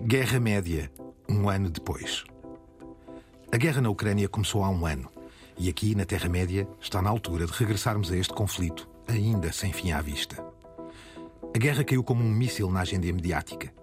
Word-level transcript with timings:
Guerra 0.00 0.38
Média, 0.38 0.92
um 1.28 1.48
ano 1.48 1.68
depois. 1.68 2.22
A 3.50 3.56
guerra 3.56 3.80
na 3.80 3.90
Ucrânia 3.90 4.28
começou 4.28 4.62
há 4.62 4.70
um 4.70 4.86
ano 4.86 5.10
e 5.58 5.68
aqui, 5.68 5.92
na 5.96 6.04
Terra-média, 6.04 6.68
está 6.80 7.02
na 7.02 7.10
altura 7.10 7.46
de 7.46 7.52
regressarmos 7.52 8.12
a 8.12 8.16
este 8.16 8.32
conflito, 8.32 8.88
ainda 9.08 9.50
sem 9.50 9.72
fim 9.72 9.90
à 9.90 10.00
vista. 10.00 10.40
A 11.52 11.58
guerra 11.58 11.82
caiu 11.82 12.04
como 12.04 12.22
um 12.22 12.30
míssil 12.30 12.70
na 12.70 12.82
agenda 12.82 13.12
mediática. 13.12 13.74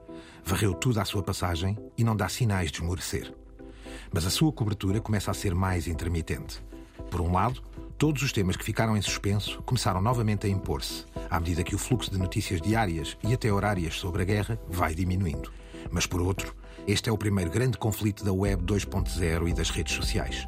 Varreu 0.45 0.73
tudo 0.73 1.01
à 1.01 1.05
sua 1.05 1.21
passagem 1.21 1.77
e 1.97 2.03
não 2.03 2.15
dá 2.15 2.29
sinais 2.29 2.71
de 2.71 2.77
esmorecer. 2.77 3.33
Mas 4.13 4.25
a 4.25 4.29
sua 4.29 4.53
cobertura 4.53 5.01
começa 5.01 5.31
a 5.31 5.33
ser 5.33 5.53
mais 5.53 5.85
intermitente. 5.85 6.63
Por 7.11 7.19
um 7.19 7.33
lado, 7.33 7.61
todos 7.97 8.21
os 8.23 8.31
temas 8.31 8.55
que 8.55 8.63
ficaram 8.63 8.95
em 8.95 9.01
suspenso 9.01 9.61
começaram 9.63 10.01
novamente 10.01 10.47
a 10.47 10.49
impor-se, 10.49 11.03
à 11.29 11.41
medida 11.41 11.63
que 11.63 11.75
o 11.75 11.79
fluxo 11.79 12.09
de 12.09 12.17
notícias 12.17 12.61
diárias 12.61 13.17
e 13.21 13.33
até 13.33 13.51
horárias 13.51 13.95
sobre 13.95 14.21
a 14.21 14.25
guerra 14.25 14.57
vai 14.69 14.95
diminuindo. 14.95 15.51
Mas 15.91 16.05
por 16.05 16.21
outro, 16.21 16.55
este 16.87 17.09
é 17.09 17.11
o 17.11 17.17
primeiro 17.17 17.49
grande 17.49 17.77
conflito 17.77 18.23
da 18.23 18.31
Web 18.31 18.63
2.0 18.63 19.49
e 19.49 19.53
das 19.53 19.69
redes 19.69 19.95
sociais. 19.95 20.47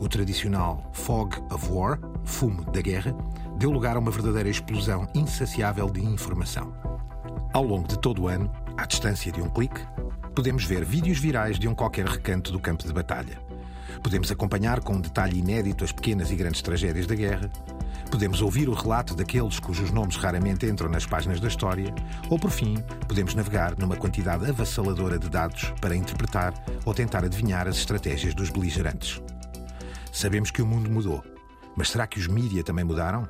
O 0.00 0.08
tradicional 0.08 0.90
fog 0.94 1.36
of 1.52 1.70
war, 1.70 2.00
fumo 2.24 2.64
da 2.70 2.80
guerra, 2.80 3.14
deu 3.58 3.70
lugar 3.70 3.96
a 3.96 3.98
uma 3.98 4.10
verdadeira 4.10 4.48
explosão 4.48 5.06
insaciável 5.14 5.90
de 5.90 6.02
informação. 6.02 6.74
Ao 7.52 7.62
longo 7.62 7.86
de 7.86 7.98
todo 7.98 8.22
o 8.22 8.28
ano, 8.28 8.50
à 8.76 8.86
distância 8.86 9.30
de 9.30 9.42
um 9.42 9.48
clique, 9.48 9.80
podemos 10.34 10.64
ver 10.64 10.84
vídeos 10.84 11.18
virais 11.18 11.58
de 11.58 11.68
um 11.68 11.74
qualquer 11.74 12.06
recanto 12.06 12.50
do 12.50 12.58
campo 12.58 12.84
de 12.84 12.92
batalha. 12.92 13.43
Podemos 14.04 14.30
acompanhar 14.30 14.80
com 14.80 14.94
um 14.94 15.00
detalhe 15.00 15.40
inédito 15.40 15.82
as 15.82 15.90
pequenas 15.90 16.30
e 16.30 16.36
grandes 16.36 16.62
tragédias 16.62 17.08
da 17.08 17.16
guerra, 17.16 17.50
Podemos 18.14 18.42
ouvir 18.42 18.68
o 18.68 18.74
relato 18.74 19.12
daqueles 19.12 19.58
cujos 19.58 19.90
nomes 19.90 20.14
raramente 20.14 20.66
entram 20.66 20.88
nas 20.88 21.04
páginas 21.04 21.40
da 21.40 21.48
história, 21.48 21.92
ou 22.30 22.38
por 22.38 22.50
fim, 22.50 22.76
podemos 23.08 23.34
navegar 23.34 23.76
numa 23.76 23.96
quantidade 23.96 24.48
avassaladora 24.48 25.18
de 25.18 25.28
dados 25.28 25.74
para 25.80 25.96
interpretar 25.96 26.54
ou 26.84 26.94
tentar 26.94 27.24
adivinhar 27.24 27.66
as 27.66 27.76
estratégias 27.76 28.32
dos 28.32 28.50
beligerantes. 28.50 29.20
Sabemos 30.12 30.52
que 30.52 30.62
o 30.62 30.66
mundo 30.66 30.88
mudou, 30.88 31.24
mas 31.76 31.90
será 31.90 32.06
que 32.06 32.20
os 32.20 32.28
mídia 32.28 32.62
também 32.62 32.84
mudaram? 32.84 33.28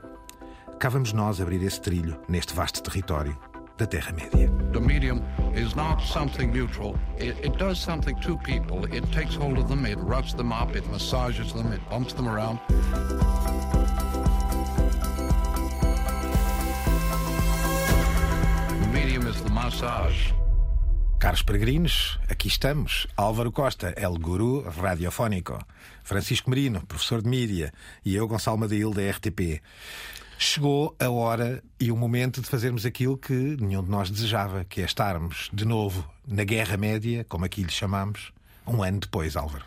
Cá 0.78 0.90
vamos 0.90 1.14
nós 1.14 1.40
abrir 1.40 1.62
esse 1.62 1.80
trilho 1.80 2.20
neste 2.28 2.52
vasto 2.52 2.82
território 2.82 3.38
da 3.76 3.86
Terra-média. 3.86 4.48
The 4.72 4.80
medium 4.80 5.22
is 5.54 5.74
not 5.74 6.00
something 6.02 6.52
neutral. 6.52 6.96
It, 7.18 7.36
it, 7.42 7.58
does 7.58 7.78
something 7.78 8.16
to 8.20 8.36
people. 8.38 8.84
It 8.92 9.04
takes 9.12 9.34
hold 9.34 9.58
of 9.58 9.68
them, 9.68 9.86
it 9.86 9.98
roughs 9.98 10.34
them 10.34 10.52
up, 10.52 10.76
it 10.76 10.86
massages 10.90 11.52
them, 11.52 11.72
it 11.72 11.80
bumps 11.90 12.12
them 12.14 12.28
around. 12.28 12.58
massage. 19.64 20.32
Caros 21.18 21.42
peregrinos, 21.42 22.20
aqui 22.28 22.48
estamos. 22.48 23.08
Álvaro 23.16 23.50
Costa, 23.50 23.94
El 23.96 24.18
Guru 24.18 24.62
Radiofónico. 24.62 25.66
Francisco 26.02 26.50
Merino, 26.50 26.84
professor 26.86 27.22
de 27.22 27.28
mídia. 27.28 27.72
E 28.04 28.14
eu, 28.14 28.28
Gonçalo 28.28 28.58
Madail, 28.58 28.90
da 28.92 29.10
RTP. 29.10 29.62
Chegou 30.38 30.94
a 30.98 31.08
hora 31.08 31.62
e 31.78 31.90
o 31.90 31.96
momento 31.96 32.40
de 32.40 32.48
fazermos 32.48 32.84
aquilo 32.84 33.16
que 33.16 33.32
nenhum 33.32 33.82
de 33.82 33.90
nós 33.90 34.10
desejava, 34.10 34.64
que 34.64 34.80
é 34.80 34.84
estarmos 34.84 35.48
de 35.52 35.64
novo 35.64 36.08
na 36.26 36.44
Guerra 36.44 36.76
Média, 36.76 37.24
como 37.28 37.44
aqui 37.44 37.62
lhe 37.62 37.70
chamamos, 37.70 38.32
um 38.66 38.82
ano 38.82 39.00
depois, 39.00 39.36
Álvaro. 39.36 39.64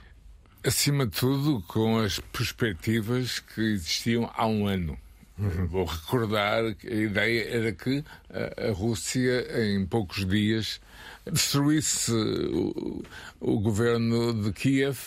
Acima 0.63 1.05
de 1.05 1.13
tudo, 1.13 1.63
com 1.67 1.99
as 1.99 2.19
perspectivas 2.19 3.39
que 3.39 3.61
existiam 3.61 4.29
há 4.35 4.45
um 4.45 4.67
ano. 4.67 4.97
Vou 5.69 5.85
recordar 5.85 6.73
que 6.75 6.87
a 6.87 6.95
ideia 6.95 7.49
era 7.49 7.71
que 7.71 8.03
a, 8.29 8.69
a 8.69 8.71
Rússia, 8.71 9.45
em 9.63 9.85
poucos 9.85 10.25
dias, 10.25 10.81
destruísse 11.31 12.11
o, 12.11 13.03
o 13.39 13.59
governo 13.59 14.33
de 14.33 14.51
Kiev. 14.51 14.97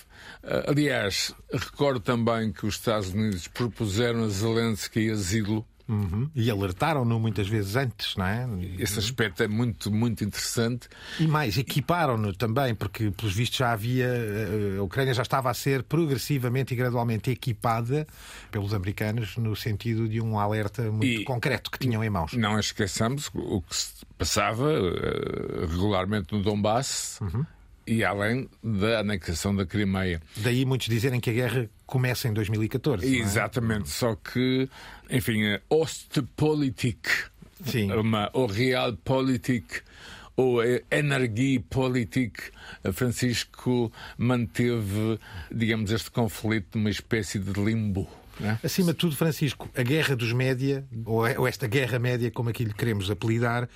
Aliás, 0.67 1.35
recordo 1.53 2.01
também 2.01 2.53
que 2.53 2.67
os 2.67 2.75
Estados 2.75 3.09
Unidos 3.09 3.49
propuseram 3.49 4.25
a 4.25 4.29
Zelensky 4.29 5.11
asilo 5.11 5.67
Uhum. 5.91 6.31
E 6.37 6.49
alertaram-no 6.49 7.19
muitas 7.19 7.49
vezes 7.49 7.75
antes, 7.75 8.15
não 8.17 8.25
é? 8.25 8.49
Esse 8.79 9.01
aspecto 9.01 9.43
é 9.43 9.49
muito, 9.49 9.91
muito 9.91 10.23
interessante. 10.23 10.89
E 11.19 11.27
mais, 11.27 11.59
equiparam-no 11.59 12.33
também, 12.33 12.77
porque, 12.77 13.11
pelos 13.11 13.35
vistos, 13.35 13.59
já 13.59 13.73
havia. 13.73 14.07
Eh, 14.07 14.77
a 14.79 14.83
Ucrânia 14.85 15.13
já 15.13 15.23
estava 15.23 15.51
a 15.51 15.55
ser 15.55 15.83
progressivamente 15.83 16.75
e 16.75 16.77
gradualmente 16.77 17.29
equipada 17.33 18.07
pelos 18.53 18.73
americanos 18.73 19.37
no 19.37 19.57
sentido 19.57 20.09
de 20.09 20.21
um 20.21 20.39
alerta 20.39 20.83
muito 20.93 21.07
e 21.07 21.25
concreto 21.25 21.69
que 21.73 21.79
tinham 21.81 22.05
em 22.05 22.11
mãos. 22.11 22.35
Não 22.35 22.57
esqueçamos 22.57 23.29
o 23.35 23.61
que 23.61 23.75
se 23.75 24.07
passava 24.17 24.71
uh, 24.71 25.67
regularmente 25.67 26.33
no 26.33 26.41
Donbass. 26.41 27.19
Uhum 27.21 27.45
e 27.91 28.05
além 28.05 28.49
da 28.63 29.01
anexação 29.01 29.55
da 29.55 29.67
Crimeia. 29.67 30.23
Daí 30.37 30.65
muitos 30.65 30.87
dizerem 30.87 31.19
que 31.19 31.29
a 31.29 31.33
guerra 31.33 31.69
começa 31.85 32.29
em 32.29 32.33
2014. 32.33 33.05
É? 33.05 33.19
Exatamente, 33.19 33.83
é? 33.83 33.87
só 33.87 34.15
que, 34.15 34.69
enfim, 35.11 35.55
a 35.55 35.61
Ostpolitik, 35.69 37.09
Sim. 37.65 37.93
Uma, 37.93 38.31
ou 38.33 38.47
Realpolitik, 38.47 39.83
ou 40.37 40.61
a 40.61 40.65
Energiepolitik, 40.91 42.41
Francisco 42.93 43.93
manteve, 44.17 45.19
digamos, 45.51 45.91
este 45.91 46.11
conflito 46.11 46.79
numa 46.79 46.91
espécie 46.91 47.39
de 47.39 47.53
limbo. 47.61 48.09
É? 48.43 48.57
Acima 48.65 48.93
de 48.93 48.99
tudo, 48.99 49.15
Francisco, 49.15 49.69
a 49.77 49.83
guerra 49.83 50.17
dos 50.17 50.33
média, 50.33 50.85
ou 51.05 51.47
esta 51.47 51.67
guerra 51.67 51.99
média, 51.99 52.31
como 52.31 52.49
aqui 52.49 52.65
lhe 52.65 52.73
queremos 52.73 53.11
apelidar, 53.11 53.69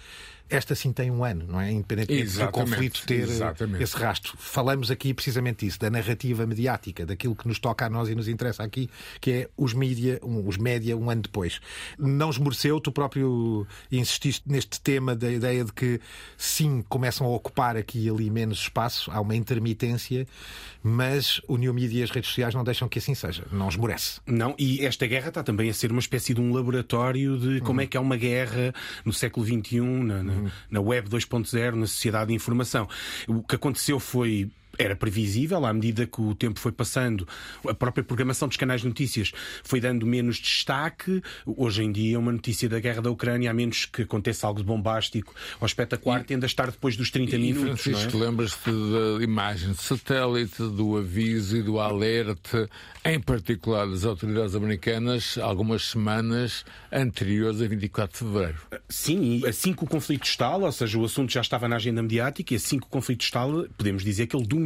esta 0.56 0.75
sim 0.75 0.92
tem 0.92 1.10
um 1.10 1.25
ano, 1.25 1.47
não 1.48 1.60
é? 1.60 1.70
Independentemente 1.70 2.38
do 2.38 2.48
conflito 2.50 3.06
ter 3.06 3.20
exatamente. 3.20 3.82
esse 3.82 3.97
rastro. 3.97 4.34
Falamos 4.38 4.91
aqui 4.91 5.12
precisamente 5.12 5.65
disso, 5.65 5.78
da 5.78 5.91
narrativa 5.91 6.47
mediática, 6.47 7.04
daquilo 7.06 7.34
que 7.34 7.47
nos 7.47 7.59
toca 7.59 7.87
a 7.87 7.91
nós 7.91 8.09
e 8.09 8.15
nos 8.15 8.28
interessa 8.28 8.62
aqui, 8.62 8.88
que 9.20 9.31
é 9.31 9.48
os 9.56 9.75
mídia, 9.75 10.20
os 10.22 10.56
média 10.56 10.97
um 10.97 11.10
ano 11.10 11.22
depois. 11.22 11.60
Não 11.98 12.31
esmoreceu, 12.31 12.81
tu 12.81 12.92
próprio 12.92 13.66
insististe 13.91 14.44
neste 14.47 14.81
tema 14.81 15.15
da 15.15 15.31
ideia 15.31 15.65
de 15.65 15.72
que 15.72 16.00
sim, 16.37 16.84
começam 16.88 17.26
a 17.26 17.31
ocupar 17.31 17.76
aqui 17.76 18.06
e 18.06 18.10
ali 18.10 18.31
menos 18.31 18.59
espaço, 18.59 19.10
há 19.10 19.21
uma 19.21 19.34
intermitência, 19.34 20.26
mas 20.82 21.41
o 21.48 21.56
New 21.56 21.72
Media 21.72 22.00
e 22.00 22.03
as 22.03 22.10
redes 22.10 22.28
sociais 22.28 22.54
não 22.54 22.62
deixam 22.62 22.88
que 22.88 22.98
assim 22.98 23.15
seja, 23.15 23.44
não 23.50 23.69
esmorece. 23.69 24.21
Não, 24.26 24.54
e 24.59 24.84
esta 24.84 25.06
guerra 25.06 25.28
está 25.28 25.42
também 25.42 25.71
a 25.71 25.75
ser 25.75 25.91
uma 25.91 26.00
espécie 26.00 26.34
de 26.34 26.41
um 26.41 26.53
laboratório 26.53 27.38
de 27.38 27.60
como 27.60 27.81
uhum. 27.81 27.84
é 27.84 27.86
que 27.86 27.97
é 27.97 28.00
uma 28.00 28.16
guerra 28.16 28.75
no 29.04 29.12
século 29.12 29.47
XXI, 29.47 29.81
na, 29.81 30.22
na. 30.22 30.44
Na 30.71 30.81
web 30.81 31.09
2.0, 31.09 31.75
na 31.75 31.87
sociedade 31.87 32.28
de 32.28 32.34
informação. 32.34 32.88
O 33.28 33.43
que 33.43 33.56
aconteceu 33.56 33.99
foi 33.99 34.50
era 34.78 34.96
previsível, 34.96 35.64
à 35.64 35.72
medida 35.72 36.06
que 36.06 36.20
o 36.20 36.34
tempo 36.34 36.58
foi 36.58 36.72
passando, 36.72 37.26
a 37.68 37.74
própria 37.74 38.04
programação 38.04 38.48
dos 38.48 38.56
canais 38.56 38.80
de 38.80 38.88
notícias 38.88 39.32
foi 39.62 39.80
dando 39.80 40.06
menos 40.06 40.36
destaque. 40.36 41.22
Hoje 41.46 41.82
em 41.82 41.92
dia, 41.92 42.18
uma 42.18 42.32
notícia 42.32 42.68
da 42.68 42.80
guerra 42.80 43.02
da 43.02 43.10
Ucrânia, 43.10 43.50
a 43.50 43.54
menos 43.54 43.86
que 43.86 44.02
aconteça 44.02 44.46
algo 44.46 44.60
de 44.60 44.66
bombástico 44.66 45.34
ou 45.60 45.66
espetacular, 45.66 46.20
e, 46.20 46.24
tende 46.24 46.44
a 46.44 46.46
estar 46.46 46.70
depois 46.70 46.96
dos 46.96 47.10
30 47.10 47.36
e, 47.36 47.38
minutos. 47.38 47.82
Francisco, 47.82 48.16
é? 48.16 48.20
lembras-te 48.20 48.70
da 48.70 49.22
imagem 49.22 49.72
de 49.72 49.82
satélite, 49.82 50.58
do 50.58 50.96
aviso 50.96 51.56
e 51.56 51.62
do 51.62 51.78
alerta, 51.78 52.68
em 53.04 53.20
particular 53.20 53.86
das 53.86 54.04
autoridades 54.04 54.54
americanas, 54.54 55.38
algumas 55.38 55.84
semanas 55.84 56.64
anteriores 56.92 57.60
a 57.60 57.66
24 57.66 58.12
de 58.12 58.32
fevereiro. 58.32 58.58
Sim, 58.88 59.38
e 59.38 59.46
assim 59.46 59.72
que 59.72 59.84
o 59.84 59.86
conflito 59.86 60.24
estala, 60.24 60.66
ou 60.66 60.72
seja, 60.72 60.98
o 60.98 61.04
assunto 61.04 61.32
já 61.32 61.41
estava 61.41 61.68
na 61.68 61.76
agenda 61.76 62.02
mediática, 62.02 62.54
e 62.54 62.56
assim 62.56 62.78
que 62.78 62.86
o 62.86 62.88
conflito 62.91 63.22
estala, 63.22 63.68
podemos 63.76 64.02
dizer 64.02 64.26
que 64.26 64.36
ele 64.36 64.46
dominou 64.46 64.63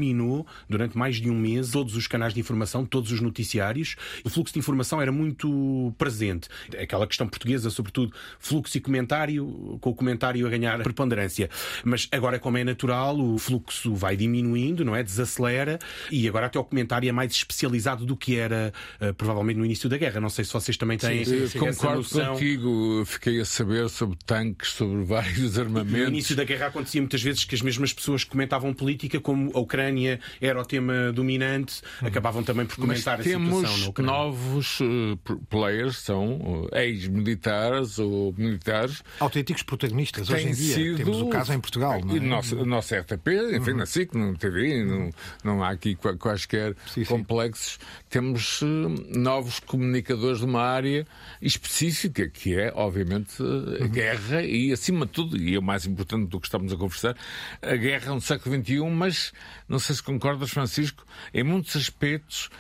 durante 0.69 0.97
mais 0.97 1.16
de 1.16 1.31
um 1.31 1.38
mês 1.38 1.70
todos 1.70 1.97
os 1.97 2.06
canais 2.06 2.34
de 2.34 2.41
informação, 2.41 2.84
todos 2.84 3.12
os 3.12 3.20
noticiários. 3.20 3.97
O 4.25 4.31
fluxo 4.31 4.53
de 4.53 4.59
informação 4.59 5.00
era 5.00 5.12
muito 5.12 5.92
presente. 5.98 6.48
Aquela 6.81 7.06
questão 7.06 7.28
portuguesa, 7.28 7.70
sobretudo, 7.70 8.12
fluxo 8.38 8.76
e 8.76 8.81
comentário, 8.81 9.78
com 9.81 9.91
o 9.91 9.94
comentário 9.94 10.47
a 10.47 10.50
ganhar 10.50 10.82
preponderância. 10.82 11.50
Mas 11.84 12.08
agora, 12.10 12.38
como 12.38 12.58
é 12.58 12.64
natural, 12.64 13.19
o 13.19 13.38
fluxo 13.38 13.94
vai 13.94 14.17
diminuindo, 14.17 14.84
não 14.84 14.94
é? 14.94 15.02
Desacelera 15.02 15.78
e 16.11 16.28
agora 16.28 16.46
até 16.46 16.58
o 16.58 16.64
comentário 16.64 17.08
é 17.08 17.12
mais 17.12 17.32
especializado 17.32 18.05
do 18.05 18.17
que 18.17 18.37
era 18.37 18.73
uh, 19.00 19.12
provavelmente 19.14 19.56
no 19.56 19.64
início 19.64 19.88
da 19.88 19.96
guerra. 19.96 20.20
Não 20.20 20.31
sei 20.31 20.44
se 20.44 20.52
vocês 20.52 20.76
também 20.76 20.99
têm. 20.99 21.25
Sim, 21.25 21.46
sim, 21.46 21.58
concordo 21.58 21.99
noção. 21.99 22.34
contigo. 22.34 23.05
Fiquei 23.06 23.40
a 23.40 23.44
saber 23.44 23.88
sobre 23.88 24.19
tanques, 24.25 24.70
sobre 24.70 25.05
vários 25.05 25.58
armamentos. 25.58 26.02
No 26.02 26.08
início 26.08 26.37
da 26.37 26.44
guerra 26.44 26.67
acontecia 26.67 27.00
muitas 27.00 27.23
vezes 27.23 27.44
que 27.44 27.55
as 27.55 27.62
mesmas 27.62 27.93
pessoas 27.93 28.25
comentavam 28.25 28.73
política, 28.73 29.20
como 29.20 29.50
a 29.55 29.61
Ucrânia 29.61 29.88
Ucrânia 29.88 30.20
era 30.40 30.61
o 30.61 30.64
tema 30.64 31.12
dominante, 31.12 31.81
acabavam 32.02 32.43
também 32.43 32.67
por 32.67 32.76
comentar 32.76 33.17
Mas 33.19 33.26
a 33.26 33.31
situação 33.31 33.61
na 33.62 33.69
temos 33.69 33.87
Ucrânia. 33.87 34.12
novos 34.12 34.79
eh, 34.82 35.35
players, 35.49 35.96
são 35.99 36.69
eh, 36.73 36.85
ex-militares 36.87 37.99
ou 37.99 38.35
militares. 38.37 39.02
Autênticos 39.20 39.62
protagonistas. 39.62 40.29
Hoje 40.31 40.49
em 40.49 40.52
dia 40.55 40.75
sido- 40.75 40.96
temos 40.99 41.20
o 41.23 41.29
caso 41.29 41.52
em 41.52 41.61
Portugal. 41.61 42.00
Não 42.05 42.14
E 42.14 42.19
é? 42.19 42.20
nossa, 42.20 42.55
a 42.56 42.64
nossa 42.64 42.99
RTP, 42.99 43.29
enfim, 43.56 43.73
na 43.73 43.87
SIC, 43.87 44.14
no 44.14 44.37
TV, 44.37 44.85
não, 44.85 45.11
não 45.43 45.62
há 45.64 45.70
aqui 45.70 45.94
qua- 45.94 46.17
quaisquer 46.17 46.75
Sim, 46.87 47.05
sim. 47.05 47.05
complexos. 47.05 47.79
Temos 48.11 48.61
eh, 48.62 49.17
novos 49.19 49.58
comunicadores 49.61 50.40
de 50.40 50.44
uma 50.44 50.62
área 50.62 51.06
específica, 51.40 52.29
que 52.29 52.55
é, 52.58 52.73
obviamente, 52.75 53.37
a 53.82 53.87
guerra 53.87 54.43
e, 54.43 54.73
acima 54.73 55.06
de 55.06 55.12
tudo, 55.12 55.37
e 55.37 55.55
é 55.55 55.58
o 55.58 55.62
mais 55.62 55.87
importante 55.87 56.29
do 56.29 56.38
que 56.40 56.46
estamos 56.46 56.73
a 56.73 56.76
conversar, 56.76 57.17
a 57.62 57.76
guerra 57.76 58.14
no 58.14 58.20
século 58.20 58.55
XXI, 58.56 58.81
mas, 58.90 59.32
não 59.78 59.80
sei 59.80 59.94
se 59.94 60.02
concordas, 60.02 60.50
Francisco, 60.50 61.06
em 61.32 61.44
muitos 61.44 61.76
aspectos 61.76 62.50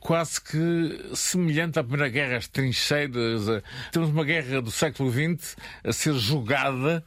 quase 0.00 0.40
que 0.40 1.10
semelhante 1.14 1.78
à 1.78 1.82
Primeira 1.84 2.08
Guerra, 2.08 2.38
as 2.38 2.48
trincheiras. 2.48 3.46
a- 3.46 3.62
Temos 3.90 4.08
uma 4.08 4.24
guerra 4.24 4.62
do 4.62 4.70
século 4.70 5.10
XX 5.12 5.54
a 5.84 5.92
ser 5.92 6.14
jogada 6.14 7.04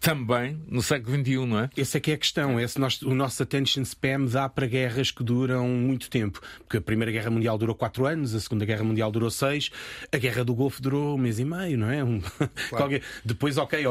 também 0.00 0.60
no 0.68 0.82
século 0.82 1.16
XXI, 1.18 1.46
não 1.46 1.60
é? 1.60 1.70
Essa 1.76 1.98
é 1.98 2.00
que 2.00 2.10
é 2.10 2.14
a 2.14 2.18
questão. 2.18 2.60
Esse 2.60 2.78
nós- 2.78 3.00
o 3.02 3.14
nosso 3.14 3.42
attention 3.42 3.82
spam 3.82 4.26
dá 4.26 4.48
para 4.48 4.66
guerras 4.66 5.10
que 5.10 5.24
duram 5.24 5.66
muito 5.68 6.10
tempo. 6.10 6.40
Porque 6.60 6.76
a 6.76 6.80
Primeira 6.80 7.10
Guerra 7.10 7.30
Mundial 7.30 7.56
durou 7.58 7.74
quatro 7.74 8.06
anos, 8.06 8.34
a 8.34 8.40
Segunda 8.40 8.64
Guerra 8.64 8.84
Mundial 8.84 9.10
durou 9.10 9.30
seis, 9.30 9.70
a 10.12 10.16
Guerra 10.18 10.44
do 10.44 10.54
Golfo 10.54 10.80
durou 10.82 11.14
um 11.16 11.18
mês 11.18 11.38
e 11.38 11.44
meio, 11.44 11.78
não 11.78 11.90
é? 11.90 12.04
Um- 12.04 12.20
Qualquer- 12.70 13.02
Depois, 13.24 13.56
ok, 13.56 13.84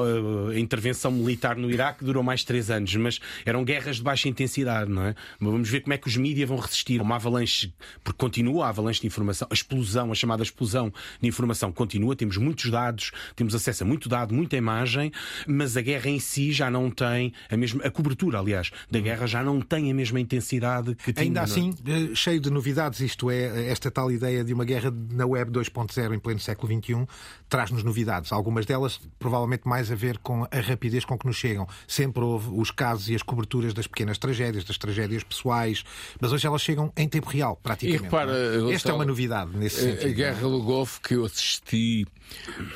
a 0.55 0.59
intervenção 0.59 1.11
militar 1.11 1.55
no 1.55 1.69
Iraque 1.69 2.03
durou 2.05 2.21
mais 2.23 2.43
três 2.43 2.69
anos, 2.69 2.95
mas 2.95 3.19
eram 3.45 3.63
guerras 3.65 3.97
de 3.97 4.03
baixa 4.03 4.29
intensidade, 4.29 4.89
não 4.91 5.03
é? 5.03 5.15
Mas 5.39 5.51
vamos 5.51 5.69
ver 5.69 5.81
como 5.81 5.93
é 5.93 5.97
que 5.97 6.07
os 6.07 6.15
mídias 6.15 6.47
vão 6.47 6.57
resistir. 6.59 7.01
Uma 7.01 7.15
avalanche, 7.15 7.73
porque 8.03 8.17
continua 8.17 8.65
a 8.65 8.69
avalanche 8.69 9.01
de 9.01 9.07
informação, 9.07 9.47
a 9.49 9.53
explosão, 9.53 10.11
a 10.11 10.15
chamada 10.15 10.43
explosão 10.43 10.93
de 11.21 11.27
informação 11.27 11.71
continua, 11.71 12.15
temos 12.15 12.37
muitos 12.37 12.69
dados, 12.69 13.11
temos 13.35 13.53
acesso 13.55 13.83
a 13.83 13.85
muito 13.87 14.07
dado, 14.07 14.33
muita 14.33 14.55
imagem, 14.55 15.11
mas 15.45 15.75
a 15.75 15.81
guerra 15.87 16.09
em 16.09 16.19
si 16.19 16.51
já 16.51 16.69
não 16.69 16.91
tem 16.91 17.31
a 17.49 17.55
mesma, 17.55 17.81
a 17.83 17.89
cobertura, 17.89 18.39
aliás, 18.39 18.71
da 18.91 18.99
guerra 18.99 19.25
já 19.25 19.41
não 19.41 19.61
tem 19.61 19.89
a 19.89 19.93
mesma 19.93 20.19
intensidade 20.19 20.93
que 20.95 21.13
tinha. 21.13 21.27
Ainda 21.27 21.39
é? 21.39 21.43
assim, 21.43 21.73
eh, 21.87 22.13
cheio 22.13 22.41
de 22.41 22.49
novidades, 22.49 22.99
isto 22.99 23.31
é, 23.31 23.69
esta 23.69 23.89
tal 23.89 24.11
ideia 24.11 24.43
de 24.43 24.53
uma 24.53 24.65
guerra 24.65 24.93
na 25.11 25.25
web 25.25 25.49
2.0 25.51 26.13
em 26.13 26.19
pleno 26.19 26.39
século 26.41 26.73
XXI 26.73 27.07
traz-nos 27.47 27.83
novidades. 27.83 28.33
Algumas 28.33 28.65
delas, 28.65 28.99
provavelmente, 29.17 29.65
mais 29.65 29.89
a 29.89 29.95
ver 29.95 30.17
com 30.17 30.43
a 30.43 30.59
rapidez 30.59 31.05
com 31.05 31.17
que 31.17 31.25
nos 31.25 31.37
chegam. 31.37 31.65
Sempre 31.87 32.21
houve 32.21 32.49
os 32.51 32.69
casos 32.69 33.09
e 33.09 33.15
as 33.15 33.21
coberturas 33.21 33.73
das 33.73 33.87
pequenas 33.87 34.17
tragédias, 34.17 34.65
das 34.65 34.77
tragédias 34.77 35.23
pessoais, 35.23 35.85
mas 36.19 36.33
hoje 36.33 36.45
elas 36.45 36.61
chegam 36.61 36.91
em 36.97 37.07
tempo 37.07 37.29
real, 37.29 37.57
praticamente. 37.63 38.01
E 38.01 38.03
repara, 38.03 38.31
é? 38.33 38.73
Esta 38.73 38.91
é 38.91 38.93
uma 38.93 39.05
novidade 39.05 39.55
nesse 39.55 39.81
sentido. 39.81 40.09
A 40.09 40.13
Guerra 40.13 40.41
do 40.41 40.61
Golfo 40.61 40.99
que 40.99 41.13
eu 41.15 41.23
assisti 41.23 42.05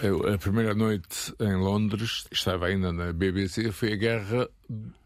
eh, 0.03 0.33
a 0.33 0.37
primeira 0.37 0.73
noite 0.73 1.33
em 1.39 1.55
Londres, 1.55 2.25
estava 2.31 2.67
ainda 2.67 2.91
na 2.91 3.11
BBC, 3.11 3.71
foi 3.71 3.93
a 3.93 3.95
guerra 3.95 4.49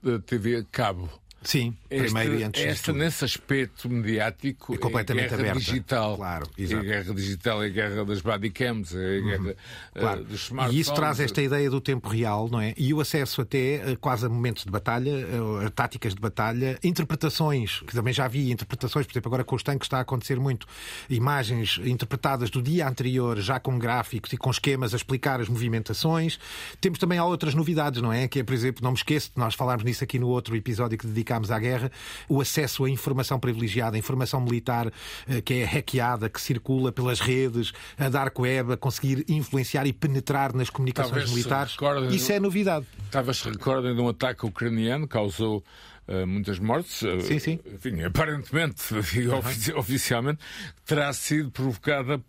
da 0.01 0.19
TV 0.19 0.65
cabo. 0.71 1.09
Sim, 1.45 1.75
primeiro 1.87 2.39
e 2.39 2.43
antes 2.43 2.61
esta 2.63 2.91
nesse 2.91 3.23
aspecto 3.23 3.87
mediático 3.87 4.73
É 4.73 4.77
completamente 4.77 5.25
é 5.25 5.29
guerra 5.29 5.41
aberta. 5.41 5.59
digital. 5.59 6.17
Claro, 6.17 6.49
é 6.57 6.61
a 6.61 6.63
exato. 6.63 6.83
guerra 6.83 7.13
digital, 7.13 7.63
é 7.63 7.65
a 7.67 7.69
guerra 7.69 8.05
das 8.05 8.21
bodycams, 8.21 8.95
é 8.95 9.17
a 9.17 9.21
guerra 9.21 9.55
eh, 9.93 9.99
Claro. 9.99 10.23
dos 10.23 10.45
smartphones. 10.45 10.77
E 10.77 10.81
isso 10.81 10.93
traz 10.95 11.19
esta 11.19 11.41
ideia 11.43 11.69
do 11.69 11.79
tempo 11.79 12.09
real, 12.09 12.49
não 12.49 12.59
é? 12.59 12.73
E 12.75 12.91
o 12.93 12.99
acesso 12.99 13.41
até 13.41 13.75
eh, 13.91 13.95
quase 14.01 14.25
a 14.25 14.29
momentos 14.29 14.65
de 14.65 14.71
batalha, 14.71 15.11
eh, 15.11 15.65
a 15.67 15.69
táticas 15.69 16.15
de 16.15 16.19
batalha, 16.19 16.79
interpretações, 16.83 17.81
que 17.81 17.93
também 17.93 18.11
já 18.13 18.27
vi 18.27 18.49
interpretações, 18.51 19.05
por 19.05 19.13
exemplo, 19.13 19.29
agora 19.29 19.43
com 19.43 19.55
os 19.55 19.61
tanques 19.61 19.85
está 19.85 19.99
a 19.99 20.01
acontecer 20.01 20.39
muito, 20.39 20.65
imagens 21.09 21.79
interpretadas 21.85 22.49
do 22.49 22.59
dia 22.59 22.87
anterior, 22.87 23.39
já 23.39 23.59
com 23.59 23.77
gráficos 23.77 24.33
e 24.33 24.37
com 24.37 24.49
esquemas 24.49 24.93
a 24.93 24.97
explicar 24.97 25.39
as 25.39 25.47
movimentações. 25.47 26.39
Temos 26.81 26.97
também 26.97 27.19
há 27.19 27.25
outras 27.25 27.53
novidades, 27.53 28.01
não 28.01 28.11
é? 28.11 28.27
Que 28.27 28.39
é, 28.39 28.43
por 28.43 28.53
exemplo, 28.55 28.83
não 28.83 28.91
me 28.91 28.97
esqueço, 28.97 29.31
nós 29.35 29.53
falámos 29.53 29.83
nisso 29.83 30.03
aqui 30.03 30.17
no 30.17 30.27
outro 30.27 30.55
episódio 30.55 30.97
que 30.97 31.05
dedicámos 31.05 31.34
à 31.51 31.59
guerra, 31.59 31.91
o 32.29 32.39
acesso 32.41 32.85
à 32.85 32.89
informação 32.89 33.39
privilegiada, 33.39 33.95
a 33.95 33.99
informação 33.99 34.39
militar 34.41 34.91
eh, 35.27 35.41
que 35.41 35.55
é 35.55 35.65
hackeada, 35.65 36.29
que 36.29 36.39
circula 36.39 36.91
pelas 36.91 37.19
redes, 37.19 37.71
a 37.97 38.09
dark 38.09 38.37
web, 38.39 38.73
a 38.73 38.77
conseguir 38.77 39.25
influenciar 39.27 39.85
e 39.87 39.93
penetrar 39.93 40.53
nas 40.53 40.69
comunicações 40.69 41.11
Talvez 41.11 41.31
militares. 41.31 41.71
recordem 41.73 42.09
Isso 42.15 42.31
é 42.31 42.39
novidade. 42.39 42.85
Talvez 43.11 43.37
se 43.37 43.49
recordem 43.49 43.93
de 43.95 44.01
um 44.01 44.07
ataque 44.09 44.45
ucraniano 44.45 45.07
que 45.07 45.13
causou 45.13 45.63
eh, 46.07 46.25
muitas 46.25 46.59
mortes. 46.59 47.03
eh, 47.03 47.19
Sim, 47.21 47.39
sim. 47.39 47.59
Enfim, 47.73 48.01
aparentemente 48.03 48.83
e 49.19 49.27
ofici- 49.27 49.73
oficialmente 49.73 50.39
terá 50.85 51.11
sido 51.13 51.51
provocada 51.51 52.21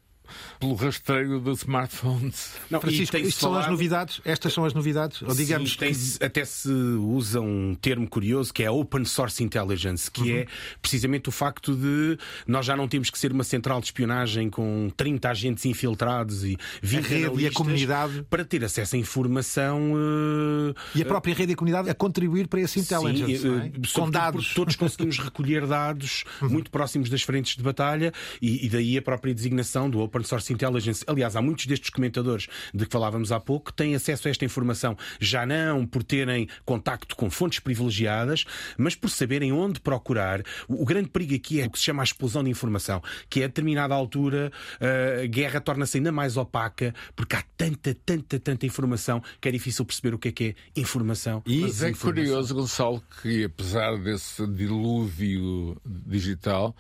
pelo 0.60 0.74
rastreio 0.74 1.40
de 1.40 1.50
smartphones. 1.52 2.52
Não, 2.70 2.80
Francisco, 2.80 3.16
isto 3.16 3.40
são 3.40 3.54
as 3.54 3.68
novidades? 3.68 4.20
Estas 4.24 4.52
são 4.52 4.64
as 4.64 4.74
novidades? 4.74 5.22
Ou 5.22 5.34
digamos 5.34 5.72
Sim, 5.72 5.78
tem-se- 5.78 6.24
até 6.24 6.44
se 6.44 6.70
usa 6.70 7.40
um 7.40 7.74
termo 7.74 8.08
curioso 8.08 8.52
que 8.52 8.62
é 8.62 8.70
Open 8.70 9.04
Source 9.04 9.42
Intelligence, 9.42 10.10
que 10.10 10.20
Uhum. 10.32 10.36
é 10.38 10.46
precisamente 10.80 11.28
o 11.28 11.32
facto 11.32 11.74
de 11.74 12.18
nós 12.46 12.64
já 12.66 12.76
não 12.76 12.88
temos 12.88 13.10
que 13.10 13.18
ser 13.18 13.32
uma 13.32 13.44
central 13.44 13.80
de 13.80 13.86
espionagem 13.86 14.50
com 14.50 14.90
30 14.96 15.30
agentes 15.30 15.64
infiltrados 15.66 16.44
e 16.44 16.56
20 16.82 17.04
rede 17.06 17.40
e 17.42 17.46
a 17.46 17.52
comunidade. 17.52 18.24
para 18.28 18.44
ter 18.44 18.64
acesso 18.64 18.96
à 18.96 18.98
informação. 18.98 19.92
eh, 19.96 20.74
E 20.98 21.02
a 21.02 21.06
própria 21.06 21.34
rede 21.34 21.52
e 21.52 21.54
a 21.54 21.56
comunidade 21.56 21.90
a 21.90 21.94
contribuir 21.94 22.48
para 22.48 22.60
esse 22.60 22.78
intelligence, 22.80 23.38
Sim, 23.38 23.48
não 23.48 23.60
é? 23.60 23.66
eh, 23.66 23.70
com 23.92 24.10
dados. 24.10 24.54
Todos 24.54 24.76
conseguimos 24.76 25.18
recolher 25.18 25.66
dados 25.66 26.24
Uhum. 26.42 26.48
muito 26.50 26.70
próximos 26.70 27.08
das 27.10 27.22
frentes 27.22 27.56
de 27.56 27.62
batalha 27.62 28.12
e, 28.40 28.66
e 28.66 28.68
daí 28.68 28.96
a 28.98 29.02
própria 29.02 29.34
designação 29.34 29.88
do 29.90 30.00
Open 30.00 30.15
Source 30.24 30.52
Intelligence. 30.52 31.04
Aliás, 31.06 31.36
há 31.36 31.42
muitos 31.42 31.66
destes 31.66 31.90
comentadores 31.90 32.48
de 32.72 32.86
que 32.86 32.92
falávamos 32.92 33.32
há 33.32 33.40
pouco 33.40 33.66
que 33.66 33.76
têm 33.76 33.94
acesso 33.94 34.28
a 34.28 34.30
esta 34.30 34.44
informação, 34.44 34.96
já 35.20 35.44
não 35.44 35.86
por 35.86 36.02
terem 36.02 36.48
contacto 36.64 37.16
com 37.16 37.30
fontes 37.30 37.60
privilegiadas, 37.60 38.44
mas 38.76 38.94
por 38.94 39.10
saberem 39.10 39.52
onde 39.52 39.80
procurar. 39.80 40.42
O, 40.68 40.84
grande 40.84 41.08
perigo 41.08 41.34
aqui 41.34 41.60
é 41.60 41.66
o 41.66 41.70
que 41.70 41.78
se 41.78 41.84
chama 41.84 42.02
a 42.02 42.04
explosão 42.04 42.42
de 42.44 42.50
informação, 42.50 43.02
que 43.28 43.40
é 43.40 43.44
a 43.44 43.46
determinada 43.48 43.94
altura 43.94 44.52
eh, 44.80 45.22
a 45.24 45.26
guerra 45.26 45.60
torna-se 45.60 45.98
ainda 45.98 46.12
mais 46.12 46.36
opaca 46.36 46.94
porque 47.14 47.36
há 47.36 47.44
tanta, 47.56 47.94
tanta, 47.94 48.38
tanta 48.38 48.66
informação 48.66 49.22
que 49.40 49.48
é 49.48 49.52
difícil 49.52 49.84
perceber 49.84 50.14
o 50.14 50.18
que 50.18 50.28
é 50.28 50.32
que 50.32 50.44
é 50.76 50.80
informação. 50.80 51.42
E 51.46 51.64
é 51.64 51.92
curioso, 51.92 52.54
Gonçalo, 52.54 53.02
que 53.22 53.44
apesar 53.44 53.96
desse 53.98 54.46
dilúvio 54.46 55.80
digital, 55.84 56.74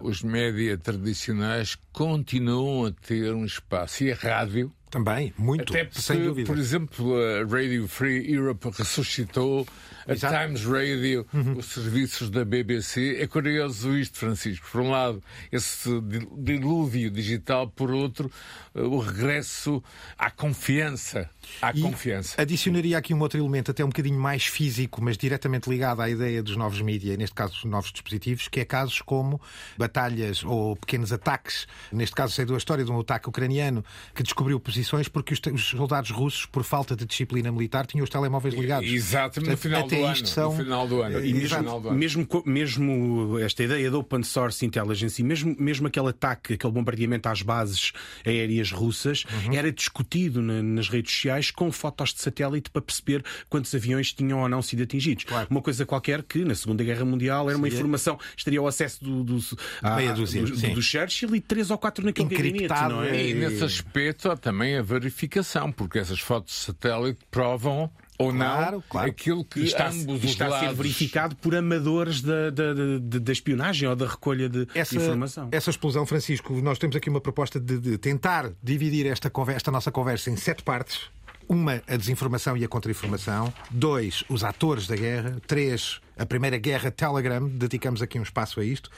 os 0.00 0.22
média 0.22 0.76
tradicionais 0.76 1.76
continuam 1.92 2.86
a 2.86 2.92
ter 2.92 3.34
um 3.34 3.44
espaço. 3.44 4.04
E 4.04 4.12
a 4.12 4.14
rádio, 4.14 4.72
Também, 4.90 5.32
muito, 5.38 5.72
até 5.72 5.84
porque, 5.84 6.00
sem 6.02 6.24
dúvida. 6.24 6.46
por 6.46 6.58
exemplo, 6.58 7.14
a 7.16 7.44
Radio 7.44 7.86
Free 7.86 8.28
Europe 8.34 8.70
ressuscitou, 8.76 9.64
a 10.08 10.12
Exato. 10.12 10.34
Uhum. 10.34 10.54
Times 10.56 10.64
Radio, 10.64 11.26
os 11.56 11.66
serviços 11.66 12.28
da 12.30 12.44
BBC. 12.44 13.18
É 13.20 13.26
curioso 13.28 13.96
isto, 13.96 14.18
Francisco. 14.18 14.66
Por 14.72 14.80
um 14.80 14.90
lado, 14.90 15.22
esse 15.52 16.00
di- 16.00 16.26
dilúvio 16.36 17.10
digital, 17.10 17.68
por 17.68 17.90
outro, 17.92 18.30
eh, 18.74 18.80
o 18.80 18.98
regresso 18.98 19.80
à 20.18 20.30
confiança. 20.30 21.30
À 21.62 21.70
E 21.72 21.80
confiança. 21.82 22.40
Adicionaria 22.40 22.96
aqui 22.98 23.12
um 23.14 23.20
outro 23.20 23.38
elemento, 23.38 23.70
até 23.70 23.84
um 23.84 23.88
bocadinho 23.88 24.18
mais 24.18 24.44
físico, 24.46 25.00
mas 25.02 25.16
diretamente 25.16 25.68
ligado 25.70 26.00
à 26.00 26.08
ideia 26.10 26.42
dos 26.42 26.56
novos 26.56 26.80
mídias, 26.80 27.16
neste 27.16 27.34
caso 27.34 27.52
dos 27.54 27.64
novos 27.64 27.92
dispositivos, 27.92 28.48
que 28.48 28.60
é 28.60 28.64
casos 28.64 29.00
como 29.02 29.40
batalhas 29.78 30.42
ou 30.44 30.74
pequenos 30.76 31.12
ataques. 31.12 31.66
Neste 31.92 32.14
caso, 32.16 32.34
sei 32.34 32.44
da 32.44 32.56
história 32.56 32.84
de 32.84 32.90
um 32.90 32.98
ataque 33.00 33.28
ucraniano 33.28 33.84
que 34.14 34.22
descobriu 34.22 34.58
posições 34.80 35.08
porque 35.08 35.34
os, 35.34 35.40
os 35.52 35.64
soldados 35.68 36.10
russos, 36.10 36.46
por 36.46 36.64
falta 36.64 36.96
de 36.96 37.04
disciplina 37.04 37.52
militar, 37.52 37.86
tinham 37.86 38.02
os 38.04 38.10
telemóveis 38.10 38.54
ligados. 38.54 38.88
Exato, 38.88 39.40
no 39.40 39.56
final 39.56 39.84
até 39.86 39.96
do 39.98 40.04
ano. 40.04 40.12
isto 40.14 40.28
são- 40.28 40.50
No 40.56 40.64
final 40.64 40.88
do 40.88 41.02
ano. 41.02 41.24
E 41.24 41.32
No 41.32 41.38
mesmo- 41.40 41.56
final 41.58 41.80
do 41.80 41.88
ano. 41.88 41.98
Mesmo, 41.98 42.28
mesmo 42.46 43.38
esta 43.38 43.62
ideia 43.62 43.90
de 43.90 43.96
open 43.96 44.22
source 44.22 44.64
intelligence 44.64 45.20
e 45.20 45.24
mesmo, 45.24 45.54
mesmo 45.58 45.86
aquele 45.86 46.08
ataque, 46.08 46.54
aquele 46.54 46.72
bombardeamento 46.72 47.28
às 47.28 47.42
bases 47.42 47.92
aéreas 48.24 48.72
russas, 48.72 49.24
Uhum. 49.46 49.54
era 49.54 49.70
discutido 49.70 50.40
na- 50.42 50.62
nas 50.62 50.88
redes 50.88 51.12
sociais 51.12 51.50
com 51.50 51.70
fotos 51.70 52.12
de 52.14 52.20
satélite 52.22 52.70
para 52.70 52.82
perceber 52.82 53.22
quantos 53.48 53.74
aviões 53.74 54.12
tinham 54.12 54.40
ou 54.40 54.48
não 54.48 54.62
sido 54.62 54.82
atingidos. 54.82 55.24
Claro. 55.24 55.46
Uma 55.50 55.60
coisa 55.62 55.84
qualquer 55.84 56.22
que 56.22 56.44
na 56.44 56.54
Segunda 56.54 56.82
Guerra 56.84 57.04
Mundial 57.04 57.48
era 57.48 57.56
uma 57.58 57.66
Seria- 57.66 57.78
informação, 57.78 58.18
estaria 58.36 58.58
ao 58.60 58.66
acesso 58.66 59.02
do, 59.04 59.22
do, 59.24 59.38
à- 59.82 60.00
do, 60.12 60.26
sim. 60.26 60.42
do 60.74 60.82
Churchill 60.82 61.34
e 61.36 61.40
três 61.40 61.70
ou 61.70 61.78
quatro 61.78 62.04
naquele 62.04 62.28
gabinete, 62.28 62.54
Encriptado, 62.64 62.94
não 62.94 63.02
é? 63.02 63.28
E 63.28 63.34
nesse 63.34 63.62
aspecto 63.64 64.30
há 64.30 64.36
também 64.36 64.69
a 64.78 64.82
verificação, 64.82 65.70
porque 65.72 65.98
essas 65.98 66.20
fotos 66.20 66.52
de 66.54 66.60
satélite 66.60 67.20
provam 67.30 67.90
ou 68.18 68.32
Claro, 68.34 68.72
não 68.76 68.84
claro. 68.86 69.08
aquilo 69.10 69.42
que 69.42 69.60
E 69.60 69.64
está, 69.64 69.88
ambos 69.88 70.22
os 70.22 70.30
está 70.30 70.46
a 70.46 70.58
ser 70.58 70.64
lados... 70.66 70.76
verificado 70.76 71.34
por 71.36 71.54
amadores 71.54 72.20
da, 72.20 72.50
da, 72.50 72.74
da, 72.74 73.18
da 73.18 73.32
espionagem 73.32 73.88
ou 73.88 73.96
da 73.96 74.06
recolha 74.06 74.46
de 74.46 74.68
essa, 74.74 74.94
informação. 74.96 75.48
essa 75.50 75.70
explosão, 75.70 76.04
Francisco, 76.04 76.52
nós 76.60 76.78
temos 76.78 76.94
aqui 76.96 77.08
uma 77.08 77.20
proposta 77.20 77.58
de, 77.58 77.78
de 77.78 77.96
tentar 77.96 78.50
dividir 78.62 79.06
esta, 79.06 79.30
conversa, 79.30 79.56
esta 79.56 79.70
nossa 79.70 79.90
conversa 79.90 80.30
em 80.30 80.36
sete 80.36 80.62
partes. 80.62 81.08
Uma, 81.48 81.82
a 81.88 81.96
desinformação 81.96 82.56
e 82.56 82.64
a 82.64 82.68
contra-informação. 82.68 83.52
Dois, 83.70 84.22
os 84.28 84.44
atores 84.44 84.86
da 84.86 84.94
guerra. 84.94 85.36
Três, 85.48 86.00
a 86.16 86.24
primeira 86.24 86.58
guerra 86.58 86.90
Telegram, 86.92 87.48
dedicamos 87.48 88.02
aqui 88.02 88.20
um 88.20 88.22
espaço 88.22 88.60
a 88.60 88.64
isto. 88.64 88.88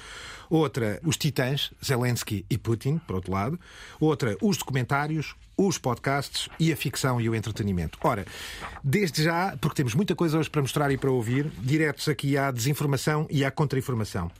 Outra, 0.53 1.01
os 1.03 1.17
titãs, 1.17 1.73
Zelensky 1.83 2.45
e 2.51 2.59
Putin, 2.59 2.99
por 2.99 3.17
outro 3.17 3.33
lado. 3.33 3.59
Outra, 3.99 4.37
os 4.43 4.59
documentários, 4.59 5.35
os 5.57 5.79
podcasts 5.79 6.47
e 6.61 6.71
a 6.71 6.77
ficção 6.77 7.19
e 7.19 7.27
o 7.27 7.35
entretenimento. 7.35 7.99
Ora, 8.05 8.27
desde 8.85 9.23
já, 9.23 9.57
porque 9.59 9.77
temos 9.77 9.95
muita 9.95 10.15
coisa 10.15 10.39
hoje 10.39 10.51
para 10.51 10.61
mostrar 10.61 10.91
e 10.91 10.99
para 10.99 11.11
ouvir, 11.11 11.51
diretos 11.59 12.07
aqui 12.07 12.37
à 12.37 12.51
desinformação 12.51 13.27
e 13.31 13.47
à 13.47 13.51
contra-informação. 13.51 14.31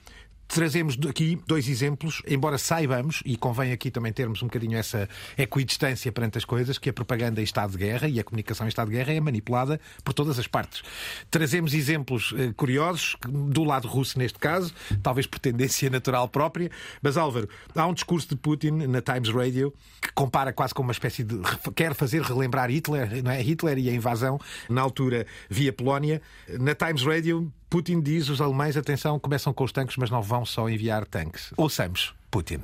Trazemos 0.49 0.99
aqui 1.09 1.41
dois 1.47 1.69
exemplos, 1.69 2.23
embora 2.27 2.59
saibamos, 2.59 3.23
e 3.25 3.37
convém 3.37 3.73
aqui 3.73 3.91
também 3.91 4.13
termos 4.13 4.43
um 4.43 4.47
bocadinho 4.47 4.77
essa 4.77 5.09
equidistância 5.39 6.13
perante 6.13 6.37
as 6.39 6.45
coisas, 6.45 6.79
que 6.79 6.91
a 6.91 6.93
propaganda 6.93 7.41
em 7.41 7.45
estado 7.45 7.73
de 7.73 7.79
guerra 7.79 8.09
e 8.09 8.21
a 8.21 8.25
comunicação 8.25 8.67
em 8.67 8.69
estado 8.69 8.91
de 8.91 8.97
guerra 8.97 9.15
é 9.15 9.21
manipulada 9.21 9.81
por 10.05 10.13
todas 10.13 10.39
as 10.39 10.47
partes. 10.47 10.83
Trazemos 11.31 11.73
exemplos 11.73 12.35
eh, 12.37 12.53
curiosos, 12.55 13.17
do 13.27 13.65
lado 13.65 13.89
russo 13.89 14.19
neste 14.19 14.39
caso, 14.39 14.75
talvez 15.03 15.27
por 15.27 15.39
tendência 15.39 15.89
natural 15.89 16.29
própria, 16.29 16.71
mas 17.01 17.17
Álvaro, 17.17 17.49
há 17.75 17.87
um 17.87 17.95
discurso 17.95 18.29
de 18.29 18.37
Putin 18.37 18.73
na 18.87 19.01
Times 19.01 19.31
Radio 19.31 19.73
que 20.01 20.13
compara 20.13 20.53
quase 20.53 20.75
com 20.75 20.83
uma 20.83 20.93
espécie 20.93 21.25
de. 21.25 21.39
quer 21.75 21.95
fazer 21.95 22.23
relembrar 22.23 22.71
Hitler, 22.71 23.23
não 23.23 23.31
é? 23.31 23.41
Hitler 23.41 23.79
e 23.79 23.89
a 23.89 23.93
invasão 23.93 24.39
na 24.69 24.83
altura 24.83 25.27
via 25.49 25.73
Polónia. 25.73 26.21
Na 26.61 26.75
Times 26.75 27.03
Radio, 27.03 27.51
Putin 27.72 28.02
diz 28.02 28.30
os 28.30 28.40
alemães, 28.42 28.78
atenção, 28.78 29.20
começam 29.20 29.54
com 29.54 29.64
os 29.64 29.72
tanques, 29.72 29.98
mas 29.98 30.10
não 30.10 30.22
vão 30.22 30.46
só 30.46 30.70
enviar 30.70 31.06
tanques. 31.06 31.54
Ouçamos 31.58 32.14
Putin. 32.32 32.62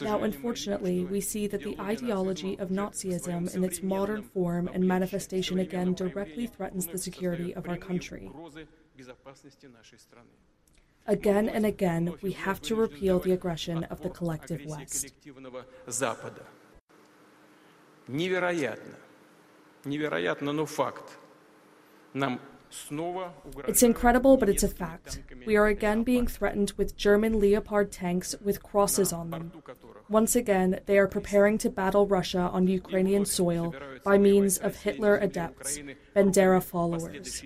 Now, 0.00 0.22
unfortunately, 0.22 1.04
we 1.04 1.20
see 1.20 1.48
that 1.48 1.64
the 1.64 1.76
ideology 1.80 2.56
of 2.60 2.72
Nazism 2.72 3.48
in 3.54 3.64
its 3.64 3.82
modern 3.82 4.22
form 4.22 4.68
and 4.68 4.86
manifestation 4.86 5.58
again 5.58 5.94
directly 5.94 6.46
threatens 6.46 6.86
the 6.86 6.96
security 6.96 7.52
of 7.54 7.68
our 7.68 7.76
country. 7.76 8.30
Again 11.06 11.48
and 11.48 11.66
again, 11.66 12.14
we 12.22 12.32
have 12.32 12.60
to 12.62 12.76
repeal 12.76 13.18
the 13.18 13.32
aggression 13.32 13.84
of 13.84 14.00
the 14.00 14.10
collective 14.10 14.64
West. 14.64 15.12
Невероятно. 18.08 18.96
Невероятно, 19.84 20.52
но 20.52 20.66
факт. 20.66 21.18
Нам 22.12 22.40
it's 23.67 23.83
incredible, 23.83 24.37
but 24.37 24.49
it's 24.49 24.63
a 24.63 24.67
fact. 24.67 25.21
We 25.45 25.55
are 25.55 25.67
again 25.67 26.03
being 26.03 26.27
threatened 26.27 26.73
with 26.77 26.95
German 26.97 27.39
Leopard 27.39 27.91
tanks 27.91 28.35
with 28.43 28.63
crosses 28.63 29.13
on 29.13 29.29
them. 29.29 29.51
Once 30.09 30.35
again, 30.35 30.79
they 30.85 30.97
are 30.97 31.07
preparing 31.07 31.57
to 31.59 31.69
battle 31.69 32.05
Russia 32.07 32.49
on 32.51 32.67
Ukrainian 32.67 33.25
soil 33.25 33.73
by 34.03 34.17
means 34.17 34.57
of 34.57 34.75
Hitler 34.77 35.17
adepts, 35.17 35.79
Bandera 36.15 36.61
followers. 36.63 37.43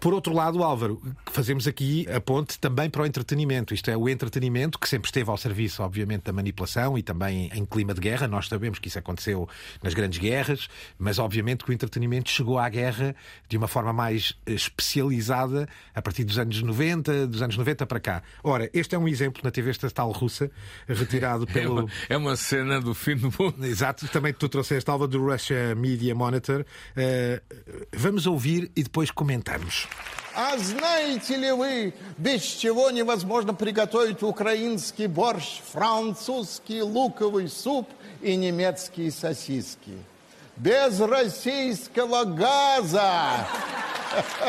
Por 0.00 0.12
outro 0.12 0.34
lado, 0.34 0.62
Álvaro, 0.64 1.00
fazemos 1.30 1.68
aqui 1.68 2.06
a 2.10 2.20
ponte 2.20 2.58
também 2.58 2.90
para 2.90 3.02
o 3.02 3.06
entretenimento. 3.06 3.72
Isto 3.72 3.90
é, 3.90 3.96
o 3.96 4.08
entretenimento 4.08 4.78
que 4.78 4.88
sempre 4.88 5.06
esteve 5.06 5.30
ao 5.30 5.36
serviço, 5.36 5.82
obviamente, 5.82 6.24
da 6.24 6.32
manipulação 6.32 6.98
e 6.98 7.02
também 7.02 7.48
em 7.54 7.64
clima 7.64 7.94
de 7.94 8.00
guerra. 8.00 8.26
Nós 8.26 8.48
sabemos 8.48 8.80
que 8.80 8.88
isso 8.88 8.98
aconteceu 8.98 9.48
nas 9.82 9.94
grandes 9.94 10.18
guerras, 10.18 10.68
mas 10.98 11.18
obviamente 11.20 11.64
que 11.64 11.70
o 11.70 11.72
entretenimento 11.72 12.28
chegou 12.28 12.58
à 12.58 12.68
guerra 12.68 13.14
de 13.48 13.56
uma 13.56 13.68
forma 13.68 13.92
mais 13.92 14.36
especializada 14.44 15.68
a 15.94 16.02
partir 16.02 16.24
dos 16.24 16.38
anos 16.38 16.60
90, 16.60 17.28
dos 17.28 17.42
anos 17.42 17.56
90 17.56 17.86
para 17.86 18.00
cá. 18.00 18.22
Ora, 18.42 18.68
este 18.74 18.96
é 18.96 18.98
um 18.98 19.06
exemplo 19.06 19.40
na 19.44 19.52
TV 19.52 19.70
estatal 19.70 20.10
russa, 20.10 20.50
retirado 20.88 21.44
é 21.50 21.52
pelo. 21.52 21.78
É 21.78 21.82
uma, 21.82 21.90
é 22.10 22.16
uma 22.16 22.36
cena 22.36 22.80
do 22.80 22.94
fim 22.94 23.14
do 23.14 23.32
mundo. 23.38 23.64
Exato, 23.64 24.08
também 24.08 24.32
tu 24.32 24.48
trouxeste, 24.48 24.90
Álvaro, 24.90 25.10
do 25.10 25.24
Russia 25.24 25.74
Media 25.76 26.14
Monitor. 26.16 26.64
Uh, 26.96 27.40
vamos 27.94 28.26
ouvir 28.26 28.39
ouvir 28.39 28.71
e 28.75 28.83
depois 28.83 29.11
comentamos. 29.11 29.87
А 30.37 30.57
знаете 30.57 31.37
ли 31.37 31.51
вы, 31.51 31.93
без 32.17 32.41
чего 32.41 32.91
невозможно 32.91 33.53
приготовить 33.53 34.21
украинский 34.21 35.07
борщ, 35.07 35.61
французский 35.71 36.81
луковый 36.81 37.47
суп 37.47 37.89
и 38.21 38.35
немецкие 38.35 39.11
сосиски? 39.11 39.97
Без 40.57 40.99
российского 40.99 42.25
газа! 42.25 43.47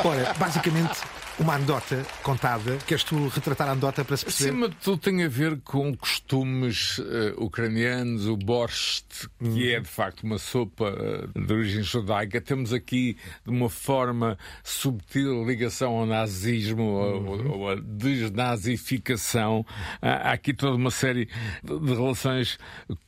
Ora, 0.04 0.34
basicamente, 0.38 0.96
uma 1.39 1.55
anedota 1.55 2.05
contada. 2.23 2.77
Queres 2.85 3.03
tu 3.03 3.27
retratar 3.27 3.69
a 3.69 3.71
anedota 3.71 4.03
para 4.03 4.17
se 4.17 4.25
perceber? 4.25 4.49
Acima 4.49 4.69
de 4.69 4.75
tudo 4.75 4.97
tem 4.97 5.23
a 5.23 5.27
ver 5.27 5.59
com 5.61 5.95
costumes 5.95 6.97
uh, 6.99 7.43
ucranianos, 7.43 8.27
o 8.27 8.37
borscht, 8.37 9.27
que 9.39 9.47
hum. 9.47 9.69
é 9.69 9.79
de 9.79 9.87
facto 9.87 10.23
uma 10.23 10.37
sopa 10.37 10.91
uh, 10.91 11.39
de 11.39 11.53
origem 11.53 11.83
judaica. 11.83 12.41
Temos 12.41 12.73
aqui, 12.73 13.17
de 13.43 13.49
uma 13.49 13.69
forma 13.69 14.37
subtil, 14.63 15.45
ligação 15.45 15.93
ao 15.97 16.05
nazismo, 16.05 16.83
uhum. 16.83 17.51
ou, 17.51 17.69
a 17.69 17.75
desnazificação. 17.75 19.65
Há 20.01 20.31
aqui 20.31 20.53
toda 20.53 20.75
uma 20.75 20.91
série 20.91 21.27
de, 21.63 21.79
de 21.79 21.93
relações 21.93 22.57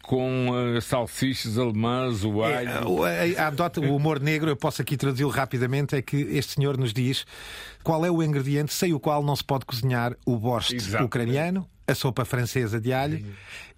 com 0.01 0.50
uh, 0.50 0.82
salsichas 0.82 1.58
alemãs, 1.58 2.24
o 2.24 2.44
é, 2.44 2.58
alho. 2.58 3.06
É, 3.06 3.38
a, 3.38 3.48
a, 3.48 3.50
a, 3.50 3.80
o 3.80 3.96
humor 3.96 4.20
negro, 4.20 4.50
eu 4.50 4.56
posso 4.56 4.82
aqui 4.82 4.98
traduzi-lo 4.98 5.30
rapidamente, 5.30 5.96
é 5.96 6.01
que 6.01 6.18
este 6.18 6.53
senhor 6.53 6.77
nos 6.77 6.94
diz 6.94 7.25
qual 7.84 8.06
é 8.06 8.12
o 8.12 8.24
ingrediente 8.24 8.74
sem 8.74 8.94
o 8.94 9.00
qual 9.00 9.24
não 9.24 9.36
se 9.36 9.44
pode 9.44 9.66
cozinhar 9.66 10.16
o 10.25 10.38
Exato. 10.74 11.04
ucraniano, 11.04 11.70
a 11.86 11.94
sopa 11.94 12.24
francesa 12.24 12.80
de 12.80 12.94
alho 12.94 13.25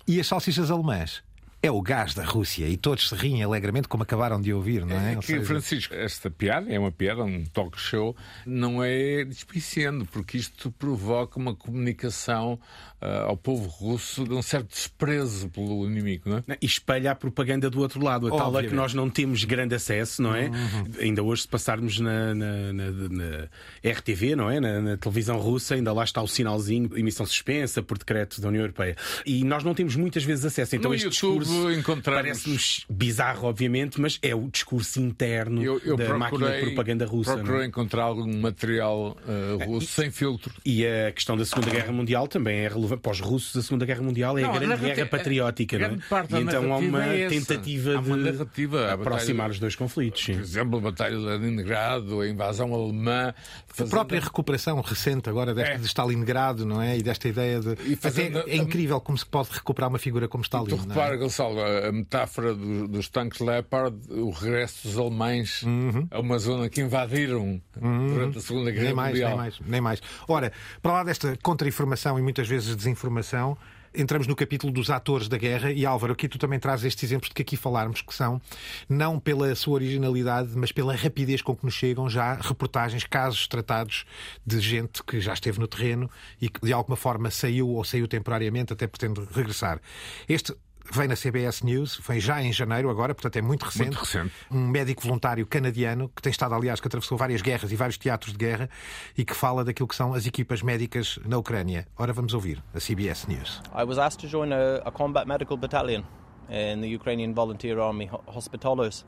e 0.07 0.19
as 0.19 0.27
salsichas 0.27 0.69
alemãs 0.69 1.23
é 1.65 1.71
o 1.71 1.81
gás 1.81 2.13
da 2.13 2.23
Rússia 2.23 2.67
e 2.67 2.77
todos 2.77 3.09
se 3.09 3.15
riem 3.15 3.43
alegremente, 3.43 3.87
como 3.87 4.03
acabaram 4.03 4.39
de 4.39 4.53
ouvir, 4.53 4.85
não 4.85 4.95
é? 4.95 5.13
é 5.13 5.15
que, 5.15 5.25
seja... 5.25 5.45
Francisco, 5.45 5.93
esta 5.95 6.29
piada 6.29 6.71
é 6.71 6.77
uma 6.77 6.91
piada, 6.91 7.23
um 7.23 7.43
talk 7.45 7.79
show, 7.79 8.15
não 8.45 8.83
é 8.83 9.23
despiciando, 9.25 10.05
porque 10.05 10.37
isto 10.37 10.71
provoca 10.71 11.39
uma 11.39 11.55
comunicação 11.55 12.59
uh, 13.01 13.29
ao 13.29 13.37
povo 13.37 13.67
russo 13.67 14.23
de 14.23 14.33
um 14.33 14.41
certo 14.41 14.69
desprezo 14.69 15.49
pelo 15.49 15.85
inimigo, 15.89 16.29
não 16.29 16.37
é? 16.37 16.57
E 16.61 16.65
espelha 16.65 17.11
a 17.11 17.15
propaganda 17.15 17.69
do 17.69 17.79
outro 17.79 18.03
lado, 18.03 18.27
a 18.27 18.31
Obviamente. 18.31 18.53
tal 18.53 18.57
a 18.57 18.63
que 18.63 18.75
nós 18.75 18.93
não 18.93 19.09
temos 19.09 19.43
grande 19.43 19.73
acesso, 19.73 20.21
não 20.21 20.35
é? 20.35 20.47
Uhum. 20.47 20.91
Ainda 20.99 21.23
hoje, 21.23 21.43
se 21.43 21.47
passarmos 21.47 21.99
na, 21.99 22.35
na, 22.35 22.73
na, 22.73 22.91
na 22.91 23.49
RTV, 23.83 24.35
não 24.35 24.49
é? 24.49 24.59
Na, 24.59 24.97
televisão 24.97 25.37
russa, 25.39 25.75
ainda 25.75 25.91
lá 25.91 26.03
está 26.03 26.21
o 26.21 26.27
sinalzinho, 26.27 26.89
emissão 26.97 27.25
suspensa 27.25 27.81
por 27.81 27.97
decreto 27.97 28.39
da 28.39 28.47
União 28.47 28.61
Europeia. 28.61 28.95
E 29.25 29.43
nós 29.43 29.63
não 29.63 29.73
temos 29.73 29.95
muitas 29.95 30.23
vezes 30.23 30.45
acesso. 30.45 30.75
Então, 30.75 30.89
no 30.89 30.95
este 30.95 31.05
YouTube, 31.05 31.39
discurso 31.39 31.54
encontramos... 31.71 32.21
Parece-nos 32.21 32.85
bizarro, 32.89 33.47
obviamente, 33.47 33.99
mas 33.99 34.19
é 34.21 34.33
o 34.35 34.49
discurso 34.49 34.99
interno 34.99 35.63
eu, 35.63 35.81
eu 35.83 35.95
da 35.95 36.05
procurei, 36.05 36.17
máquina 36.19 36.51
de 36.51 36.65
propaganda 36.65 37.05
russa. 37.05 37.31
É? 37.31 37.35
Procurei 37.35 37.65
encontrar 37.67 38.03
algum 38.03 38.39
material 38.39 39.17
uh, 39.27 39.65
russo 39.65 39.87
sem 39.87 40.11
filtro. 40.11 40.53
E 40.65 40.85
a 40.85 41.11
questão 41.11 41.37
da 41.37 41.45
Segunda 41.45 41.69
Guerra 41.69 41.91
Mundial 41.91 42.27
também 42.27 42.59
é 42.59 42.67
relevante. 42.67 43.01
Para 43.01 43.11
os 43.11 43.19
russos, 43.19 43.55
a 43.55 43.61
Segunda 43.61 43.85
Guerra 43.85 44.01
Mundial 44.01 44.37
é 44.37 44.41
não, 44.41 44.53
a 44.53 44.59
grande 44.59 44.73
a 44.73 44.77
guerra 44.77 45.05
patriótica. 45.07 45.79
Não 45.79 45.85
é? 45.85 45.91
E 45.91 46.41
então 46.41 46.73
há 46.73 46.77
uma 46.77 47.05
é 47.05 47.27
tentativa 47.27 47.95
há 47.95 47.99
uma 47.99 48.17
de 48.17 48.23
narrativa, 48.23 48.93
aproximar 48.93 49.35
batalha, 49.35 49.51
os 49.51 49.59
dois 49.59 49.75
conflitos. 49.75 50.23
Sim. 50.23 50.33
Por 50.33 50.41
exemplo, 50.41 50.77
a 50.77 50.81
Batalha 50.81 51.17
de 51.17 51.23
Leningrado, 51.23 52.21
a 52.21 52.27
invasão 52.27 52.73
alemã. 52.73 53.33
Fazendo... 53.67 53.87
A 53.87 53.89
própria 53.89 54.19
recuperação 54.19 54.81
recente 54.81 55.29
agora 55.29 55.53
desta 55.53 55.75
é. 55.75 55.77
de 55.77 55.85
Stalingrado, 55.85 56.65
não 56.65 56.81
é? 56.81 56.97
E 56.97 57.03
desta 57.03 57.27
ideia 57.27 57.59
de. 57.59 57.95
Fazendo... 57.95 58.43
é 58.47 58.55
incrível 58.55 58.99
como 59.01 59.17
se 59.17 59.25
pode 59.25 59.49
recuperar 59.51 59.89
uma 59.89 59.99
figura 59.99 60.27
como 60.27 60.43
Stalin. 60.43 60.67
tu 60.67 60.75
repara, 60.75 61.17
Gonçalo, 61.45 61.61
a 61.61 61.91
metáfora 61.91 62.53
do, 62.53 62.87
dos 62.87 63.09
tanques 63.09 63.39
Leopard, 63.39 63.95
o 64.09 64.29
regresso 64.31 64.87
dos 64.87 64.97
alemães 64.97 65.63
uhum. 65.63 66.07
a 66.09 66.19
uma 66.19 66.39
zona 66.39 66.69
que 66.69 66.81
invadiram 66.81 67.61
uhum. 67.81 68.07
durante 68.07 68.37
a 68.37 68.41
Segunda 68.41 68.71
Guerra 68.71 68.85
nem 68.85 68.93
mais, 68.93 69.11
Mundial. 69.11 69.29
Nem 69.29 69.37
mais, 69.37 69.59
nem 69.65 69.81
mais. 69.81 70.01
Ora, 70.27 70.51
para 70.81 70.93
lá 70.93 71.03
desta 71.03 71.37
contra-informação 71.41 72.17
e 72.17 72.21
muitas 72.21 72.47
vezes 72.47 72.75
desinformação, 72.75 73.57
entramos 73.97 74.27
no 74.27 74.35
capítulo 74.35 74.73
dos 74.73 74.89
atores 74.89 75.27
da 75.29 75.37
guerra 75.37 75.71
e 75.71 75.85
Álvaro, 75.85 76.13
aqui 76.13 76.27
tu 76.27 76.37
também 76.37 76.59
trazes 76.59 76.85
estes 76.85 77.03
exemplos 77.05 77.29
de 77.29 77.35
que 77.35 77.41
aqui 77.41 77.55
falarmos, 77.55 78.01
que 78.01 78.13
são 78.13 78.41
não 78.89 79.19
pela 79.19 79.53
sua 79.55 79.75
originalidade, 79.75 80.49
mas 80.55 80.71
pela 80.71 80.93
rapidez 80.95 81.41
com 81.41 81.55
que 81.55 81.63
nos 81.63 81.73
chegam 81.73 82.09
já 82.09 82.33
reportagens, 82.33 83.05
casos 83.05 83.47
tratados 83.47 84.05
de 84.45 84.59
gente 84.59 85.01
que 85.03 85.21
já 85.21 85.33
esteve 85.33 85.59
no 85.59 85.67
terreno 85.67 86.09
e 86.41 86.49
que 86.49 86.59
de 86.59 86.73
alguma 86.73 86.97
forma 86.97 87.31
saiu 87.31 87.69
ou 87.69 87.83
saiu 87.83 88.07
temporariamente, 88.07 88.73
até 88.73 88.85
pretende 88.85 89.21
regressar. 89.33 89.79
Este 90.27 90.53
vem 90.91 91.07
na 91.07 91.15
CBS 91.15 91.63
News, 91.63 91.99
vem 92.07 92.19
já 92.19 92.41
em 92.41 92.51
janeiro 92.51 92.89
agora, 92.89 93.13
portanto 93.13 93.37
é 93.37 93.41
muito 93.41 93.63
recente. 93.63 93.87
Muito 93.87 93.99
recente. 93.99 94.33
Um 94.51 94.67
médico 94.67 95.01
voluntário 95.01 95.45
canadiano 95.45 96.09
que 96.15 96.21
tem 96.21 96.31
estado, 96.31 96.53
aliás, 96.53 96.79
que 96.79 96.87
atravessou 96.87 97.17
várias 97.17 97.41
guerras 97.41 97.71
e 97.71 97.75
vários 97.75 97.97
teatros 97.97 98.33
de 98.33 98.37
guerra 98.37 98.69
e 99.17 99.25
que 99.25 99.33
fala 99.33 99.63
daquilo 99.63 99.87
que 99.87 99.95
são 99.95 100.13
as 100.13 100.25
equipas 100.25 100.61
médicas 100.61 101.19
na 101.25 101.37
Ucrânia. 101.37 101.87
Ora, 101.97 102.13
vamos 102.13 102.33
ouvir 102.33 102.63
a 102.73 102.79
CBS 102.79 103.27
News. 103.27 103.61
I 103.73 103.83
was 103.83 103.97
asked 103.97 104.19
to 104.21 104.27
join 104.27 104.53
a, 104.53 104.81
a 104.85 104.91
combat 104.91 105.27
medical 105.27 105.57
battalion 105.57 106.03
in 106.49 106.81
the 106.81 106.87
Ukrainian 106.87 107.33
Volunteer 107.33 107.79
Army 107.79 108.09
Hospitallers, 108.27 109.03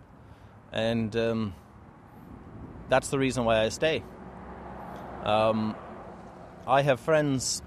and 0.72 1.16
um, 1.16 1.54
that's 2.90 3.10
the 3.10 3.18
reason 3.18 3.46
why 3.46 3.66
I 3.66 3.70
stay. 3.70 4.04
Um, 5.24 5.76
I 6.66 6.82
have 6.82 7.00
friends 7.00 7.62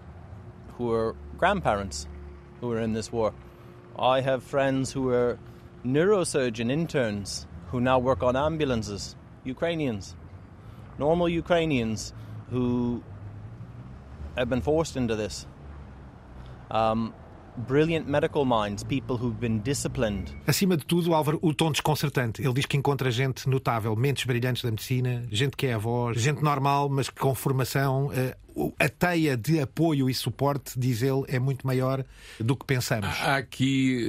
who 0.77 0.93
are 0.93 1.15
grandparents 1.39 2.07
who 2.61 2.71
are 2.73 2.81
in 2.81 2.93
this 2.93 3.13
war. 3.13 3.33
I 3.99 4.21
have 4.21 4.43
friends 4.43 4.93
who 4.93 5.11
are 5.11 5.39
neurosurgeon 5.85 6.71
interns 6.71 7.47
who 7.71 7.81
now 7.81 7.99
work 7.99 8.23
on 8.23 8.37
ambulances, 8.37 9.17
Ukrainians, 9.45 10.17
normal 10.99 11.29
Ukrainians 11.29 12.13
who 12.51 13.03
have 14.37 14.49
been 14.49 14.61
forced 14.61 14.97
into 14.97 15.17
this. 15.17 15.47
Um, 16.71 17.15
brilliant 17.57 18.09
medical 18.09 18.45
minds, 18.45 18.85
people 18.85 19.17
who've 19.17 19.39
been 19.39 19.61
disciplined. 19.61 20.33
Acima 20.47 20.77
de 20.77 20.85
tudo, 20.85 21.15
Álvaro, 21.15 21.39
o 21.43 21.53
tom 21.55 21.73
desconcertante. 21.73 22.43
Ele 22.43 22.55
diz 22.55 22.67
que 22.67 22.77
encontra 22.77 23.11
gente 23.11 23.49
notável, 23.49 23.95
mentes 23.97 24.25
brilhantes 24.25 24.63
da 24.63 24.71
medicina, 24.71 25.27
gente 25.31 25.57
que 25.57 25.67
é 25.67 25.75
avós, 25.75 26.21
gente 26.21 26.43
normal, 26.43 26.89
mas 26.89 27.11
com 27.11 27.35
formação. 27.35 28.11
A 28.79 28.89
teia 28.89 29.37
de 29.37 29.61
apoio 29.61 30.09
e 30.09 30.15
suporte, 30.15 30.79
diz 30.79 31.03
ele, 31.03 31.25
é 31.29 31.39
muito 31.39 31.67
maior 31.67 32.05
do 32.39 32.57
que 32.57 32.65
pensamos. 32.65 33.09
Há 33.21 33.37
aqui, 33.37 34.09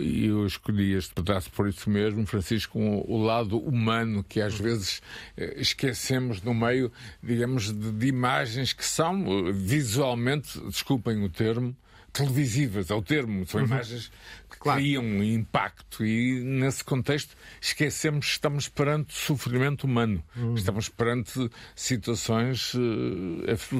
e 0.00 0.26
eu 0.26 0.46
escolhi 0.46 0.94
este 0.94 1.14
pedaço 1.14 1.50
por 1.50 1.68
isso 1.68 1.88
mesmo, 1.88 2.26
Francisco, 2.26 2.78
o 2.78 3.22
lado 3.22 3.58
humano 3.58 4.24
que 4.24 4.40
às 4.40 4.54
vezes 4.54 5.02
eh, 5.36 5.54
esquecemos 5.58 6.42
no 6.42 6.54
meio, 6.54 6.90
digamos, 7.22 7.72
de, 7.72 7.92
de 7.92 8.06
imagens 8.06 8.72
que 8.72 8.84
são 8.84 9.48
eh, 9.48 9.52
visualmente, 9.52 10.60
desculpem 10.68 11.22
o 11.24 11.28
termo, 11.28 11.76
televisivas, 12.12 12.90
ao 12.90 13.02
termo, 13.02 13.46
são 13.46 13.60
uhum. 13.60 13.66
imagens 13.66 14.12
que 14.50 14.58
claro. 14.58 14.80
criam 14.80 15.02
um 15.02 15.22
impacto 15.22 16.04
e 16.04 16.42
nesse 16.44 16.84
contexto 16.84 17.34
esquecemos 17.60 18.26
que 18.26 18.32
estamos 18.32 18.68
perante 18.68 19.14
sofrimento 19.14 19.84
humano, 19.84 20.22
uhum. 20.36 20.54
estamos 20.54 20.90
perante 20.90 21.50
situações 21.74 22.74
uh, 22.74 22.78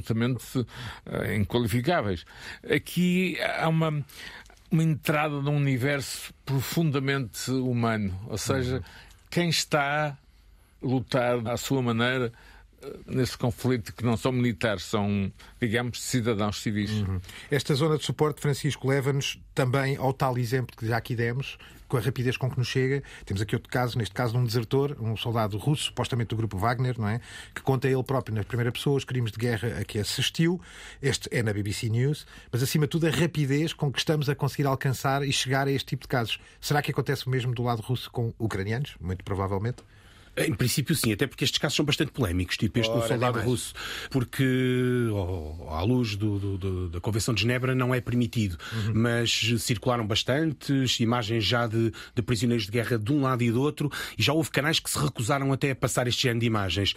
absolutamente 0.03 0.59
uh, 0.59 1.33
inqualificáveis. 1.35 2.25
Aqui 2.69 3.39
há 3.41 3.69
uma 3.69 4.05
uma 4.71 4.83
entrada 4.83 5.43
num 5.43 5.57
universo 5.57 6.33
profundamente 6.47 7.51
humano, 7.51 8.19
ou 8.27 8.39
seja, 8.39 8.77
uhum. 8.77 8.83
quem 9.29 9.51
está 9.51 10.07
a 10.09 10.17
lutar 10.87 11.47
à 11.47 11.59
sua 11.59 11.83
maneira 11.83 12.33
nesse 13.07 13.37
conflito 13.37 13.95
que 13.95 14.05
não 14.05 14.17
são 14.17 14.33
militares, 14.33 14.85
são, 14.85 15.33
digamos, 15.61 16.03
cidadãos 16.03 16.61
civis. 16.61 16.91
Uhum. 16.91 17.21
Esta 17.51 17.75
zona 17.75 17.97
de 17.97 18.05
suporte, 18.05 18.41
Francisco, 18.41 18.89
leva-nos 18.89 19.41
também 19.55 19.97
ao 19.97 20.13
tal 20.13 20.37
exemplo 20.39 20.77
que 20.77 20.87
já 20.87 20.97
aqui 20.97 21.15
demos, 21.15 21.59
com 21.89 21.99
a 21.99 22.01
rapidez 22.01 22.39
com 22.39 22.51
que 22.51 22.59
nos 22.59 22.69
chega. 22.69 23.03
Temos 23.27 23.43
aqui 23.43 23.55
outro 23.55 23.71
caso, 23.71 23.99
neste 23.99 24.15
caso 24.15 24.33
de 24.33 24.39
um 24.39 24.45
desertor, 24.45 24.97
um 24.99 25.15
soldado 25.17 25.59
russo, 25.59 25.85
supostamente 25.85 26.29
do 26.29 26.37
grupo 26.37 26.57
Wagner, 26.57 26.99
não 26.99 27.07
é? 27.07 27.21
Que 27.55 27.61
conta 27.61 27.87
ele 27.87 28.03
próprio 28.03 28.35
na 28.35 28.43
primeira 28.43 28.73
pessoa 28.73 28.97
os 28.97 29.05
crimes 29.05 29.31
de 29.31 29.39
guerra 29.39 29.79
a 29.79 29.85
que 29.85 29.99
assistiu. 29.99 30.61
Este 31.03 31.29
é 31.31 31.43
na 31.43 31.53
BBC 31.53 31.91
News, 31.91 32.27
mas 32.51 32.63
acima 32.63 32.87
de 32.87 32.91
tudo 32.91 33.07
a 33.07 33.11
rapidez 33.11 33.75
com 33.75 33.93
que 33.93 33.99
estamos 33.99 34.31
a 34.31 34.35
conseguir 34.35 34.67
alcançar 34.67 35.23
e 35.23 35.33
chegar 35.33 35.69
a 35.69 35.71
este 35.71 35.87
tipo 35.87 36.03
de 36.03 36.09
casos. 36.09 36.41
Será 36.61 36.81
que 36.81 36.91
acontece 36.91 37.27
o 37.27 37.31
mesmo 37.31 37.55
do 37.55 37.63
lado 37.63 37.83
russo 37.83 38.11
com 38.11 38.33
ucranianos? 38.39 38.97
Muito 38.99 39.23
provavelmente. 39.23 39.83
Em 40.35 40.55
princípio, 40.55 40.95
sim, 40.95 41.13
até 41.13 41.27
porque 41.27 41.45
estes 41.45 41.59
casos 41.59 41.77
são 41.77 41.85
bastante 41.85 42.11
polémicos, 42.11 42.57
tipo 42.57 42.79
este 42.79 42.91
Ora, 42.91 43.01
do 43.01 43.09
soldado 43.09 43.41
russo, 43.41 43.75
porque, 44.11 44.45
oh, 45.13 45.69
à 45.69 45.83
luz 45.83 46.17
do, 46.17 46.39
do, 46.39 46.59
do, 46.59 46.89
da 46.89 47.01
Convenção 47.01 47.35
de 47.35 47.43
Genebra, 47.43 47.75
não 47.75 47.95
é 47.95 48.01
permitido. 48.01 48.57
Uhum. 48.73 48.93
Mas 48.95 49.53
circularam 49.59 50.07
bastantes 50.07 50.99
imagens 51.01 51.45
já 51.45 51.67
de, 51.67 51.93
de, 52.15 52.23
prisioneiros 52.23 52.65
de 52.65 52.73
guerra 52.73 52.99
de 52.99 53.13
um 53.13 53.21
lado 53.21 53.43
e 53.43 53.51
do 53.51 53.61
outro, 53.61 53.91
e 54.17 54.23
já 54.23 54.33
houve 54.33 54.51
canais 54.51 54.79
que 54.79 54.89
se 54.89 54.99
recusaram 54.99 55.53
até 55.53 55.73
a 55.73 55.77
passar 55.77 56.09
este 56.09 56.23
género 56.23 56.41
de 56.41 56.47
imagens. 56.47 56.95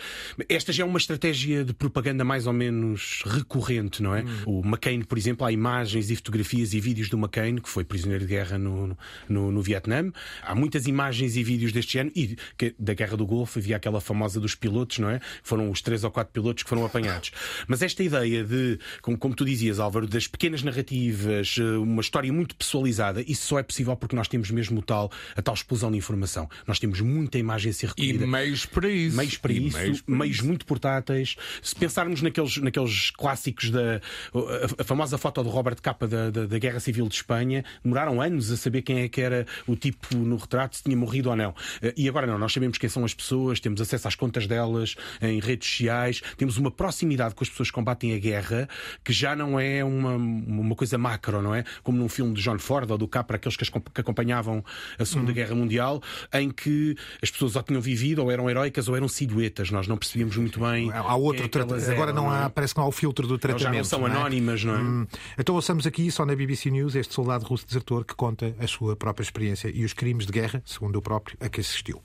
Esta 0.48 0.72
já 0.72 0.84
é 0.84 0.86
uma 0.86 0.98
estratégia 0.98 1.66
de 1.66 1.74
propaganda 1.74 2.24
mais 2.24 2.48
ou 2.48 2.54
menos 2.54 3.22
recorrente, 3.26 4.02
não 4.02 4.16
é? 4.16 4.22
Uhum. 4.22 4.62
O 4.62 4.66
McCain, 4.66 5.02
por 5.02 5.18
exemplo, 5.18 5.46
há 5.46 5.52
imagens 5.52 6.10
e 6.10 6.16
fotografias 6.16 6.74
e 6.74 6.80
vídeos 6.80 7.10
do 7.10 7.18
McCain, 7.18 7.58
que 7.58 7.68
foi 7.68 7.84
prisioneiro 7.84 8.26
de 8.26 8.30
guerra 8.30 8.58
no, 8.58 8.98
no, 9.28 9.52
no 9.52 9.62
Vietnã. 9.62 10.10
Há 10.42 10.56
muitas 10.56 10.88
imagens 10.88 11.36
e 11.36 11.44
vídeos 11.44 11.74
deste 11.74 11.94
género, 11.94 12.14
e 12.16 12.38
da 12.80 12.94
guerra 12.94 13.18
do 13.18 13.25
do 13.26 13.28
Golfo 13.28 13.58
havia 13.60 13.76
aquela 13.76 14.00
famosa 14.00 14.40
dos 14.40 14.54
pilotos, 14.54 15.00
não 15.00 15.10
é? 15.10 15.20
Foram 15.44 15.70
os 15.72 15.82
três 15.82 16.04
ou 16.04 16.12
quatro 16.12 16.32
pilotos 16.32 16.64
que 16.64 16.70
foram 16.70 16.86
apanhados. 16.86 17.32
Mas 17.68 17.82
esta 17.82 18.04
ideia 18.04 18.44
de, 18.44 18.80
como, 19.02 19.18
como 19.18 19.36
tu 19.36 19.44
dizias, 19.44 19.80
Álvaro, 19.80 20.08
das 20.08 20.28
pequenas 20.28 20.62
narrativas, 20.62 21.56
eh, 21.60 21.78
uma 21.78 22.02
história 22.02 22.32
muito 22.32 22.56
pessoalizada, 22.56 23.22
isso 23.22 23.48
só 23.48 23.60
é 23.60 23.64
possível 23.64 23.96
porque 23.96 24.16
nós 24.16 24.28
temos 24.28 24.52
mesmo 24.52 24.82
tal, 24.82 25.12
a 25.36 25.42
tal 25.42 25.54
explosão 25.54 25.92
de 25.92 25.98
informação. 25.98 26.48
Nós 26.68 26.80
temos 26.80 27.02
muita 27.02 27.38
imagem 27.38 27.72
a 27.72 27.74
ser 27.74 27.88
recolhida. 27.88 28.24
E 28.24 28.28
meios 28.28 28.66
para 28.66 28.90
isso. 28.90 29.18
Meios 29.18 29.38
para 29.38 29.54
isso, 29.54 29.78
meios, 29.78 30.02
para 30.02 30.16
meios 30.16 30.38
isso. 30.38 30.46
muito 30.46 30.66
portáteis. 30.66 31.36
Se 31.62 31.76
pensarmos 31.76 32.22
naqueles, 32.22 32.58
naqueles 32.58 33.10
clássicos 33.12 33.72
da 33.72 33.96
a, 34.34 34.82
a 34.82 34.84
famosa 34.84 35.18
foto 35.18 35.44
do 35.44 35.50
Robert 35.50 35.82
Capa 35.82 36.08
da, 36.08 36.30
da, 36.30 36.46
da, 36.46 36.60
Guerra 36.60 36.80
Civil 36.80 37.08
de 37.08 37.16
Espanha, 37.16 37.64
demoraram 37.84 38.22
anos 38.22 38.52
a 38.52 38.58
saber 38.58 38.82
quem 38.82 39.00
é 39.00 39.10
que 39.10 39.22
era 39.22 39.46
o 39.68 39.76
tipo 39.76 40.16
no 40.16 40.38
retrato, 40.38 40.78
se 40.78 40.84
tinha 40.84 40.96
morrido 40.96 41.30
ou 41.30 41.36
não. 41.36 41.54
Eh, 41.82 41.94
e 41.98 42.10
agora 42.10 42.28
não, 42.28 42.38
nós 42.38 42.54
sabemos 42.54 42.78
quem 42.78 42.90
são 42.90 43.04
as 43.06 43.14
pessoas, 43.16 43.60
temos 43.60 43.82
acesso 43.82 44.08
às 44.08 44.16
contas 44.16 44.48
delas 44.48 44.96
em 45.22 45.40
redes 45.40 45.70
sociais, 45.70 46.22
temos 46.38 46.58
uma 46.58 46.72
proximidade 46.72 47.34
com 47.36 47.44
as 47.44 47.50
pessoas 47.50 47.70
que 47.70 47.76
combatem 47.76 48.14
a 48.14 48.18
guerra 48.18 48.68
que 49.04 49.14
já 49.14 49.36
não 49.36 49.60
é 49.60 49.84
uma, 49.84 50.16
uma 50.16 50.76
coisa 50.76 50.98
macro, 50.98 51.42
não 51.42 51.54
é? 51.54 51.64
Como 51.84 51.98
num 51.98 52.10
filme 52.10 52.34
de 52.34 52.42
John 52.42 52.60
Ford 52.60 52.90
ou 52.90 52.98
do 52.98 53.08
Capra, 53.08 53.38
aqueles 53.38 53.56
que, 53.56 53.66
que 53.66 54.02
acompanhavam 54.02 54.64
a 55.00 55.06
Segunda 55.06 55.30
uhum. 55.30 55.36
Guerra 55.36 55.56
Mundial, 55.56 56.02
em 56.34 56.50
que 56.50 56.96
as 57.22 57.32
pessoas 57.32 57.56
ou 57.56 57.64
tinham 57.64 57.82
vivido, 57.82 58.22
ou 58.22 58.32
eram 58.32 58.50
heroicas, 58.50 58.88
ou 58.88 58.96
eram 58.96 59.08
silhuetas. 59.08 59.72
Nós 59.72 59.88
não 59.88 59.98
percebíamos 59.98 60.36
muito 60.38 60.60
bem. 60.60 60.92
Há 60.92 61.16
outro 61.16 61.48
tratamento. 61.48 61.90
Agora 61.90 62.14
não 62.14 62.30
há, 62.30 62.50
parece 62.50 62.74
que 62.74 62.80
não 62.80 62.86
há 62.86 62.90
o 62.90 62.92
filtro 62.92 63.28
do 63.28 63.38
tratamento. 63.38 63.64
já 63.64 63.72
não 63.72 63.84
são 63.84 64.00
não 64.00 64.08
é? 64.08 64.12
anónimas, 64.12 64.64
não 64.64 64.76
é? 64.76 64.80
Hum. 64.80 65.08
Então 65.38 65.56
ouçamos 65.56 65.88
aqui, 65.88 66.12
só 66.12 66.26
na 66.26 66.36
BBC 66.36 66.70
News, 66.70 66.96
este 66.96 67.14
soldado 67.14 67.46
russo 67.46 67.66
desertor 67.66 68.04
que 68.06 68.16
conta 68.16 68.56
a 68.60 68.68
sua 68.68 68.96
própria 68.96 69.24
experiência 69.24 69.72
e 69.74 69.84
os 69.84 69.94
crimes 69.94 70.26
de 70.26 70.32
guerra, 70.32 70.62
segundo 70.66 70.98
o 70.98 71.02
próprio, 71.02 71.38
a 71.40 71.50
que 71.50 71.62
assistiu. 71.62 72.02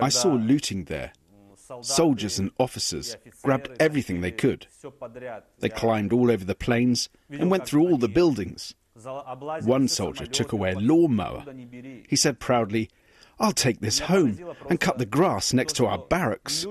I 0.00 0.08
saw 0.08 0.32
looting 0.32 0.84
there. 0.84 1.12
Soldiers 1.82 2.38
and 2.38 2.50
officers 2.58 3.16
grabbed 3.42 3.70
everything 3.78 4.20
they 4.20 4.32
could. 4.32 4.66
They 5.60 5.68
climbed 5.68 6.12
all 6.12 6.30
over 6.30 6.44
the 6.44 6.54
planes 6.54 7.08
and 7.30 7.50
went 7.50 7.66
through 7.66 7.88
all 7.88 7.96
the 7.96 8.08
buildings. 8.08 8.74
One 9.62 9.88
soldier 9.88 10.26
took 10.26 10.52
away 10.52 10.72
a 10.72 10.78
lawnmower. 10.78 11.44
He 12.08 12.16
said 12.16 12.40
proudly, 12.40 12.90
I'll 13.38 13.52
take 13.52 13.80
this 13.80 14.00
home 14.00 14.38
and 14.68 14.78
cut 14.78 14.98
the 14.98 15.06
grass 15.06 15.54
next 15.54 15.72
to 15.76 15.86
our 15.86 15.96
barracks. 15.96 16.66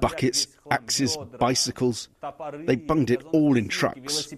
Buckets, 0.00 0.46
axes, 0.70 1.16
bicycles, 1.38 2.10
they 2.66 2.76
bunged 2.76 3.10
it 3.10 3.22
all 3.32 3.56
in 3.56 3.68
trucks. 3.68 4.28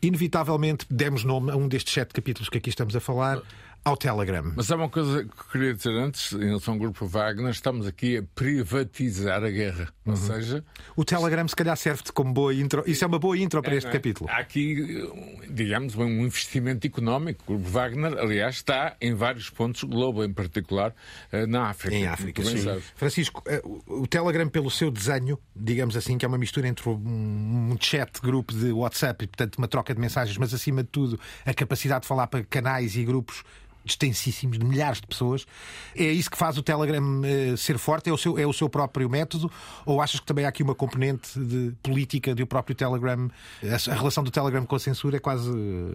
Inevitavelmente 0.00 0.86
demos 0.90 1.24
nome 1.24 1.50
a 1.50 1.56
um 1.56 1.68
destes 1.68 1.92
sete 1.92 2.12
capítulos 2.12 2.48
que 2.48 2.58
aqui 2.58 2.70
estamos 2.70 2.94
a 2.94 3.00
falar 3.00 3.42
ao 3.84 3.96
Telegram. 3.96 4.52
Mas 4.54 4.70
há 4.70 4.76
uma 4.76 4.88
coisa 4.88 5.24
que 5.24 5.30
eu 5.30 5.44
queria 5.50 5.74
dizer 5.74 5.90
antes, 5.90 6.32
em 6.32 6.46
relação 6.46 6.74
ao 6.74 6.80
Grupo 6.80 7.04
Wagner, 7.06 7.50
estamos 7.50 7.86
aqui 7.86 8.18
a 8.18 8.22
privatizar 8.34 9.42
a 9.42 9.50
guerra. 9.50 9.88
Uhum. 10.06 10.12
Ou 10.12 10.16
seja. 10.16 10.64
O 10.94 11.04
Telegram, 11.04 11.46
se 11.48 11.56
calhar, 11.56 11.76
serve-te 11.76 12.12
como 12.12 12.32
boa 12.32 12.54
intro. 12.54 12.84
Isso 12.86 13.02
é 13.04 13.06
uma 13.06 13.18
boa 13.18 13.36
intro 13.36 13.60
para 13.60 13.74
é, 13.74 13.78
este 13.78 13.88
é? 13.88 13.92
capítulo. 13.92 14.30
Há 14.30 14.38
aqui, 14.38 15.10
digamos, 15.50 15.96
um 15.96 16.24
investimento 16.24 16.86
económico. 16.86 17.42
O 17.44 17.56
Grupo 17.56 17.70
Wagner, 17.70 18.16
aliás, 18.18 18.56
está 18.56 18.96
em 19.00 19.14
vários 19.14 19.50
pontos, 19.50 19.82
Globo 19.82 20.22
em 20.22 20.32
particular, 20.32 20.94
eh, 21.32 21.46
na 21.46 21.68
África. 21.68 21.96
Em 21.96 22.06
África, 22.06 22.44
sim. 22.44 22.64
Francisco, 22.94 23.42
eh, 23.46 23.62
o 23.86 24.06
Telegram, 24.06 24.48
pelo 24.48 24.70
seu 24.70 24.90
desenho, 24.90 25.38
digamos 25.56 25.96
assim, 25.96 26.16
que 26.16 26.24
é 26.24 26.28
uma 26.28 26.38
mistura 26.38 26.68
entre 26.68 26.88
um 26.88 27.76
chat, 27.80 28.20
grupo 28.20 28.54
de 28.54 28.70
WhatsApp 28.70 29.24
e, 29.24 29.26
portanto, 29.26 29.56
uma 29.56 29.66
troca 29.66 29.92
de 29.92 30.00
mensagens, 30.00 30.36
mas 30.38 30.54
acima 30.54 30.82
de 30.82 30.88
tudo, 30.88 31.18
a 31.44 31.52
capacidade 31.52 32.02
de 32.02 32.08
falar 32.08 32.28
para 32.28 32.44
canais 32.44 32.96
e 32.96 33.04
grupos 33.04 33.42
extensíssimos, 33.84 34.58
de 34.58 34.64
milhares 34.64 35.00
de 35.00 35.06
pessoas. 35.06 35.46
É 35.94 36.04
isso 36.04 36.30
que 36.30 36.36
faz 36.36 36.56
o 36.58 36.62
Telegram 36.62 37.02
uh, 37.02 37.56
ser 37.56 37.78
forte? 37.78 38.10
É 38.10 38.12
o, 38.12 38.16
seu, 38.16 38.38
é 38.38 38.46
o 38.46 38.52
seu 38.52 38.68
próprio 38.68 39.08
método? 39.08 39.50
Ou 39.84 40.00
achas 40.00 40.20
que 40.20 40.26
também 40.26 40.44
há 40.44 40.48
aqui 40.48 40.62
uma 40.62 40.74
componente 40.74 41.38
de 41.38 41.72
política 41.82 42.34
do 42.34 42.46
próprio 42.46 42.74
Telegram? 42.74 43.30
A, 43.62 43.90
a 43.90 43.94
relação 43.94 44.22
do 44.22 44.30
Telegram 44.30 44.64
com 44.64 44.76
a 44.76 44.78
censura 44.78 45.16
é 45.16 45.20
quase 45.20 45.50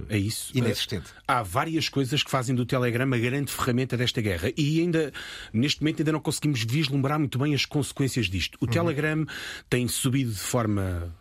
é 0.10 0.18
isso. 0.18 0.52
inexistente. 0.56 1.08
Há 1.28 1.44
várias 1.44 1.90
coisas 1.90 2.24
que 2.24 2.32
fazem 2.32 2.56
do 2.56 2.66
Telegram 2.66 3.12
a 3.14 3.18
grande 3.18 3.52
ferramenta 3.52 3.98
desta 3.98 4.22
guerra 4.22 4.52
e 4.58 4.80
ainda, 4.82 5.12
neste 5.54 5.82
momento, 5.82 6.02
ainda 6.02 6.12
não 6.12 6.20
conseguimos 6.20 6.64
vislumbrar 6.64 7.20
muito 7.20 7.38
bem 7.38 7.54
as 7.54 7.66
consequências 7.66 8.28
disto. 8.28 8.58
O 8.62 8.66
uhum. 8.66 8.72
Telegram 8.72 9.26
tem 9.70 9.88
subido 9.88 10.32
de 10.32 10.40
forma 10.40 11.14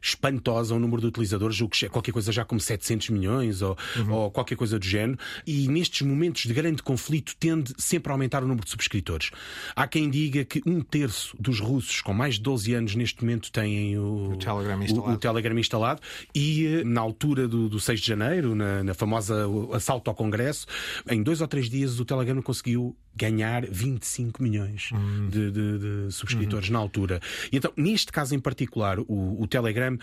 espantosa 0.00 0.74
o 0.74 0.78
número 0.78 1.00
de 1.00 1.08
utilizadores, 1.08 1.60
o 1.60 1.68
que 1.68 1.86
é 1.86 1.88
qualquer 1.88 2.12
coisa 2.12 2.32
já 2.32 2.44
como 2.44 2.60
700 2.60 3.10
milhões 3.10 3.62
ou, 3.62 3.76
uhum. 3.96 4.12
ou 4.12 4.30
qualquer 4.30 4.56
coisa 4.56 4.78
do 4.78 4.84
género. 4.84 5.18
E 5.46 5.68
nestes 5.68 6.06
momentos 6.06 6.42
de 6.42 6.54
grande 6.54 6.82
conflito 6.82 7.34
tende 7.36 7.74
sempre 7.78 8.10
a 8.10 8.14
aumentar 8.14 8.42
o 8.42 8.46
número 8.46 8.64
de 8.64 8.70
subscritores. 8.70 9.30
Há 9.74 9.86
quem 9.86 10.10
diga 10.10 10.44
que 10.44 10.62
um 10.66 10.80
terço 10.80 11.36
dos 11.38 11.60
russos 11.60 12.00
com 12.00 12.12
mais 12.12 12.36
de 12.36 12.42
12 12.42 12.74
anos 12.74 12.94
neste 12.94 13.22
momento 13.22 13.50
têm 13.50 13.98
o, 13.98 14.32
o 14.32 14.36
Telegram, 14.36 14.82
instalado. 14.82 15.10
O, 15.10 15.14
o 15.14 15.18
Telegram 15.18 15.58
instalado 15.58 16.00
e 16.34 16.66
eh, 16.66 16.84
na 16.84 17.00
altura 17.00 17.48
do, 17.48 17.68
do 17.68 17.80
6 17.80 18.00
de 18.00 18.06
janeiro, 18.06 18.54
na, 18.54 18.82
na 18.82 18.94
famosa 18.94 19.46
assalto 19.72 20.10
ao 20.10 20.16
Congresso, 20.16 20.66
em 21.08 21.22
dois 21.22 21.40
ou 21.40 21.48
três 21.48 21.68
dias 21.68 22.00
o 22.00 22.04
Telegram 22.04 22.40
conseguiu 22.42 22.96
ganhar 23.18 23.66
25 23.66 24.40
milhões 24.40 24.92
uhum. 24.92 25.28
de, 25.28 25.50
de, 25.50 25.78
de, 25.78 26.12
subscritores 26.12 26.68
uhum. 26.68 26.74
na 26.74 26.78
altura. 26.78 27.20
E 27.50 27.56
então, 27.56 27.72
neste 27.76 28.12
caso 28.12 28.34
em 28.34 28.38
particular, 28.38 29.00
o, 29.00 29.42
o 29.42 29.46
Telegram 29.48 29.97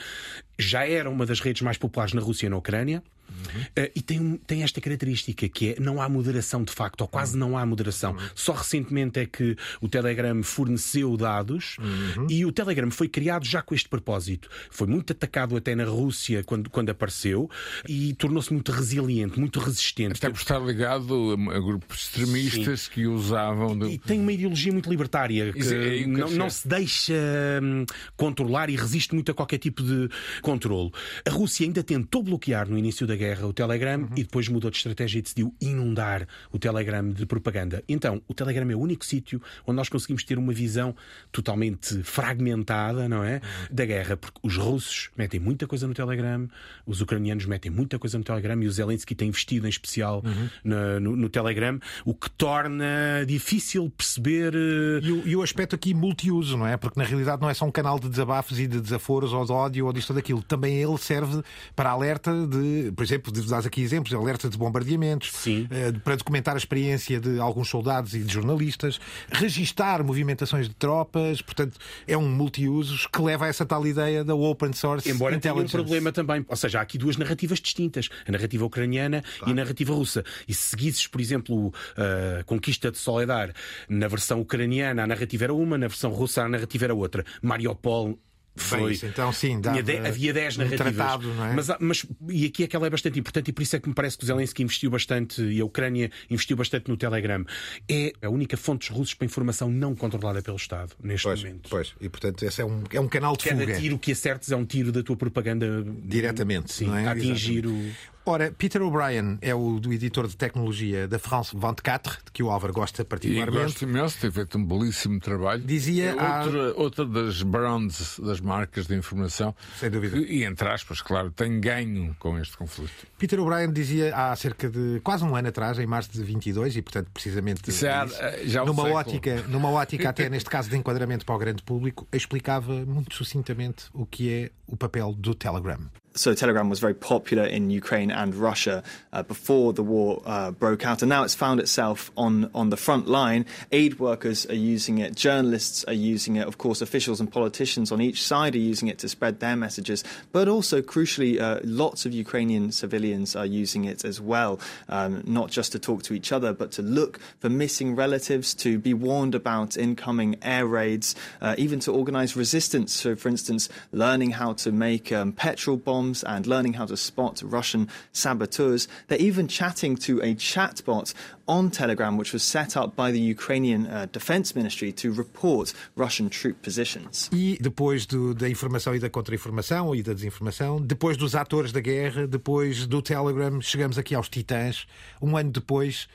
já 0.57 0.87
era 0.87 1.09
uma 1.09 1.25
das 1.25 1.39
redes 1.39 1.61
mais 1.61 1.77
populares 1.77 2.13
na 2.13 2.21
Rússia 2.21 2.47
e 2.47 2.49
na 2.49 2.57
Ucrânia. 2.57 3.03
Uhum. 3.29 3.61
Uh, 3.61 3.91
e 3.95 4.01
tem, 4.01 4.39
tem 4.45 4.63
esta 4.63 4.79
característica 4.81 5.47
que 5.47 5.71
é 5.71 5.79
não 5.79 6.01
há 6.01 6.09
moderação 6.09 6.63
de 6.63 6.71
facto, 6.71 7.01
ou 7.01 7.07
quase 7.07 7.37
não 7.37 7.57
há 7.57 7.65
moderação. 7.65 8.13
Uhum. 8.13 8.19
Só 8.33 8.53
recentemente 8.53 9.19
é 9.19 9.25
que 9.25 9.55
o 9.81 9.87
Telegram 9.87 10.41
forneceu 10.43 11.15
dados 11.17 11.77
uhum. 11.79 12.27
e 12.29 12.45
o 12.45 12.51
Telegram 12.51 12.89
foi 12.91 13.07
criado 13.07 13.45
já 13.45 13.61
com 13.61 13.75
este 13.75 13.89
propósito. 13.89 14.49
Foi 14.69 14.87
muito 14.87 15.13
atacado 15.13 15.55
até 15.55 15.75
na 15.75 15.85
Rússia 15.85 16.43
quando, 16.43 16.69
quando 16.69 16.89
apareceu 16.89 17.49
e 17.87 18.13
tornou-se 18.13 18.51
muito 18.51 18.71
resiliente, 18.71 19.39
muito 19.39 19.59
resistente. 19.59 20.13
Até 20.13 20.29
por 20.29 20.39
estar 20.39 20.59
ligado 20.59 21.35
a 21.51 21.59
grupos 21.59 22.03
extremistas 22.03 22.81
Sim. 22.81 22.91
que 22.91 23.07
usavam. 23.07 23.87
E 23.87 23.97
tem 23.97 24.19
uma 24.19 24.31
ideologia 24.31 24.71
muito 24.71 24.89
libertária 24.89 25.51
que, 25.51 25.61
é, 25.61 26.01
é 26.01 26.07
não, 26.07 26.29
não, 26.31 26.49
se 26.49 26.67
deixa 26.67 27.13
hum, 27.61 27.85
controlar 28.15 28.69
e 28.69 28.75
resiste 28.75 29.13
muito 29.13 29.31
a 29.31 29.33
qualquer 29.33 29.57
tipo 29.57 29.83
de 29.83 30.09
controle. 30.41 30.91
A 31.25 31.29
Rússia 31.29 31.65
ainda 31.65 31.83
tentou 31.83 32.23
bloquear 32.23 32.69
no 32.69 32.77
início 32.77 33.05
da 33.07 33.14
guerra 33.15 33.47
o 33.47 33.53
Telegram 33.53 33.99
uhum. 33.99 34.09
e 34.15 34.23
depois 34.23 34.47
mudou 34.47 34.69
de 34.69 34.77
estratégia 34.77 35.19
e 35.19 35.21
decidiu 35.21 35.53
inundar 35.61 36.27
o 36.51 36.59
Telegram 36.59 37.09
de 37.09 37.25
propaganda. 37.25 37.83
Então, 37.87 38.21
o 38.27 38.33
Telegram 38.33 38.69
é 38.69 38.75
o 38.75 38.79
único 38.79 39.05
sítio 39.05 39.41
onde 39.65 39.75
nós 39.75 39.89
conseguimos 39.89 40.23
ter 40.23 40.37
uma 40.37 40.53
visão 40.53 40.95
totalmente 41.31 42.03
fragmentada, 42.03 43.07
não 43.07 43.23
é? 43.23 43.35
Uhum. 43.35 43.75
Da 43.75 43.85
guerra, 43.85 44.17
porque 44.17 44.39
os 44.43 44.57
russos 44.57 45.09
metem 45.17 45.39
muita 45.39 45.67
coisa 45.67 45.87
no 45.87 45.93
Telegram, 45.93 46.47
os 46.85 47.01
ucranianos 47.01 47.45
metem 47.45 47.71
muita 47.71 47.97
coisa 47.99 48.17
no 48.17 48.23
Telegram 48.23 48.61
e 48.61 48.67
o 48.67 48.71
Zelensky 48.71 49.15
tem 49.15 49.29
investido 49.29 49.65
em 49.67 49.69
especial 49.69 50.21
uhum. 50.25 50.49
no, 50.63 50.99
no, 50.99 51.15
no, 51.15 51.29
Telegram, 51.29 51.79
o 52.03 52.13
que 52.13 52.29
torna 52.29 53.25
difícil 53.27 53.89
perceber. 53.89 54.53
Eh, 54.53 54.99
e 55.03 55.11
o, 55.11 55.27
e 55.27 55.35
o 55.35 55.41
aspecto 55.41 55.75
aqui 55.75 55.93
multiuso, 55.93 56.57
não 56.57 56.67
é? 56.67 56.77
Porque 56.77 56.99
na 56.99 57.05
realidade 57.05 57.41
não 57.41 57.49
é 57.49 57.53
só 57.53 57.65
um 57.65 57.71
canal 57.71 57.99
de 57.99 58.09
desabafos 58.09 58.59
e 58.59 58.67
de 58.67 58.79
desaforos 58.79 59.33
ou 59.33 59.45
de 59.45 59.51
ódio 59.51 59.85
ou 59.85 59.93
disto 59.93 60.11
ou 60.11 60.15
daquilo. 60.15 60.41
Também 60.41 60.77
ele 60.77 60.97
serve 60.97 61.41
para 61.75 61.89
alerta 61.89 62.31
de, 62.47 62.91
por 62.91 63.03
exemplo, 63.05 63.31
de 63.31 63.41
dar 63.43 63.65
aqui 63.65 63.81
exemplos, 63.81 64.13
alerta 64.13 64.49
de 64.49 64.57
bombardeamentos, 64.57 65.31
Sim. 65.31 65.67
Eh, 65.71 65.93
para 66.03 66.15
documentar 66.15 66.55
a 66.55 66.57
experiência 66.57 67.19
de 67.19 67.39
alguns 67.39 67.69
soldados 67.69 68.13
e 68.13 68.19
de 68.19 68.33
jornalistas, 68.33 68.99
registar 69.31 70.03
movimentações 70.03 70.67
de 70.67 70.75
tropas, 70.75 71.41
portanto, 71.41 71.77
é 72.07 72.17
um 72.17 72.27
multiusos 72.27 73.07
que 73.07 73.21
leva 73.21 73.45
a 73.45 73.47
essa 73.47 73.65
tal 73.65 73.85
ideia 73.87 74.23
da 74.23 74.35
open 74.35 74.73
source 74.73 75.09
Embora 75.09 75.39
tenha 75.39 75.53
um 75.53 75.65
problema 75.65 76.11
também, 76.11 76.45
ou 76.47 76.55
seja, 76.55 76.79
há 76.79 76.81
aqui 76.81 76.97
duas 76.97 77.17
narrativas 77.17 77.59
distintas, 77.59 78.09
a 78.27 78.31
narrativa 78.31 78.65
ucraniana 78.65 79.21
claro. 79.21 79.49
e 79.49 79.51
a 79.51 79.55
narrativa 79.55 79.93
russa. 79.93 80.23
E 80.47 80.53
se 80.53 80.69
seguisses, 80.69 81.07
por 81.07 81.21
exemplo, 81.21 81.73
a 81.97 82.43
conquista 82.43 82.91
de 82.91 82.97
Soledar 82.97 83.53
na 83.87 84.07
versão 84.07 84.41
ucraniana, 84.41 85.03
a 85.03 85.07
narrativa 85.07 85.45
era 85.45 85.53
uma, 85.53 85.77
na 85.77 85.87
versão 85.87 86.11
russa 86.11 86.43
a 86.43 86.49
narrativa 86.49 86.85
era 86.85 86.95
outra. 86.95 87.23
Mariupol 87.41 88.19
foi. 88.55 88.93
Isso, 88.93 89.05
então, 89.05 89.31
sim, 89.31 89.59
dava, 89.59 89.81
de, 89.81 89.97
havia 89.97 90.33
10 90.33 90.57
narrativas. 90.57 90.87
Um 90.87 90.93
tratado, 90.93 91.33
não 91.33 91.45
é? 91.45 91.53
mas, 91.53 91.67
mas, 91.79 92.05
e 92.29 92.45
aqui 92.45 92.63
aquela 92.63 92.87
é 92.87 92.89
bastante 92.89 93.19
importante, 93.19 93.49
e 93.49 93.53
por 93.53 93.61
isso 93.61 93.75
é 93.75 93.79
que 93.79 93.89
me 93.89 93.95
parece 93.95 94.17
que 94.17 94.23
o 94.23 94.27
Zelensky 94.27 94.63
investiu 94.63 94.89
bastante 94.89 95.41
e 95.41 95.59
a 95.59 95.65
Ucrânia 95.65 96.09
investiu 96.29 96.55
bastante 96.55 96.89
no 96.89 96.95
Telegram. 96.95 97.45
É 97.89 98.13
a 98.21 98.29
única 98.29 98.55
fonte 98.55 98.87
dos 98.89 98.97
russos 98.97 99.13
para 99.13 99.25
informação 99.25 99.69
não 99.69 99.93
controlada 99.95 100.41
pelo 100.41 100.57
Estado, 100.57 100.93
neste 101.03 101.27
pois, 101.27 101.43
momento. 101.43 101.69
Pois, 101.69 101.93
e 101.99 102.09
portanto 102.09 102.43
esse 102.43 102.61
é 102.61 102.65
um, 102.65 102.83
é 102.91 102.99
um 102.99 103.07
canal 103.07 103.35
de 103.35 103.43
Cada 103.45 103.61
fuga. 103.61 103.79
tiro 103.79 103.99
que 103.99 104.11
acertes 104.11 104.51
é 104.51 104.55
um 104.55 104.65
tiro 104.65 104.91
da 104.91 105.03
tua 105.03 105.17
propaganda. 105.17 105.83
Diretamente, 106.03 106.71
sim, 106.71 106.85
não 106.85 106.97
é? 106.97 107.07
a 107.07 107.11
atingir 107.11 107.65
o. 107.65 107.91
Ora, 108.27 108.51
Peter 108.51 108.81
O'Brien 108.81 109.37
é 109.39 109.53
o 109.53 109.79
do 109.79 109.93
editor 109.93 110.27
de 110.27 110.35
tecnologia 110.35 111.07
da 111.07 111.19
France 111.19 111.55
24, 111.55 112.17
de 112.25 112.31
que 112.31 112.41
o 112.41 112.49
Álvaro 112.49 112.73
gosta 112.73 113.05
particularmente. 113.05 113.55
E 113.55 113.61
gosto 113.61 113.83
imenso, 113.83 114.17
tem 114.19 114.31
feito 114.31 114.57
um 114.57 114.65
belíssimo 114.65 115.19
trabalho. 115.19 115.61
Dizia 115.61 116.05
é 116.05 116.13
outra, 116.13 116.71
a... 116.71 116.81
outra 116.81 117.05
das 117.05 117.43
brands, 117.43 118.19
das 118.19 118.41
marcas 118.41 118.87
de 118.87 118.95
informação. 118.95 119.55
Sem 119.79 119.91
dúvida. 119.91 120.17
Que, 120.17 120.23
e 120.23 120.43
entre 120.43 120.67
aspas, 120.67 121.03
claro, 121.03 121.29
tem 121.29 121.59
ganho 121.59 122.15
com 122.17 122.35
este 122.39 122.57
conflito. 122.57 123.05
Peter 123.19 123.39
O'Brien 123.39 123.71
dizia 123.71 124.15
há 124.15 124.35
cerca 124.35 124.71
de 124.71 124.99
quase 125.03 125.23
um 125.23 125.35
ano 125.35 125.49
atrás, 125.49 125.77
em 125.77 125.85
março 125.85 126.11
de 126.11 126.23
22, 126.23 126.77
e 126.77 126.81
portanto, 126.81 127.11
precisamente. 127.13 127.71
Já, 127.71 128.07
já 128.43 128.65
numa, 128.65 128.89
ótica, 128.89 129.43
numa 129.43 129.69
ótica, 129.69 130.09
até 130.09 130.29
neste 130.31 130.49
caso 130.49 130.67
de 130.67 130.75
enquadramento 130.75 131.27
para 131.27 131.35
o 131.35 131.37
grande 131.37 131.61
público, 131.61 132.07
explicava 132.11 132.73
muito 132.87 133.13
sucintamente 133.13 133.85
o 133.93 134.03
que 134.03 134.33
é 134.33 134.51
o 134.65 134.75
papel 134.75 135.13
do 135.13 135.35
Telegram. 135.35 135.79
So 136.15 136.33
Telegram 136.33 136.69
was 136.69 136.79
very 136.79 136.93
popular 136.93 137.43
in 137.43 137.69
Ukraine 137.69 138.09
and 138.09 138.33
Russia 138.33 138.83
uh, 139.11 139.23
before 139.23 139.73
the 139.73 139.83
war 139.83 140.21
uh, 140.25 140.51
broke 140.51 140.85
out, 140.85 141.01
and 141.01 141.09
now 141.09 141.23
it's 141.23 141.35
found 141.35 141.59
itself 141.59 142.11
on 142.15 142.49
on 142.55 142.69
the 142.69 142.77
front 142.77 143.07
line. 143.07 143.45
Aid 143.71 143.99
workers 143.99 144.45
are 144.47 144.55
using 144.55 144.97
it, 144.97 145.15
journalists 145.15 145.83
are 145.85 145.93
using 145.93 146.37
it, 146.37 146.47
of 146.47 146.57
course, 146.57 146.81
officials 146.81 147.19
and 147.19 147.31
politicians 147.31 147.91
on 147.91 148.01
each 148.01 148.23
side 148.23 148.55
are 148.55 148.59
using 148.73 148.87
it 148.87 148.97
to 148.99 149.09
spread 149.09 149.39
their 149.41 149.55
messages, 149.55 150.03
but 150.31 150.47
also 150.47 150.81
crucially, 150.81 151.39
uh, 151.39 151.59
lots 151.63 152.05
of 152.05 152.13
Ukrainian 152.13 152.71
civilians 152.71 153.35
are 153.35 153.45
using 153.45 153.83
it 153.83 154.05
as 154.05 154.21
well, 154.21 154.59
um, 154.87 155.21
not 155.25 155.51
just 155.51 155.73
to 155.73 155.79
talk 155.79 156.03
to 156.03 156.13
each 156.13 156.31
other, 156.31 156.53
but 156.53 156.71
to 156.71 156.81
look 156.81 157.19
for 157.39 157.49
missing 157.49 157.95
relatives, 157.95 158.53
to 158.53 158.79
be 158.79 158.93
warned 158.93 159.35
about 159.35 159.75
incoming 159.75 160.37
air 160.41 160.65
raids, 160.65 161.15
uh, 161.41 161.55
even 161.57 161.79
to 161.81 161.91
organise 161.91 162.35
resistance. 162.35 162.93
So, 162.93 163.15
for 163.15 163.29
instance, 163.29 163.67
learning 163.91 164.31
how 164.31 164.53
to 164.53 164.71
make 164.71 165.11
um, 165.11 165.33
petrol 165.33 165.77
bombs 165.77 166.04
bombs 166.05 166.23
and 166.23 166.45
learning 166.47 166.73
how 166.73 166.85
to 166.85 166.95
spot 166.95 167.41
Russian 167.43 167.87
saboteurs. 168.11 168.87
They're 169.07 169.21
even 169.21 169.47
chatting 169.47 169.95
to 169.97 170.19
a 170.21 170.35
chatbot 170.35 171.13
on 171.47 171.69
Telegram, 171.69 172.17
which 172.17 172.33
was 172.33 172.43
set 172.43 172.75
up 172.75 172.95
by 172.95 173.11
the 173.11 173.19
Ukrainian 173.19 173.87
uh, 173.87 174.07
Defense 174.11 174.55
Ministry 174.55 174.91
to 174.93 175.11
report 175.11 175.73
Russian 175.95 176.29
troop 176.29 176.61
positions. 176.61 177.29
E 177.31 177.57
depois 177.61 178.05
do, 178.05 178.33
da 178.33 178.49
informação 178.49 178.95
e 178.95 178.99
da 178.99 179.09
contra-informação 179.09 179.95
e 179.95 180.01
da 180.01 180.13
desinformação, 180.13 180.81
depois 180.81 181.17
dos 181.17 181.35
atores 181.35 181.71
da 181.71 181.79
guerra, 181.79 182.27
depois 182.27 182.87
do 182.87 183.01
Telegram, 183.01 183.61
chegamos 183.61 183.97
aqui 183.97 184.15
aos 184.15 184.29
titãs. 184.29 184.87
Um 185.21 185.37
ano 185.37 185.51
depois, 185.51 186.07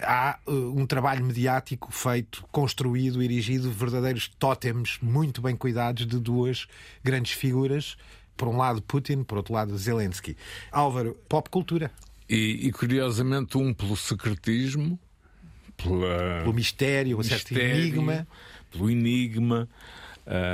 há 0.00 0.38
uh, 0.46 0.52
um 0.52 0.86
trabalho 0.86 1.24
mediático 1.24 1.92
feito, 1.92 2.44
construído, 2.50 3.22
erigido, 3.22 3.70
verdadeiros 3.70 4.28
tótems 4.38 4.98
muito 5.02 5.42
bem 5.42 5.56
cuidados 5.56 6.06
de 6.06 6.18
duas 6.18 6.66
grandes 7.04 7.32
figuras 7.32 7.96
por 8.38 8.48
um 8.48 8.56
lado 8.56 8.80
Putin, 8.80 9.24
por 9.24 9.36
outro 9.36 9.52
lado 9.52 9.76
Zelensky. 9.76 10.34
Álvaro, 10.72 11.14
pop 11.28 11.50
cultura. 11.50 11.90
E, 12.26 12.68
e 12.68 12.72
curiosamente, 12.72 13.58
um 13.58 13.74
pelo 13.74 13.96
secretismo, 13.96 14.98
pela... 15.76 16.40
pelo 16.42 16.54
mistério, 16.54 17.18
um 17.18 17.22
certo 17.22 17.58
enigma. 17.58 18.26
Pelo 18.70 18.88
enigma. 18.90 19.68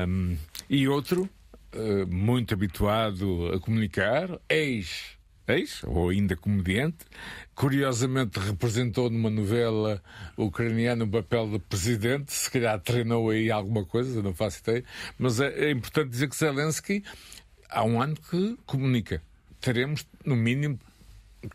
Um, 0.09 0.37
e 0.68 0.88
outro, 0.88 1.29
uh, 1.75 2.07
muito 2.07 2.55
habituado 2.55 3.53
a 3.53 3.61
comunicar, 3.61 4.40
ex, 4.49 5.18
ex, 5.49 5.83
ou 5.85 6.09
ainda 6.09 6.37
comediante, 6.37 6.99
curiosamente 7.55 8.38
representou 8.38 9.11
numa 9.11 9.29
novela 9.29 10.01
ucraniana 10.37 11.05
o 11.05 11.09
papel 11.09 11.51
de 11.51 11.59
presidente, 11.59 12.33
se 12.33 12.51
calhar 12.51 12.81
treinou 12.81 13.31
aí 13.31 13.51
alguma 13.51 13.85
coisa, 13.85 14.23
não 14.23 14.33
faço 14.33 14.61
ideia, 14.61 14.85
mas 15.18 15.40
é, 15.40 15.66
é 15.66 15.70
importante 15.70 16.11
dizer 16.11 16.29
que 16.29 16.37
Zelensky 16.37 17.03
há 17.75 17.85
um 17.85 18.01
ano 18.01 18.15
que 18.15 18.57
comunica. 18.65 19.21
Teremos, 19.61 20.07
no 20.25 20.37
mínimo, 20.37 20.79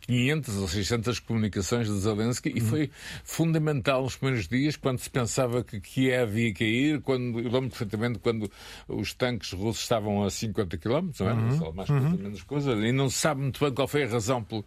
500 0.02 0.58
ou 0.58 0.68
600 0.68 1.20
comunicações 1.20 1.88
de 1.88 1.98
Zelensky 2.00 2.52
e 2.56 2.62
foi 2.62 2.90
fundamental 3.24 4.04
nos 4.04 4.16
primeiros 4.16 4.48
dias, 4.48 4.76
quando 4.76 5.00
se 5.00 5.10
pensava 5.10 5.64
que 5.64 5.80
Kiev 5.80 6.38
ia 6.38 6.54
cair, 6.54 7.02
quando, 7.02 7.40
eu 7.40 7.52
lembro 7.52 7.70
perfeitamente 7.70 8.20
quando 8.20 8.52
os 8.88 9.14
tanques 9.14 9.52
russos 9.54 9.84
estavam 9.84 10.24
a 10.24 10.30
50 10.30 10.78
km, 10.78 11.10
não 11.20 11.30
é? 11.30 11.34
Uhum. 11.34 11.74
mais 11.74 11.90
coisa, 11.90 12.08
uhum. 12.08 12.18
menos 12.18 12.44
coisa, 12.44 12.72
e 12.74 12.92
não 12.92 13.10
se 13.10 13.18
sabe 13.18 13.42
muito 13.42 13.60
bem 13.60 13.74
qual 13.74 13.88
foi 13.88 14.04
a 14.04 14.08
razão 14.08 14.44
pelo, 14.44 14.66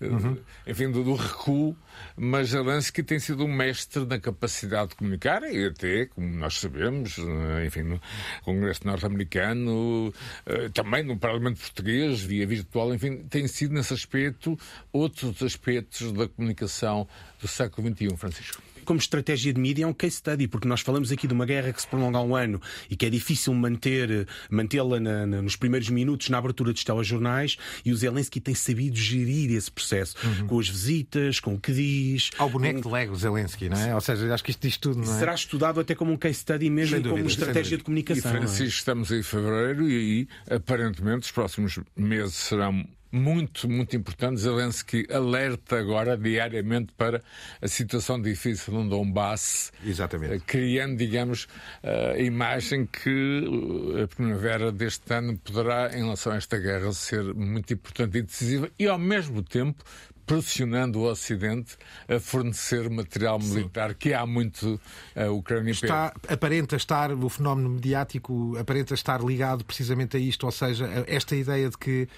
uhum. 0.00 0.36
enfim, 0.66 0.90
do, 0.90 1.04
do, 1.04 1.14
recuo, 1.14 1.76
mas 2.16 2.50
Zelensky 2.50 3.02
tem 3.02 3.18
sido 3.18 3.44
um 3.44 3.52
mestre 3.52 4.04
na 4.04 4.18
capacidade 4.18 4.90
de 4.90 4.96
comunicar 4.96 5.42
e 5.42 5.66
até, 5.66 6.06
como 6.06 6.26
nós 6.28 6.58
sabemos, 6.58 7.16
enfim, 7.64 7.82
no 7.82 8.00
Congresso 8.42 8.86
norte-americano, 8.86 10.12
eh, 10.46 10.68
também 10.70 11.02
no 11.02 11.16
Parlamento 11.16 11.60
português, 11.60 12.20
via 12.22 12.46
virtual, 12.46 12.94
enfim, 12.94 13.24
tem 13.28 13.46
sido 13.46 13.74
nesse 13.74 13.94
aspecto 13.94 14.58
outros 14.92 15.42
aspectos 15.42 16.12
da 16.12 16.28
comunicação 16.28 17.06
do 17.40 17.48
século 17.48 17.88
XXI, 17.88 18.16
Francisco? 18.16 18.62
como 18.84 19.00
estratégia 19.00 19.52
de 19.52 19.60
mídia 19.60 19.84
é 19.84 19.86
um 19.86 19.92
case 19.92 20.16
study, 20.16 20.46
porque 20.46 20.68
nós 20.68 20.80
falamos 20.80 21.10
aqui 21.10 21.26
de 21.26 21.34
uma 21.34 21.46
guerra 21.46 21.72
que 21.72 21.80
se 21.80 21.88
prolonga 21.88 22.18
há 22.18 22.22
um 22.22 22.36
ano 22.36 22.60
e 22.88 22.96
que 22.96 23.06
é 23.06 23.10
difícil 23.10 23.52
manter, 23.54 24.28
mantê-la 24.50 25.00
na, 25.00 25.26
na, 25.26 25.42
nos 25.42 25.56
primeiros 25.56 25.88
minutos 25.88 26.28
na 26.28 26.38
abertura 26.38 26.72
dos 26.72 26.84
telejornais 26.84 27.56
e 27.84 27.92
o 27.92 27.96
Zelensky 27.96 28.40
tem 28.40 28.54
sabido 28.54 28.96
gerir 28.96 29.50
esse 29.52 29.70
processo 29.70 30.16
uhum. 30.22 30.46
com 30.46 30.60
as 30.60 30.68
visitas, 30.68 31.40
com 31.40 31.54
o 31.54 31.60
que 31.60 31.72
diz. 31.72 32.30
Ao 32.38 32.48
boneco 32.48 32.82
com... 32.82 32.88
de 32.88 32.94
Lego 32.94 33.16
Zelensky, 33.16 33.68
não 33.68 33.78
é? 33.78 33.94
Ou 33.94 34.00
seja, 34.00 34.32
acho 34.32 34.44
que 34.44 34.50
isto 34.50 34.60
diz 34.60 34.76
tudo, 34.76 34.98
não 34.98 35.14
é? 35.14 35.18
Será 35.18 35.34
estudado 35.34 35.80
até 35.80 35.94
como 35.94 36.12
um 36.12 36.16
case 36.16 36.40
study 36.40 36.70
mesmo, 36.70 36.96
dúvida, 36.96 37.16
como 37.16 37.26
estratégia 37.26 37.78
de 37.78 37.84
comunicação. 37.84 38.30
E 38.30 38.38
Francisco, 38.38 38.64
é? 38.64 38.68
estamos 38.68 39.10
em 39.10 39.22
fevereiro 39.22 39.88
e 39.88 39.96
aí, 39.96 40.56
aparentemente, 40.56 41.24
os 41.24 41.30
próximos 41.30 41.78
meses 41.96 42.34
serão 42.34 42.84
muito, 43.14 43.68
muito 43.68 43.94
importante. 43.94 44.40
Zelensky 44.40 45.06
alerta 45.10 45.78
agora 45.78 46.16
diariamente 46.16 46.92
para 46.96 47.22
a 47.62 47.68
situação 47.68 48.20
difícil 48.20 48.74
no 48.74 48.88
Donbass. 48.88 49.72
Exatamente. 49.84 50.44
Criando, 50.44 50.96
digamos, 50.96 51.46
a 51.82 52.18
imagem 52.18 52.86
que 52.86 54.02
a 54.02 54.08
primavera 54.08 54.72
deste 54.72 55.12
ano 55.14 55.38
poderá, 55.38 55.96
em 55.96 56.02
relação 56.02 56.32
a 56.32 56.36
esta 56.36 56.58
guerra, 56.58 56.92
ser 56.92 57.22
muito 57.34 57.72
importante 57.72 58.18
e 58.18 58.22
decisiva 58.22 58.68
e, 58.78 58.86
ao 58.86 58.98
mesmo 58.98 59.42
tempo, 59.42 59.84
pressionando 60.26 61.00
o 61.00 61.10
Ocidente 61.10 61.76
a 62.08 62.18
fornecer 62.18 62.88
material 62.88 63.38
militar 63.38 63.90
Sim. 63.90 63.96
que 63.98 64.14
há 64.14 64.26
muito 64.26 64.80
a 65.14 65.30
Ucrânia 65.30 65.72
está 65.72 66.14
aparenta 66.28 66.76
estar 66.76 67.12
o 67.12 67.28
fenómeno 67.28 67.68
mediático 67.68 68.56
aparenta 68.58 68.94
estar 68.94 69.22
ligado 69.22 69.64
precisamente 69.64 70.16
a 70.16 70.20
isto, 70.20 70.46
ou 70.46 70.52
seja, 70.52 71.04
esta 71.06 71.36
ideia 71.36 71.68
de 71.68 71.76
que 71.76 72.08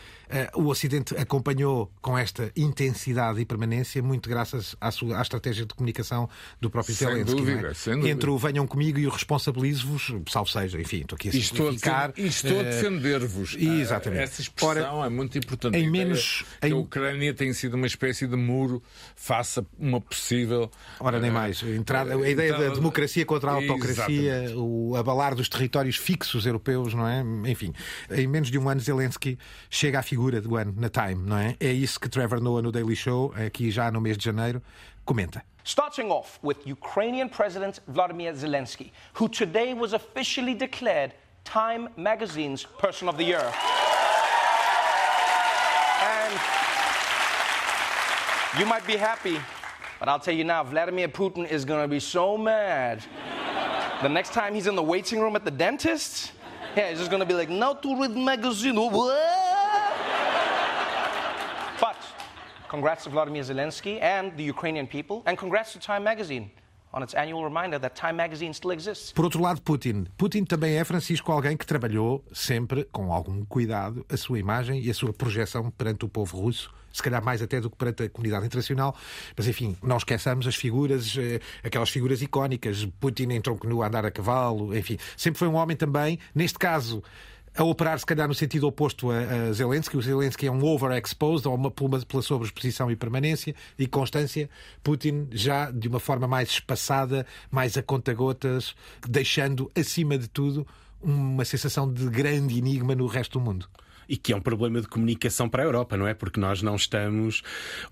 o 0.55 0.67
Ocidente 0.67 1.17
acompanhou 1.17 1.91
com 2.01 2.17
esta 2.17 2.51
intensidade 2.57 3.41
e 3.41 3.45
permanência 3.45 4.03
muito 4.03 4.29
graças 4.29 4.77
à, 4.81 4.91
sua, 4.91 5.19
à 5.19 5.23
estratégia 5.23 5.65
de 5.65 5.75
comunicação 5.75 6.29
do 6.61 6.71
próprio 6.71 6.95
sem 6.95 7.09
Zelensky. 7.09 7.33
É? 7.33 7.37
Dúvida, 7.37 7.69
é? 7.69 7.75
sem 7.75 7.95
dúvida. 7.95 8.13
Entre 8.13 8.31
o 8.31 8.39
venham 8.39 8.67
comigo 8.67 8.99
e 8.99 9.07
o 9.07 9.11
responsabilizo-vos, 9.11 10.15
salvo 10.29 10.51
seja, 10.51 10.81
enfim, 10.81 11.03
estou 11.03 11.17
aqui 11.17 11.29
a 11.29 11.33
simplificar. 11.33 12.13
E 12.17 12.27
estou 12.27 12.61
a, 12.61 12.63
defender-vos. 12.63 13.55
Uh, 13.55 13.81
exatamente. 13.81 14.23
Essa 14.23 14.41
expressão 14.41 14.99
Ora, 14.99 15.07
é 15.07 15.11
muito 15.11 15.39
importante. 15.39 15.77
Em 15.77 15.91
menos, 15.91 16.45
em... 16.63 16.73
A 16.73 16.77
Ucrânia 16.77 17.33
tem 17.33 17.53
sido 17.53 17.75
uma 17.75 17.87
espécie 17.87 18.27
de 18.27 18.37
muro 18.37 18.83
face 19.15 19.61
a 19.61 19.65
uma 19.79 20.01
possível. 20.01 20.71
Ora, 20.99 21.21
nem 21.21 21.31
mais. 21.31 21.63
Entrada, 21.63 22.15
a 22.15 22.31
ideia 22.31 22.51
então, 22.51 22.69
da 22.69 22.75
democracia 22.75 23.25
contra 23.25 23.51
a 23.51 23.55
autocracia, 23.55 24.53
o 24.57 24.97
abalar 24.97 25.35
dos 25.35 25.49
territórios 25.49 25.97
fixos 25.97 26.47
europeus, 26.47 26.95
não 26.95 27.07
é? 27.07 27.25
Enfim, 27.51 27.73
em 28.11 28.27
menos 28.27 28.51
de 28.51 28.59
um 28.59 28.69
ano, 28.69 28.81
Zelensky 28.81 29.39
chega 29.71 29.99
à 29.99 30.03
figura 30.03 30.16
do 30.17 30.57
ano 30.57 30.75
na 30.77 30.89
Time, 30.89 31.15
não 31.15 31.37
é? 31.37 31.57
É 31.61 31.71
isso 31.71 32.01
que 32.01 32.09
Trevor 32.09 32.41
Noah 32.41 32.63
no 32.63 32.73
Daily 32.73 32.97
Show, 32.97 33.35
aqui 33.47 33.71
já 33.71 33.91
no 33.91 34.01
mês 34.01 34.17
de 34.17 34.25
janeiro, 34.25 34.63
comenta. 35.05 35.45
Starting 35.65 36.11
off 36.11 36.39
with 36.43 36.59
Ukrainian 36.67 37.29
President 37.29 37.81
Vladimir 37.89 38.33
Zelensky, 38.35 38.93
who 39.15 39.29
today 39.29 39.75
was 39.75 39.93
officially 39.93 40.55
declared 40.55 41.13
Time 41.45 41.89
magazine's 41.97 42.65
Person 42.79 43.09
of 43.09 43.17
the 43.17 43.25
Year. 43.25 43.53
You 48.59 48.65
might 48.65 48.87
be 48.87 48.97
happy, 48.97 49.39
but 50.01 50.09
I'll 50.09 50.19
tell 50.19 50.35
you 50.35 50.45
now, 50.45 50.65
Vladimir 50.65 51.09
Putin 51.09 51.47
is 51.47 51.67
going 51.67 51.83
to 51.83 51.89
be 51.89 52.01
so 52.01 52.39
mad. 52.39 53.05
the 54.01 54.09
next 54.09 54.33
time 54.33 54.55
he's 54.55 54.67
in 54.67 54.75
the 54.75 54.83
waiting 54.83 55.21
room 55.21 55.37
at 55.37 55.45
the 55.45 55.51
dentist, 55.51 56.33
yeah, 56.75 56.89
he's 56.89 56.99
just 56.99 57.11
going 57.11 57.21
to 57.21 57.27
be 57.27 57.35
like, 57.35 57.51
now 57.51 57.75
to 57.75 58.01
read 58.01 58.17
magazine. 58.17 58.77
but 58.77 58.91
congrats 62.77 63.05
to 63.05 63.11
Vladimir 63.11 63.43
Zelensky 63.43 63.99
and 64.03 64.37
the 64.37 64.43
Ukrainian 64.55 64.87
people, 64.87 65.23
and 65.25 65.37
congrats 65.37 65.73
to 65.73 65.79
Time 65.79 66.05
Magazine. 66.05 66.51
on 66.93 67.03
its 67.03 67.15
annual 67.15 67.45
reminder 67.45 67.79
that 67.79 67.95
Time 67.95 68.17
Magazine 68.17 68.55
still 68.55 68.73
exists. 68.73 69.13
Por 69.13 69.25
outro 69.25 69.43
lado, 69.43 69.61
Putin. 69.61 70.07
Putin 70.17 70.45
também 70.45 70.79
é, 70.79 70.85
Francisco, 70.85 71.31
alguém 71.31 71.55
que 71.55 71.67
trabalhou 71.67 72.25
sempre 72.33 72.85
com 72.85 73.13
algum 73.13 73.45
cuidado 73.45 74.07
a 74.09 74.17
sua 74.17 74.39
imagem 74.39 74.81
e 74.81 74.91
a 74.91 74.95
sua 74.95 75.13
projeção 75.13 75.71
perante 75.71 76.07
o 76.07 76.09
povo 76.09 76.39
russo 76.39 76.73
se 76.91 77.03
calhar 77.03 77.23
mais 77.23 77.43
até 77.43 77.61
do 77.61 77.69
que 77.69 77.77
perante 77.77 78.05
a 78.05 78.09
comunidade 78.09 78.47
internacional. 78.47 78.97
Mas 79.37 79.47
enfim, 79.47 79.77
não 79.83 79.99
esqueçamos 79.99 80.47
as 80.47 80.57
figuras, 80.57 81.15
eh, 81.19 81.41
aquelas 81.63 81.91
figuras 81.91 82.23
icónicas, 82.23 82.87
Putin 82.99 83.33
em 83.33 83.41
tronco 83.43 83.67
nu 83.67 83.83
a 83.83 83.89
andar 83.89 84.07
a 84.07 84.11
cavalo, 84.11 84.75
enfim, 84.75 84.97
sempre 85.15 85.39
foi 85.39 85.47
um 85.47 85.57
homem 85.57 85.77
também, 85.77 86.19
neste 86.35 86.59
caso 86.59 87.03
a 87.57 87.65
operar, 87.65 87.99
se 87.99 88.07
calhar, 88.07 88.29
no 88.29 88.35
sentido 88.35 88.67
oposto 88.67 89.11
a, 89.11 89.19
a 89.49 89.53
Zelensky. 89.53 89.97
O 89.97 90.03
Zelensky 90.03 90.47
é 90.47 90.51
um 90.51 90.63
overexposed, 90.65 91.49
ou 91.49 91.55
uma, 91.55 91.71
pela, 91.71 92.01
pela 92.05 92.23
sobreexposição 92.23 92.91
e 92.91 92.97
permanência 92.97 93.55
e 93.79 93.87
constância. 93.87 94.51
Putin 94.83 95.29
já 95.33 95.71
de 95.71 95.89
uma 95.89 95.99
forma 95.99 96.27
mais 96.27 96.51
espaçada, 96.51 97.27
mais 97.51 97.77
a 97.77 97.83
conta-gotas, 97.83 98.75
deixando, 99.09 99.71
acima 99.75 100.19
de 100.19 100.29
tudo, 100.29 100.67
uma 101.03 101.45
sensação 101.45 101.91
de 101.91 102.07
grande 102.09 102.59
enigma 102.59 102.95
no 102.95 103.07
resto 103.07 103.39
do 103.39 103.45
mundo 103.45 103.69
e 104.09 104.17
que 104.17 104.33
é 104.33 104.37
um 104.37 104.41
problema 104.41 104.81
de 104.81 104.89
comunicação 104.89 105.49
para 105.49 105.63
a 105.63 105.67
Europa, 105.67 105.97
não 105.97 106.07
é? 106.07 106.15
Porque 106.15 106.39
nós 106.41 106.63
não 106.63 106.77
estamos. 106.77 107.43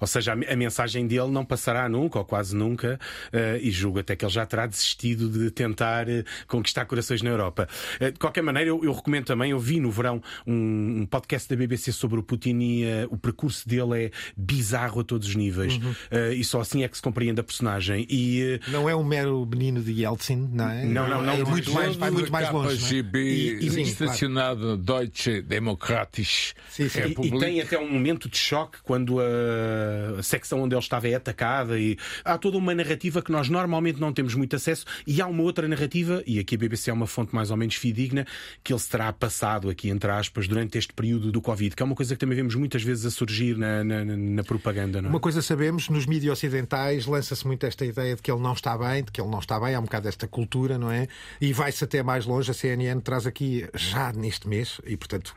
Ou 0.01 0.07
seja, 0.07 0.33
a 0.33 0.57
mensagem 0.57 1.07
dele 1.07 1.29
não 1.29 1.45
passará 1.45 1.89
nunca, 1.89 2.19
ou 2.19 2.25
quase 2.25 2.55
nunca, 2.55 2.99
uh, 3.33 3.59
e 3.61 3.71
julgo 3.71 3.99
até 3.99 4.17
que 4.17 4.25
ele 4.25 4.33
já 4.33 4.47
terá 4.47 4.67
desistido 4.67 5.29
de 5.29 5.51
tentar 5.51 6.09
uh, 6.09 6.25
conquistar 6.47 6.85
corações 6.87 7.23
na 7.23 7.31
Europa. 7.31 7.69
Uh, 8.01 8.13
de 8.13 8.19
qualquer 8.19 8.43
maneira, 8.43 8.71
eu, 8.71 8.85
eu, 8.85 8.93
recomendo 8.93 9.25
também, 9.25 9.51
eu 9.51 9.59
vi 9.59 9.81
no 9.81 9.91
verão 9.91 10.23
um, 10.47 11.03
um 11.03 11.07
podcast 11.07 11.49
da 11.49 11.57
BBC 11.57 11.93
sobre 11.93 12.19
o 12.19 12.23
Putin 12.23 12.59
e 12.61 12.85
o 13.11 13.17
percurso 13.17 13.69
dele 13.69 14.05
é 14.05 14.11
bizarro 14.37 15.01
a 15.01 15.05
todos 15.05 15.29
os 15.29 15.35
níveis. 15.35 15.75
Uhum. 15.75 16.33
e 16.33 16.45
só 16.45 16.61
assim 16.61 16.85
é 16.85 16.89
que 16.89 16.97
se 16.97 17.03
compreende 17.03 17.41
a 17.41 17.45
personagem. 17.45 18.07
E, 18.09 18.61
não 18.69 18.89
é 18.89 18.95
um 18.95 19.05
mero 19.05 19.45
menino 19.47 19.83
de 19.83 19.93
Yeltsin, 19.93 20.49
não 20.53 20.69
é? 20.69 20.85
Não, 20.85 21.09
não, 21.09 21.23
não. 21.23 21.33
É 21.33 21.45
muito 21.45 21.73
mais, 21.73 21.97
vai 21.97 22.11
muito 22.11 22.33
mais 22.33 22.51
longe. 22.51 22.77
KGB, 22.77 23.19
é? 23.19 23.63
e, 23.63 23.69
e, 23.69 23.83
estacionado 23.83 24.61
claro. 24.61 24.77
Deutsche 24.77 25.43
Demokrat 25.43 26.04
grátis. 26.05 26.55
Sim, 26.71 26.89
sim. 26.89 27.01
É 27.01 27.09
e, 27.09 27.27
e, 27.27 27.39
tem 27.39 27.61
até 27.61 27.79
um 27.79 27.91
momento 27.91 28.29
de 28.29 28.37
choque 28.37 28.79
quando 28.83 29.19
a, 29.21 30.19
a 30.19 30.23
secção 30.23 30.63
onde 30.63 30.75
ele 30.75 30.83
estava 30.83 31.09
é 31.09 31.15
atacada 31.15 31.79
e 31.79 31.97
há 32.25 32.37
toda 32.39 32.59
uma 32.59 32.75
narrativa 32.75 33.23
que 33.23 33.33
nós 33.33 33.49
normalmente 33.49 34.01
não 34.01 34.13
temos 34.13 34.35
muito 34.35 34.55
acesso 34.57 34.85
e 35.07 35.21
há 35.21 35.27
uma 35.27 35.43
outra 35.43 35.67
narrativa, 35.67 36.23
e 36.27 36.39
aqui 36.39 36.55
a 36.55 36.59
BBC 36.59 36.91
é 36.91 36.93
uma 36.93 37.07
fonte 37.07 37.35
mais 37.35 37.51
ou 37.51 37.57
menos 37.57 37.75
fidedigna, 37.75 38.27
que 38.63 38.73
ele 38.73 38.81
se 38.81 38.89
terá 38.89 39.13
passado 39.13 39.69
aqui, 39.69 39.89
entre 39.89 40.11
aspas, 40.11 40.47
durante 40.47 40.79
este 40.79 40.93
período 40.93 41.33
do 41.33 41.41
Covid, 41.41 41.75
que 41.75 41.83
é 41.83 41.87
uma 41.87 41.95
coisa 41.95 42.15
que 42.15 42.21
também 42.21 42.37
vemos 42.37 42.55
muitas 42.55 42.83
vezes 42.83 43.07
a 43.07 43.11
surgir 43.11 43.57
na, 43.57 43.83
na, 43.83 44.05
na 44.05 44.45
propaganda. 44.45 45.01
Não 45.01 45.09
é? 45.09 45.11
Uma 45.11 45.21
coisa 45.21 45.41
sabemos, 45.43 45.89
nos 45.89 46.07
mídias 46.07 46.33
ocidentais 46.33 47.07
lança-se 47.07 47.47
muito 47.47 47.65
esta 47.65 47.85
ideia 47.85 48.17
de 48.17 48.23
que 48.23 48.31
ele 48.31 48.41
não 48.41 48.53
está 48.53 48.77
bem, 48.77 49.05
de 49.05 49.11
que 49.11 49.21
ele 49.21 49.31
não 49.31 49.39
está 49.39 49.59
bem, 49.59 49.75
há 49.75 49.81
um 49.81 49.85
bocado 49.85 50.05
desta 50.05 50.27
cultura, 50.27 50.79
não 50.79 50.91
é? 50.91 51.09
E 51.41 51.53
vai-se 51.53 51.85
até 51.85 52.03
mais 52.03 52.27
longe, 52.27 52.51
a 52.51 52.55
CNN 52.55 53.01
traz 53.01 53.27
aqui 53.27 53.67
já 53.75 54.13
neste 54.13 54.49
mês, 54.49 54.81
e 54.87 54.97
portanto 54.97 55.35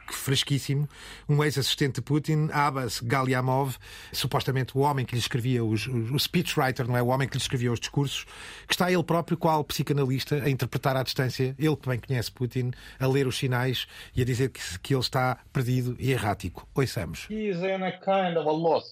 fresquíssimo 0.58 0.90
um 1.30 1.44
ex-assistente 1.44 1.96
de 1.96 2.02
Putin, 2.02 2.50
Abbas 2.52 3.00
Galiamov, 3.00 3.78
supostamente 4.12 4.78
o 4.78 4.82
homem 4.82 5.06
que 5.06 5.14
lhe 5.14 5.20
escrevia 5.20 5.64
os, 5.64 5.88
o 5.88 6.18
speechwriter, 6.18 6.88
não 6.88 6.98
é? 6.98 7.02
O 7.02 7.08
homem 7.08 7.28
que 7.28 7.36
lhe 7.36 7.42
escrevia 7.42 7.72
os 7.72 7.80
discursos, 7.80 8.26
que 8.68 8.74
está 8.74 8.92
ele 8.92 9.04
próprio, 9.04 9.38
qual 9.38 9.64
psicanalista, 9.64 10.44
a 10.44 10.50
interpretar 10.50 10.98
à 10.98 11.04
distância, 11.04 11.56
ele 11.58 11.76
que 11.76 11.88
bem 11.88 12.00
conhece 12.00 12.32
Putin, 12.32 12.72
a 13.00 13.08
ler 13.08 13.28
os 13.28 13.38
sinais 13.38 13.88
e 14.16 14.22
a 14.22 14.26
dizer 14.26 14.50
que, 14.50 14.60
que 14.80 14.94
ele 14.94 15.02
está 15.02 15.38
perdido 15.54 15.96
e 16.00 16.12
errático. 16.12 16.68
Ouçamos. 16.76 17.28
He 17.30 17.50
is 17.50 17.58
kind 18.04 18.38
of 18.38 18.48
a 18.48 18.52
loss. 18.52 18.92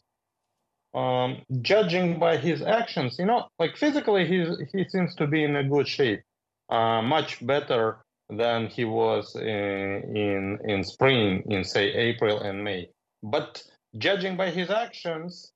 Um, 0.94 1.42
judging 1.62 2.20
by 2.20 2.38
his 2.38 2.62
actions, 2.62 3.18
you 3.20 3.26
know, 3.26 3.50
like 3.60 3.76
physically, 3.78 4.26
he 4.26 4.46
he 4.72 4.88
seems 4.88 5.14
to 5.16 5.28
be 5.28 5.44
in 5.44 5.58
a 5.58 5.64
good 5.64 5.86
shape, 5.86 6.24
uh, 6.70 7.02
much 7.02 7.46
better 7.46 7.98
than 8.30 8.68
he 8.68 8.86
was 8.86 9.36
in, 9.36 10.16
in, 10.16 10.60
in 10.66 10.84
spring, 10.84 11.44
in 11.48 11.64
say 11.64 11.94
April 11.94 12.40
and 12.42 12.64
May. 12.64 12.90
But 13.24 13.64
judging 13.98 14.36
by 14.38 14.50
his 14.50 14.70
actions, 14.70 15.52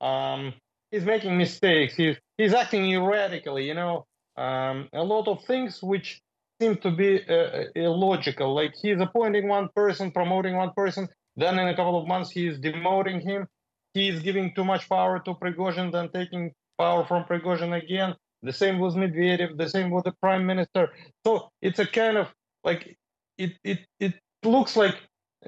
um, 0.00 0.54
he's 0.90 1.04
making 1.04 1.36
mistakes. 1.36 1.94
He's 1.94 2.16
he's 2.38 2.54
acting 2.54 2.90
erratically. 2.92 3.66
You 3.66 3.74
know, 3.74 4.06
um, 4.36 4.88
a 4.92 5.02
lot 5.02 5.28
of 5.28 5.44
things 5.44 5.82
which 5.82 6.20
seem 6.60 6.76
to 6.78 6.90
be 6.90 7.20
uh, 7.28 7.64
illogical. 7.74 8.54
Like 8.54 8.74
he's 8.80 9.00
appointing 9.00 9.48
one 9.48 9.68
person, 9.74 10.10
promoting 10.10 10.56
one 10.56 10.72
person, 10.76 11.08
then 11.36 11.58
in 11.58 11.68
a 11.68 11.76
couple 11.76 12.00
of 12.00 12.06
months 12.08 12.30
he's 12.30 12.58
demoting 12.58 13.22
him. 13.22 13.46
He's 13.92 14.20
giving 14.20 14.52
too 14.54 14.64
much 14.64 14.88
power 14.88 15.20
to 15.20 15.34
Prigozhin, 15.34 15.92
then 15.92 16.08
taking 16.12 16.52
power 16.78 17.04
from 17.06 17.24
Prigozhin 17.24 17.80
again. 17.80 18.14
The 18.44 18.54
same 18.54 18.80
with 18.80 18.94
Medvedev. 18.96 19.58
The 19.58 19.70
same 19.70 19.90
with 19.90 20.04
the 20.04 20.14
prime 20.22 20.46
minister. 20.46 20.90
So 21.26 21.50
it's 21.62 21.80
a 21.80 21.86
kind 21.86 22.18
of 22.18 22.28
like 22.64 22.96
it 23.38 23.54
it 23.64 23.80
it 24.00 24.14
looks 24.44 24.76
like 24.76 24.96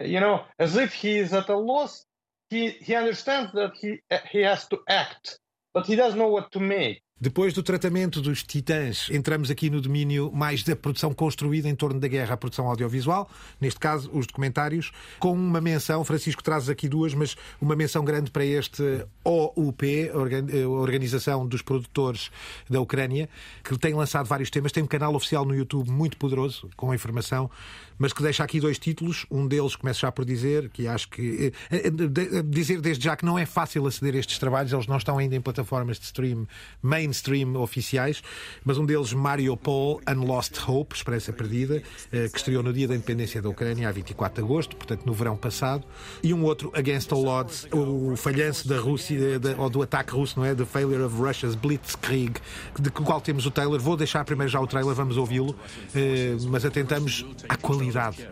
you 0.00 0.20
know 0.20 0.44
as 0.60 0.76
if 0.76 0.94
he 0.94 1.18
is 1.18 1.34
at 1.34 1.50
a 1.50 1.58
loss. 1.58 2.06
He 2.50 2.70
he 2.70 2.96
understands 2.96 3.52
that 3.54 3.72
he 3.80 4.00
he 4.30 4.40
has 4.42 4.68
to 4.70 4.80
act, 4.88 5.40
but 5.74 5.86
he 5.86 5.96
doesn't 5.96 6.18
know 6.18 6.28
what 6.30 6.52
to 6.52 6.60
make. 6.60 7.02
Depois 7.18 7.54
do 7.54 7.62
tratamento 7.62 8.20
dos 8.20 8.42
titãs, 8.42 9.08
entramos 9.10 9.50
aqui 9.50 9.70
no 9.70 9.80
domínio 9.80 10.30
mais 10.34 10.62
da 10.62 10.76
produção 10.76 11.14
construída 11.14 11.66
em 11.66 11.74
torno 11.74 11.98
da 11.98 12.06
guerra, 12.06 12.34
a 12.34 12.36
produção 12.36 12.68
audiovisual, 12.68 13.26
neste 13.58 13.80
caso 13.80 14.10
os 14.12 14.26
documentários, 14.26 14.92
com 15.18 15.32
uma 15.32 15.58
menção, 15.58 16.04
Francisco 16.04 16.44
traz 16.44 16.68
aqui 16.68 16.90
duas, 16.90 17.14
mas 17.14 17.34
uma 17.58 17.74
menção 17.74 18.04
grande 18.04 18.30
para 18.30 18.44
este 18.44 19.06
OUP, 19.24 20.10
a 20.10 20.68
Organização 20.68 21.48
dos 21.48 21.62
Produtores 21.62 22.30
da 22.68 22.82
Ucrânia, 22.82 23.30
que 23.64 23.78
tem 23.78 23.94
lançado 23.94 24.26
vários 24.26 24.50
temas, 24.50 24.70
tem 24.70 24.82
um 24.82 24.86
canal 24.86 25.14
oficial 25.14 25.46
no 25.46 25.54
YouTube 25.54 25.90
muito 25.90 26.18
poderoso, 26.18 26.68
com 26.76 26.92
informação, 26.92 27.50
mas 27.98 28.12
que 28.12 28.22
deixa 28.22 28.44
aqui 28.44 28.60
dois 28.60 28.78
títulos. 28.78 29.26
Um 29.30 29.46
deles 29.46 29.74
começo 29.74 30.00
já 30.00 30.12
por 30.12 30.24
dizer, 30.24 30.68
que 30.68 30.86
acho 30.86 31.08
que. 31.08 31.52
Eh, 31.70 31.86
eh, 31.86 32.42
dizer 32.44 32.80
desde 32.80 33.04
já 33.04 33.16
que 33.16 33.24
não 33.24 33.38
é 33.38 33.46
fácil 33.46 33.86
aceder 33.86 34.14
a 34.16 34.18
estes 34.18 34.38
trabalhos, 34.38 34.72
eles 34.72 34.86
não 34.86 34.98
estão 34.98 35.18
ainda 35.18 35.34
em 35.34 35.40
plataformas 35.40 35.98
de 35.98 36.04
stream 36.04 36.46
main 36.82 37.05
mainstream 37.06 37.56
oficiais, 37.56 38.22
mas 38.64 38.78
um 38.78 38.84
deles, 38.84 39.12
Mariupol 39.12 40.00
Unlost 40.08 40.60
Hope, 40.66 40.94
Esperança 40.94 41.32
Perdida, 41.32 41.82
eh, 42.12 42.28
que 42.28 42.38
estreou 42.38 42.62
no 42.62 42.72
dia 42.72 42.88
da 42.88 42.94
independência 42.94 43.40
da 43.40 43.48
Ucrânia, 43.48 43.88
a 43.88 43.92
24 43.92 44.42
de 44.42 44.46
agosto, 44.46 44.76
portanto 44.76 45.04
no 45.06 45.12
verão 45.12 45.36
passado, 45.36 45.84
e 46.22 46.34
um 46.34 46.44
outro, 46.44 46.72
Against 46.74 47.12
All 47.12 47.26
Odds, 47.26 47.68
o 47.72 48.16
falhanço 48.16 48.68
da 48.68 48.78
Rússia, 48.78 49.18
ou 49.58 49.70
do 49.70 49.82
ataque 49.82 50.12
russo, 50.12 50.38
não 50.38 50.46
é? 50.46 50.54
The 50.54 50.64
Failure 50.64 51.02
of 51.02 51.16
Russia's 51.16 51.54
Blitzkrieg, 51.54 52.36
de 52.78 52.90
qual 52.90 53.20
temos 53.20 53.46
o 53.46 53.50
trailer. 53.50 53.80
Vou 53.80 53.96
deixar 53.96 54.24
primeiro 54.24 54.50
já 54.50 54.60
o 54.60 54.66
trailer, 54.66 54.94
vamos 54.94 55.16
ouvi-lo, 55.16 55.56
eh, 55.94 56.36
mas 56.48 56.64
atentamos 56.64 57.24
à 57.48 57.56
qualidade 57.56 58.26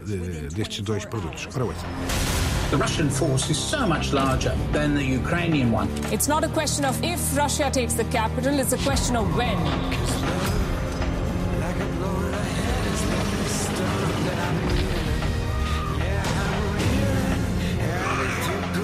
destes 0.54 0.80
dois 0.80 1.04
produtos. 1.04 1.48
Ora, 1.54 1.64
ouça. 1.64 2.53
The 2.71 2.77
Russian 2.77 3.09
force 3.09 3.49
is 3.49 3.57
so 3.57 3.87
much 3.87 4.13
larger 4.13 4.55
than 4.71 4.93
the 4.93 5.03
Ukrainian 5.03 5.71
one. 5.71 5.89
It's 6.11 6.27
not 6.27 6.43
a 6.43 6.49
question 6.49 6.85
of 6.85 6.93
if 7.03 7.19
Russia 7.35 7.69
takes 7.71 7.93
the 7.95 8.05
capital, 8.05 8.53
it's 8.59 8.73
a 8.73 8.77
question 8.89 9.15
of 9.15 9.25
when. 9.35 9.57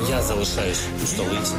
Я 0.10 0.22
залишаюсь 0.22 0.84
у 1.04 1.06
столиці. 1.06 1.54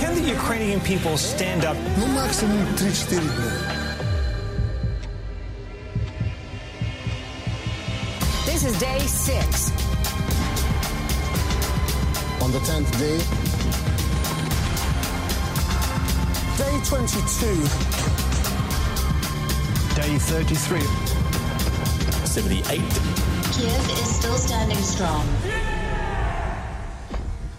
Can 0.00 0.14
the 0.14 0.28
Ukrainian 0.38 0.80
people 0.80 1.16
stand 1.16 1.64
up? 1.64 1.76
Ну, 1.98 2.06
максимум 2.06 2.60
3-4 2.76 3.20
дня. 3.20 3.79
This 8.61 8.75
is 8.75 8.79
day 8.79 8.99
six. 8.99 9.71
On 12.43 12.51
the 12.51 12.59
10th 12.59 12.91
day, 12.99 13.17
day 16.61 16.79
22, 16.85 17.55
day 19.95 20.15
33, 20.19 20.81
78. 22.23 22.63
Kiev 23.51 23.89
is 23.97 24.15
still 24.15 24.37
standing 24.37 24.77
strong. 24.77 25.40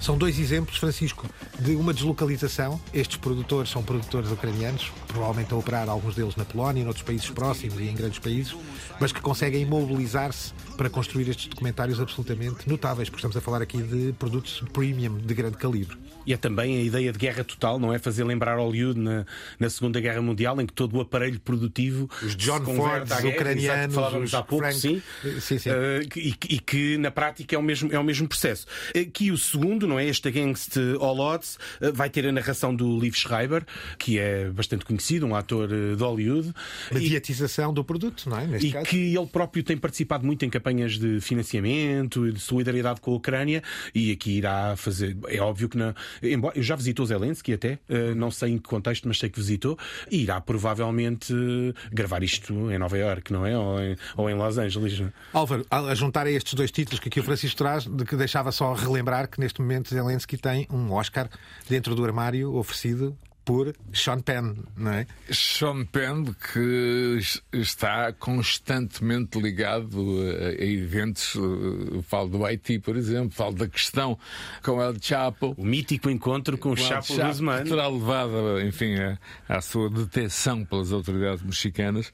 São 0.02 0.18
dois 0.18 0.36
exemplos, 0.40 0.78
Francisco, 0.78 1.30
de 1.60 1.76
uma 1.76 1.94
deslocalização. 1.94 2.80
Estes 2.92 3.18
produtores 3.18 3.70
são 3.70 3.84
produtores 3.84 4.32
ucranianos, 4.32 4.90
provavelmente 5.06 5.54
a 5.54 5.56
operar 5.56 5.88
alguns 5.88 6.16
deles 6.16 6.34
na 6.34 6.44
Polónia, 6.44 6.82
em 6.82 6.86
outros 6.88 7.04
países 7.04 7.30
próximos 7.30 7.78
e 7.78 7.84
em 7.84 7.94
grandes 7.94 8.18
países, 8.18 8.52
mas 8.98 9.12
que 9.12 9.20
conseguem 9.20 9.64
mobilizar-se 9.64 10.52
para 10.76 10.90
construir 10.90 11.28
estes 11.28 11.46
documentários 11.46 12.00
absolutamente 12.00 12.68
notáveis, 12.68 13.08
porque 13.08 13.20
estamos 13.20 13.36
a 13.36 13.40
falar 13.40 13.62
aqui 13.62 13.80
de 13.80 14.12
produtos 14.14 14.64
premium 14.72 15.18
de 15.18 15.34
grande 15.34 15.56
calibre. 15.56 15.96
E 16.26 16.32
é 16.32 16.36
também 16.36 16.78
a 16.78 16.82
ideia 16.82 17.12
de 17.12 17.18
guerra 17.18 17.44
total, 17.44 17.78
não 17.78 17.92
é? 17.92 17.98
Fazer 17.98 18.24
lembrar 18.24 18.56
Hollywood 18.56 18.98
na, 18.98 19.26
na 19.58 19.70
Segunda 19.70 20.00
Guerra 20.00 20.22
Mundial, 20.22 20.60
em 20.60 20.66
que 20.66 20.72
todo 20.72 20.96
o 20.96 21.00
aparelho 21.00 21.38
produtivo. 21.40 22.08
Os 22.22 22.36
John 22.36 22.64
Ford, 22.64 23.08
ucranianos, 23.24 23.94
falávamos 23.94 24.30
os 24.30 24.34
há 24.34 24.42
pouco, 24.42 24.64
Frank... 24.64 24.78
sim. 24.78 25.02
sim, 25.40 25.58
sim. 25.58 25.70
Uh, 25.70 26.02
e, 26.16 26.34
e, 26.48 26.58
que 26.60 26.96
na 26.98 27.10
prática 27.10 27.54
é 27.56 27.58
o 27.58 27.62
mesmo, 27.62 27.92
é 27.92 27.98
o 27.98 28.04
mesmo 28.04 28.28
processo. 28.28 28.66
Aqui 28.90 29.30
o 29.30 29.38
segundo, 29.38 29.86
não 29.92 29.98
é? 29.98 30.07
Este 30.07 30.28
Against 30.28 30.76
All 31.00 31.18
Odds, 31.18 31.59
uh, 31.81 31.92
vai 31.92 32.09
ter 32.11 32.26
a 32.26 32.33
narração 32.33 32.74
do 32.74 32.98
Liv 32.98 33.14
Schreiber, 33.14 33.64
que 33.98 34.18
é 34.18 34.48
bastante 34.50 34.85
conhecido, 34.85 35.26
um 35.26 35.35
ator 35.35 35.70
uh, 35.70 35.96
de 35.96 36.02
Hollywood. 36.02 36.52
Mediatização 36.90 37.70
e, 37.70 37.74
do 37.74 37.85
produto, 37.85 38.28
não 38.28 38.38
é? 38.38 38.46
Neste 38.46 38.68
e 38.68 38.72
caso. 38.72 38.87
que 38.87 39.14
ele 39.16 39.26
próprio 39.26 39.62
tem 39.62 39.76
participado 39.76 40.24
muito 40.24 40.44
em 40.44 40.50
campanhas 40.50 40.98
de 40.98 41.20
financiamento 41.20 42.26
e 42.26 42.33
de 42.33 42.40
solidariedade 42.40 43.00
com 43.00 43.12
a 43.12 43.16
Ucrânia 43.16 43.62
e 43.94 44.12
aqui 44.12 44.38
irá 44.38 44.74
fazer. 44.76 45.16
É 45.28 45.40
óbvio 45.40 45.68
que 45.68 45.76
não. 45.76 45.94
Embora, 46.22 46.57
eu 46.57 46.62
já 46.62 46.76
visitou 46.76 47.05
Zelensky 47.07 47.52
até, 47.52 47.78
uh, 47.88 48.14
não 48.14 48.31
sei 48.31 48.52
em 48.52 48.59
que 48.59 48.68
contexto, 48.68 49.07
mas 49.07 49.18
sei 49.18 49.28
que 49.28 49.38
visitou, 49.38 49.78
e 50.11 50.22
irá 50.22 50.40
provavelmente 50.40 51.35
gravar 51.92 52.22
isto 52.22 52.52
em 52.70 52.78
Nova 52.78 52.98
Iorque, 52.98 53.33
não 53.33 53.46
é? 53.46 53.57
Ou 53.57 53.81
em, 53.81 53.96
ou 54.16 54.31
em 54.31 54.35
Los 54.35 54.59
Angeles. 54.59 55.00
É? 55.00 55.12
Álvaro, 55.33 55.66
a 55.70 55.94
juntar 55.94 56.26
a 56.26 56.31
estes 56.31 56.55
dois 56.55 56.70
títulos 56.70 57.00
que 57.00 57.09
aqui 57.09 57.20
o 57.20 57.22
Francisco 57.22 57.57
traz, 57.59 57.87
de 57.87 58.05
que 58.05 58.16
deixava 58.16 58.52
só 58.52 58.72
relembrar 58.72 59.28
que 59.28 59.40
neste 59.40 59.61
momento 59.61 59.81
Zelensky 59.88 60.36
tem 60.36 60.66
um 60.70 60.92
Oscar 60.92 61.28
dentro 61.68 61.94
do 61.94 62.04
armário 62.04 62.54
oferecido 62.54 63.16
por 63.44 63.74
Sean 63.92 64.20
Penn, 64.20 64.55
não 64.76 64.92
é? 64.92 65.07
Sean 65.31 65.85
Penn, 65.85 66.24
que 66.52 67.18
está 67.52 68.12
constantemente 68.12 69.40
ligado 69.40 69.98
a, 70.20 70.64
eventos, 70.64 71.35
eh, 71.37 72.02
falo 72.02 72.28
do 72.28 72.44
Haiti, 72.44 72.78
por 72.78 72.96
exemplo, 72.96 73.31
falo 73.31 73.55
da 73.55 73.68
questão 73.68 74.18
com 74.62 74.81
El 74.81 74.94
Chapo. 75.00 75.55
O 75.57 75.64
mítico 75.64 76.09
encontro 76.09 76.57
com, 76.57 76.70
o 76.70 76.76
Chapo 76.76 77.14
Guzmán. 77.14 77.64
Que 77.64 77.70
terá 77.70 77.88
levado, 77.88 78.61
enfim, 78.61 78.94
à 79.48 79.61
sua 79.61 79.90
detecção 79.90 80.64
pelas 80.64 80.92
autoridades 80.92 81.42
mexicanas 81.42 82.12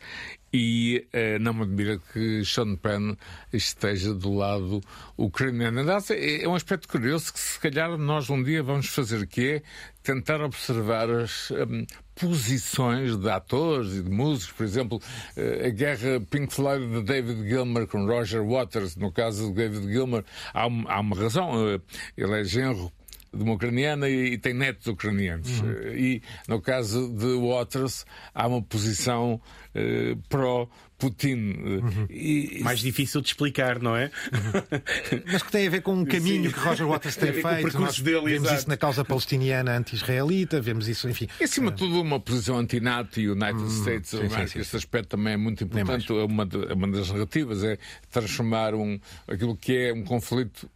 e 0.52 1.06
uh, 1.12 1.38
não 1.40 1.52
me 1.52 1.62
admira 1.62 2.00
que 2.12 2.44
Sean 2.44 2.76
Penn 2.76 3.16
esteja 3.52 4.14
do 4.14 4.32
lado 4.34 4.80
ucraniano. 5.16 5.80
Aliás, 5.80 6.10
é, 6.10 6.42
é 6.42 6.48
um 6.48 6.54
aspecto 6.54 6.88
curioso 6.88 7.32
que 7.32 7.38
se 7.38 7.60
calhar 7.60 7.96
nós 7.98 8.30
um 8.30 8.42
dia 8.42 8.62
vamos 8.62 8.86
fazer, 8.86 9.26
que 9.26 9.48
é 9.48 9.62
tentar 10.08 10.40
observar 10.40 11.10
as 11.10 11.50
um, 11.50 11.84
posições 12.14 13.14
de 13.14 13.28
atores 13.28 13.92
e 13.92 14.02
de 14.02 14.10
músicos. 14.10 14.56
Por 14.56 14.64
exemplo, 14.64 14.98
uh, 14.98 15.66
a 15.66 15.68
guerra 15.68 16.18
Pink 16.30 16.54
Floyd 16.54 16.86
de 16.86 17.02
David 17.02 17.46
Gilmer 17.46 17.86
com 17.86 18.06
Roger 18.06 18.42
Waters. 18.42 18.96
No 18.96 19.12
caso 19.12 19.48
de 19.48 19.54
David 19.54 19.92
Gilmer, 19.92 20.24
há, 20.54 20.66
um, 20.66 20.84
há 20.88 20.98
uma 21.00 21.14
razão. 21.14 21.50
Uh, 21.52 21.82
ele 22.16 22.40
é 22.40 22.44
genro 22.44 22.90
de 23.34 23.42
uma 23.42 23.52
ucraniana 23.52 24.08
e, 24.08 24.32
e 24.32 24.38
tem 24.38 24.54
netos 24.54 24.86
ucranianos. 24.86 25.60
Uhum. 25.60 25.94
E 25.94 26.22
no 26.48 26.58
caso 26.58 27.12
de 27.12 27.36
Waters, 27.46 28.06
há 28.34 28.48
uma 28.48 28.62
posição 28.62 29.34
uh, 29.74 30.16
pró. 30.30 30.66
Putin. 30.98 31.54
Uhum. 31.62 32.06
E, 32.10 32.60
Mais 32.62 32.80
difícil 32.80 33.20
de 33.20 33.28
explicar, 33.28 33.80
não 33.80 33.96
é? 33.96 34.10
Uhum. 34.32 35.22
Mas 35.32 35.42
que 35.42 35.52
tem 35.52 35.66
a 35.66 35.70
ver 35.70 35.80
com 35.82 35.94
um 35.94 36.04
caminho 36.04 36.50
Sim. 36.50 36.56
que 36.56 36.60
Roger 36.60 36.86
Waters 36.86 37.16
tem 37.16 37.32
feito. 37.32 37.46
O 37.46 37.62
percurso 37.62 38.02
dele, 38.02 38.22
vemos 38.22 38.44
exato. 38.44 38.54
isso 38.54 38.68
na 38.68 38.76
causa 38.76 39.04
palestiniana 39.04 39.76
anti-israelita, 39.76 40.60
vemos 40.60 40.88
isso, 40.88 41.08
enfim. 41.08 41.28
E 41.40 41.44
acima 41.44 41.70
de 41.70 41.78
tudo, 41.78 42.02
uma 42.02 42.18
posição 42.18 42.58
anti-NATO 42.58 43.20
e 43.20 43.30
United 43.30 43.62
hum, 43.62 43.68
States 43.68 44.12
of 44.12 44.26
America. 44.26 44.58
Esse 44.58 44.76
aspecto 44.76 45.10
também 45.10 45.34
é 45.34 45.36
muito 45.36 45.62
importante. 45.62 46.10
É 46.10 46.24
uma, 46.24 46.44
de, 46.44 46.56
uma 46.56 46.88
das 46.88 47.10
narrativas 47.10 47.62
é 47.62 47.78
transformar 48.10 48.74
um, 48.74 48.98
aquilo 49.28 49.56
que 49.56 49.76
é 49.76 49.92
um 49.92 50.02
conflito. 50.02 50.68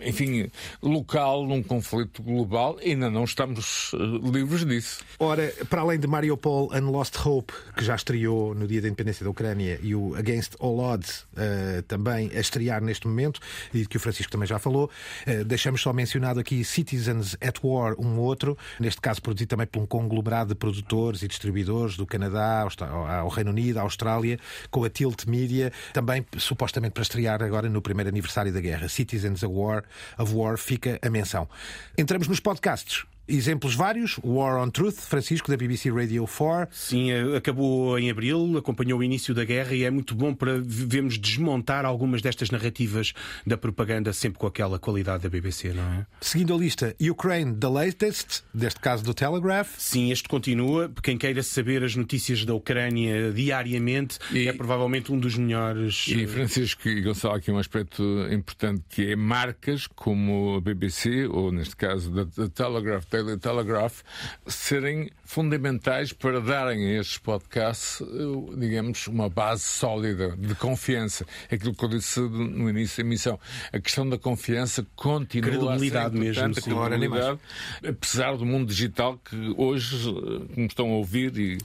Enfim, 0.00 0.50
local 0.82 1.46
num 1.46 1.62
conflito 1.62 2.22
global. 2.22 2.78
Ainda 2.82 3.08
não 3.08 3.24
estamos 3.24 3.92
uh, 3.92 3.96
livres 4.30 4.64
disso. 4.64 5.04
Ora, 5.18 5.52
para 5.70 5.82
além 5.82 5.98
de 5.98 6.06
Mariupol 6.06 6.70
Unlost 6.74 7.16
Hope, 7.24 7.52
que 7.76 7.84
já 7.84 7.94
estreou 7.94 8.54
no 8.54 8.66
dia 8.66 8.82
da 8.82 8.88
independência 8.88 9.24
da 9.24 9.30
Ucrânia, 9.30 9.78
e 9.82 9.94
o 9.94 10.14
Against 10.16 10.54
All 10.58 10.78
Odds 10.78 11.20
uh, 11.20 11.82
também 11.86 12.30
a 12.34 12.40
estrear 12.40 12.82
neste 12.82 13.06
momento, 13.06 13.40
e 13.72 13.86
que 13.86 13.96
o 13.96 14.00
Francisco 14.00 14.32
também 14.32 14.48
já 14.48 14.58
falou, 14.58 14.90
uh, 15.26 15.44
deixamos 15.44 15.80
só 15.80 15.92
mencionado 15.92 16.40
aqui 16.40 16.64
Citizens 16.64 17.36
at 17.40 17.58
War, 17.62 17.94
um 17.98 18.18
outro, 18.18 18.58
neste 18.80 19.00
caso 19.00 19.22
produzido 19.22 19.50
também 19.50 19.66
por 19.66 19.80
um 19.80 19.86
conglomerado 19.86 20.48
de 20.48 20.54
produtores 20.56 21.22
e 21.22 21.28
distribuidores 21.28 21.96
do 21.96 22.06
Canadá, 22.06 22.66
ao 23.20 23.28
Reino 23.28 23.50
Unido, 23.50 23.78
à 23.78 23.82
Austrália, 23.82 24.38
com 24.70 24.82
a 24.84 24.90
Tilt 24.90 25.26
Media, 25.26 25.72
também 25.92 26.26
supostamente 26.36 26.92
para 26.92 27.02
estrear 27.02 27.42
agora 27.42 27.68
no 27.68 27.80
primeiro 27.80 28.08
aniversário 28.08 28.52
da 28.52 28.60
guerra. 28.60 28.88
Citizens 28.88 29.44
at 29.44 29.50
War 29.50 29.83
of 30.18 30.34
War 30.34 30.56
fica 30.56 30.98
a 31.02 31.10
menção. 31.10 31.48
Entramos 31.96 32.28
nos 32.28 32.40
podcasts. 32.40 33.04
Exemplos 33.26 33.74
vários. 33.74 34.18
War 34.22 34.62
on 34.62 34.68
Truth, 34.70 34.96
Francisco, 35.00 35.50
da 35.50 35.56
BBC 35.56 35.90
Radio 35.90 36.26
4. 36.26 36.68
Sim, 36.70 37.10
eh, 37.10 37.36
acabou 37.36 37.98
em 37.98 38.10
abril, 38.10 38.58
acompanhou 38.58 38.98
o 38.98 39.02
início 39.02 39.34
da 39.34 39.44
guerra 39.44 39.74
e 39.74 39.82
é 39.82 39.90
muito 39.90 40.14
bom 40.14 40.34
para 40.34 40.60
vermos 40.60 41.18
desmontar 41.18 41.86
algumas 41.86 42.20
destas 42.20 42.50
narrativas 42.50 43.14
da 43.46 43.56
propaganda, 43.56 44.12
sempre 44.12 44.38
com 44.38 44.46
aquela 44.46 44.78
qualidade 44.78 45.22
da 45.22 45.28
BBC, 45.30 45.72
não 45.72 45.82
é? 45.82 46.06
Seguindo 46.20 46.54
a 46.54 46.58
lista, 46.58 46.94
Ukraine, 47.00 47.54
The 47.54 47.68
Latest, 47.68 48.42
deste 48.52 48.80
caso 48.80 49.02
do 49.02 49.14
Telegraph. 49.14 49.74
Sim, 49.78 50.12
este 50.12 50.28
continua. 50.28 50.92
Quem 51.02 51.16
queira 51.16 51.42
saber 51.42 51.82
as 51.82 51.96
notícias 51.96 52.44
da 52.44 52.54
Ucrânia 52.54 53.32
diariamente 53.32 54.18
e... 54.32 54.48
é 54.48 54.52
provavelmente 54.52 55.10
um 55.10 55.18
dos 55.18 55.38
melhores. 55.38 56.06
E 56.08 56.26
Francisco 56.26 56.88
e 56.88 57.00
Gonçalo, 57.00 57.36
aqui 57.36 57.50
um 57.50 57.58
aspecto 57.58 58.02
importante 58.30 58.82
que 58.90 59.12
é 59.12 59.16
marcas 59.16 59.86
como 59.86 60.56
a 60.56 60.60
BBC, 60.60 61.26
ou 61.26 61.50
neste 61.50 61.74
caso 61.74 62.10
da 62.10 62.48
Telegraph 62.48 63.06
Daily 63.14 63.38
Telegraph 63.38 64.00
serem 64.44 65.08
fundamentais 65.24 66.12
para 66.12 66.40
darem 66.40 66.84
a 66.86 67.00
estes 67.00 67.18
podcasts, 67.18 68.00
eh, 68.00 68.56
digamos, 68.56 69.06
uma 69.06 69.28
base 69.28 69.62
sólida 69.62 70.36
de 70.36 70.54
confiança. 70.56 71.24
Aquilo 71.50 71.74
que 71.74 71.84
eu 71.84 71.88
disse 71.88 72.18
no 72.20 72.68
início 72.68 73.02
da 73.02 73.08
emissão. 73.08 73.38
A 73.72 73.78
questão 73.78 74.08
da 74.08 74.18
confiança 74.18 74.84
continua 74.96 75.50
credibilidade 75.50 76.06
a 76.06 76.10
ser 76.10 76.18
mesmo, 76.18 76.54
sim, 76.54 76.60
credibilidade, 76.60 77.38
apesar 77.86 78.36
do 78.36 78.44
mundo 78.44 78.66
digital 78.66 79.16
que 79.18 79.54
hoje, 79.56 80.08
eh, 80.08 80.54
como 80.54 80.66
estão 80.66 80.90
a 80.90 80.96
ouvir 80.96 81.36
e, 81.38 81.58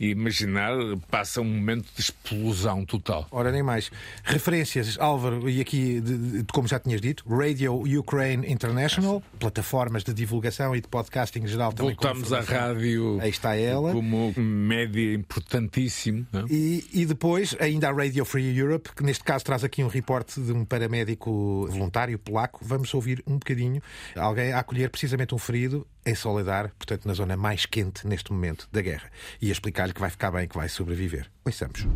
e 0.00 0.10
imaginar, 0.10 0.72
passa 1.08 1.40
um 1.40 1.44
momento 1.44 1.86
de 1.94 2.00
explosão 2.00 2.84
total. 2.84 3.28
Ora, 3.30 3.52
nem 3.52 3.62
mais. 3.62 3.92
Referências, 4.24 4.98
Álvaro, 4.98 5.48
e 5.48 5.60
aqui, 5.60 6.00
de, 6.00 6.42
de, 6.42 6.44
como 6.52 6.66
já 6.66 6.80
tinhas 6.80 7.00
dito, 7.00 7.24
Radio 7.28 7.84
Ukraine 7.98 8.50
International, 8.50 9.22
plataformas 9.38 10.02
de 10.02 10.12
divulgação 10.12 10.74
e 10.74 10.80
de 10.80 10.88
podcasting 10.96 11.46
geral 11.46 11.72
também. 11.74 11.94
Voltamos 11.94 12.32
à 12.32 12.40
rádio. 12.40 13.18
Aí 13.20 13.28
está 13.28 13.54
ela. 13.54 13.92
Como 13.92 14.32
média 14.38 15.12
importantíssimo. 15.14 16.26
É? 16.32 16.44
E, 16.48 16.84
e, 16.90 17.04
depois 17.04 17.54
ainda 17.60 17.90
a 17.90 17.92
Radio 17.92 18.24
Free 18.24 18.56
Europe, 18.56 18.90
que 18.96 19.02
neste 19.02 19.22
caso 19.22 19.44
traz 19.44 19.62
aqui 19.62 19.84
um 19.84 19.88
reporte 19.88 20.40
de 20.40 20.52
um 20.52 20.64
paramédico 20.64 21.66
voluntário 21.68 22.18
polaco. 22.18 22.60
Vamos 22.64 22.94
ouvir 22.94 23.22
um 23.26 23.34
bocadinho 23.34 23.82
alguém 24.16 24.52
a 24.52 24.60
acolher 24.60 24.88
precisamente 24.88 25.34
um 25.34 25.38
ferido 25.38 25.86
em 26.06 26.14
Soledar, 26.14 26.72
portanto 26.78 27.04
na 27.04 27.12
zona 27.12 27.36
mais 27.36 27.66
quente 27.66 28.06
neste 28.06 28.32
momento 28.32 28.66
da 28.72 28.80
guerra. 28.80 29.10
E 29.42 29.50
a 29.50 29.52
explicar-lhe 29.52 29.92
que 29.92 30.00
vai 30.00 30.08
ficar 30.08 30.30
bem, 30.30 30.48
que 30.48 30.56
vai 30.56 30.68
sobreviver. 30.68 31.26
Ouçamos. 31.44 31.86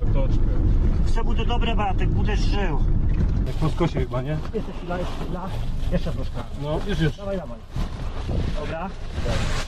Patoczka. 0.00 0.56
Chcę 1.06 1.22
mu 1.22 1.34
do 1.34 1.44
dobre 1.44 1.74
batek, 1.74 2.08
będziesz. 2.08 3.05
Jak 3.46 3.56
po 3.56 3.68
skosie 3.68 4.00
chyba, 4.00 4.22
nie? 4.22 4.38
Jeszcze 4.54 4.72
chwila, 4.72 4.98
jeszcze 4.98 5.14
chwila. 5.24 5.48
Jeszcze 5.92 6.12
troszkę. 6.12 6.42
No, 6.62 6.80
już, 6.86 7.00
już. 7.00 7.16
Dawaj, 7.16 7.36
dawaj. 7.36 7.58
Dobra. 8.60 8.88
Siedzi. 9.24 9.65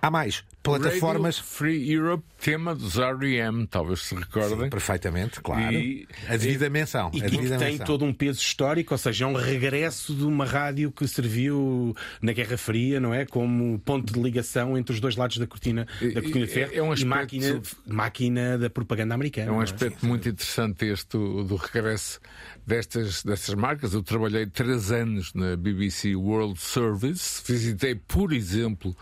Há 0.00 0.10
mais 0.10 0.44
plataformas. 0.62 1.38
Radio 1.38 1.50
Free 1.50 1.92
Europe, 1.92 2.24
tema 2.40 2.74
dos 2.74 2.98
R.E.M., 2.98 3.66
talvez 3.66 4.00
se 4.00 4.14
recordem. 4.14 4.64
Sim, 4.64 4.70
perfeitamente, 4.70 5.40
claro. 5.40 5.74
E, 5.74 6.06
a 6.26 6.36
devida 6.36 6.70
menção. 6.70 7.10
E, 7.12 7.22
a 7.22 7.28
devida 7.28 7.56
que 7.56 7.58
tem 7.58 7.70
menção. 7.72 7.86
todo 7.86 8.04
um 8.04 8.12
peso 8.12 8.40
histórico, 8.40 8.94
ou 8.94 8.98
seja, 8.98 9.24
é 9.24 9.28
um 9.28 9.34
regresso 9.34 10.14
de 10.14 10.24
uma 10.24 10.44
rádio 10.44 10.90
que 10.90 11.06
serviu 11.06 11.94
na 12.22 12.32
Guerra 12.32 12.56
Fria, 12.56 13.00
não 13.00 13.12
é? 13.12 13.26
Como 13.26 13.78
ponto 13.80 14.12
de 14.12 14.20
ligação 14.20 14.76
entre 14.76 14.94
os 14.94 15.00
dois 15.00 15.16
lados 15.16 15.36
da 15.38 15.46
cortina, 15.46 15.86
da 16.00 16.22
cortina 16.22 16.46
de 16.46 16.52
ferro 16.52 16.72
é 16.74 16.82
um 16.82 16.90
e 16.90 16.92
aspecto... 16.92 17.08
máquina, 17.08 17.62
máquina 17.86 18.58
da 18.58 18.70
propaganda 18.70 19.14
americana. 19.14 19.48
É 19.48 19.50
um 19.50 19.56
não 19.56 19.62
aspecto 19.62 20.06
muito 20.06 20.28
interessante 20.28 20.86
este 20.86 21.16
do, 21.16 21.44
do 21.44 21.56
regresso 21.56 22.20
destas, 22.68 23.24
destas 23.24 23.54
marcas. 23.54 23.94
Eu 23.94 24.02
trabalhei 24.02 24.46
três 24.46 24.92
anos 24.92 25.32
na 25.32 25.56
BBC 25.56 26.14
World 26.14 26.60
Service, 26.60 27.42
visitei, 27.46 27.94
por 27.94 28.32
exemplo, 28.32 28.94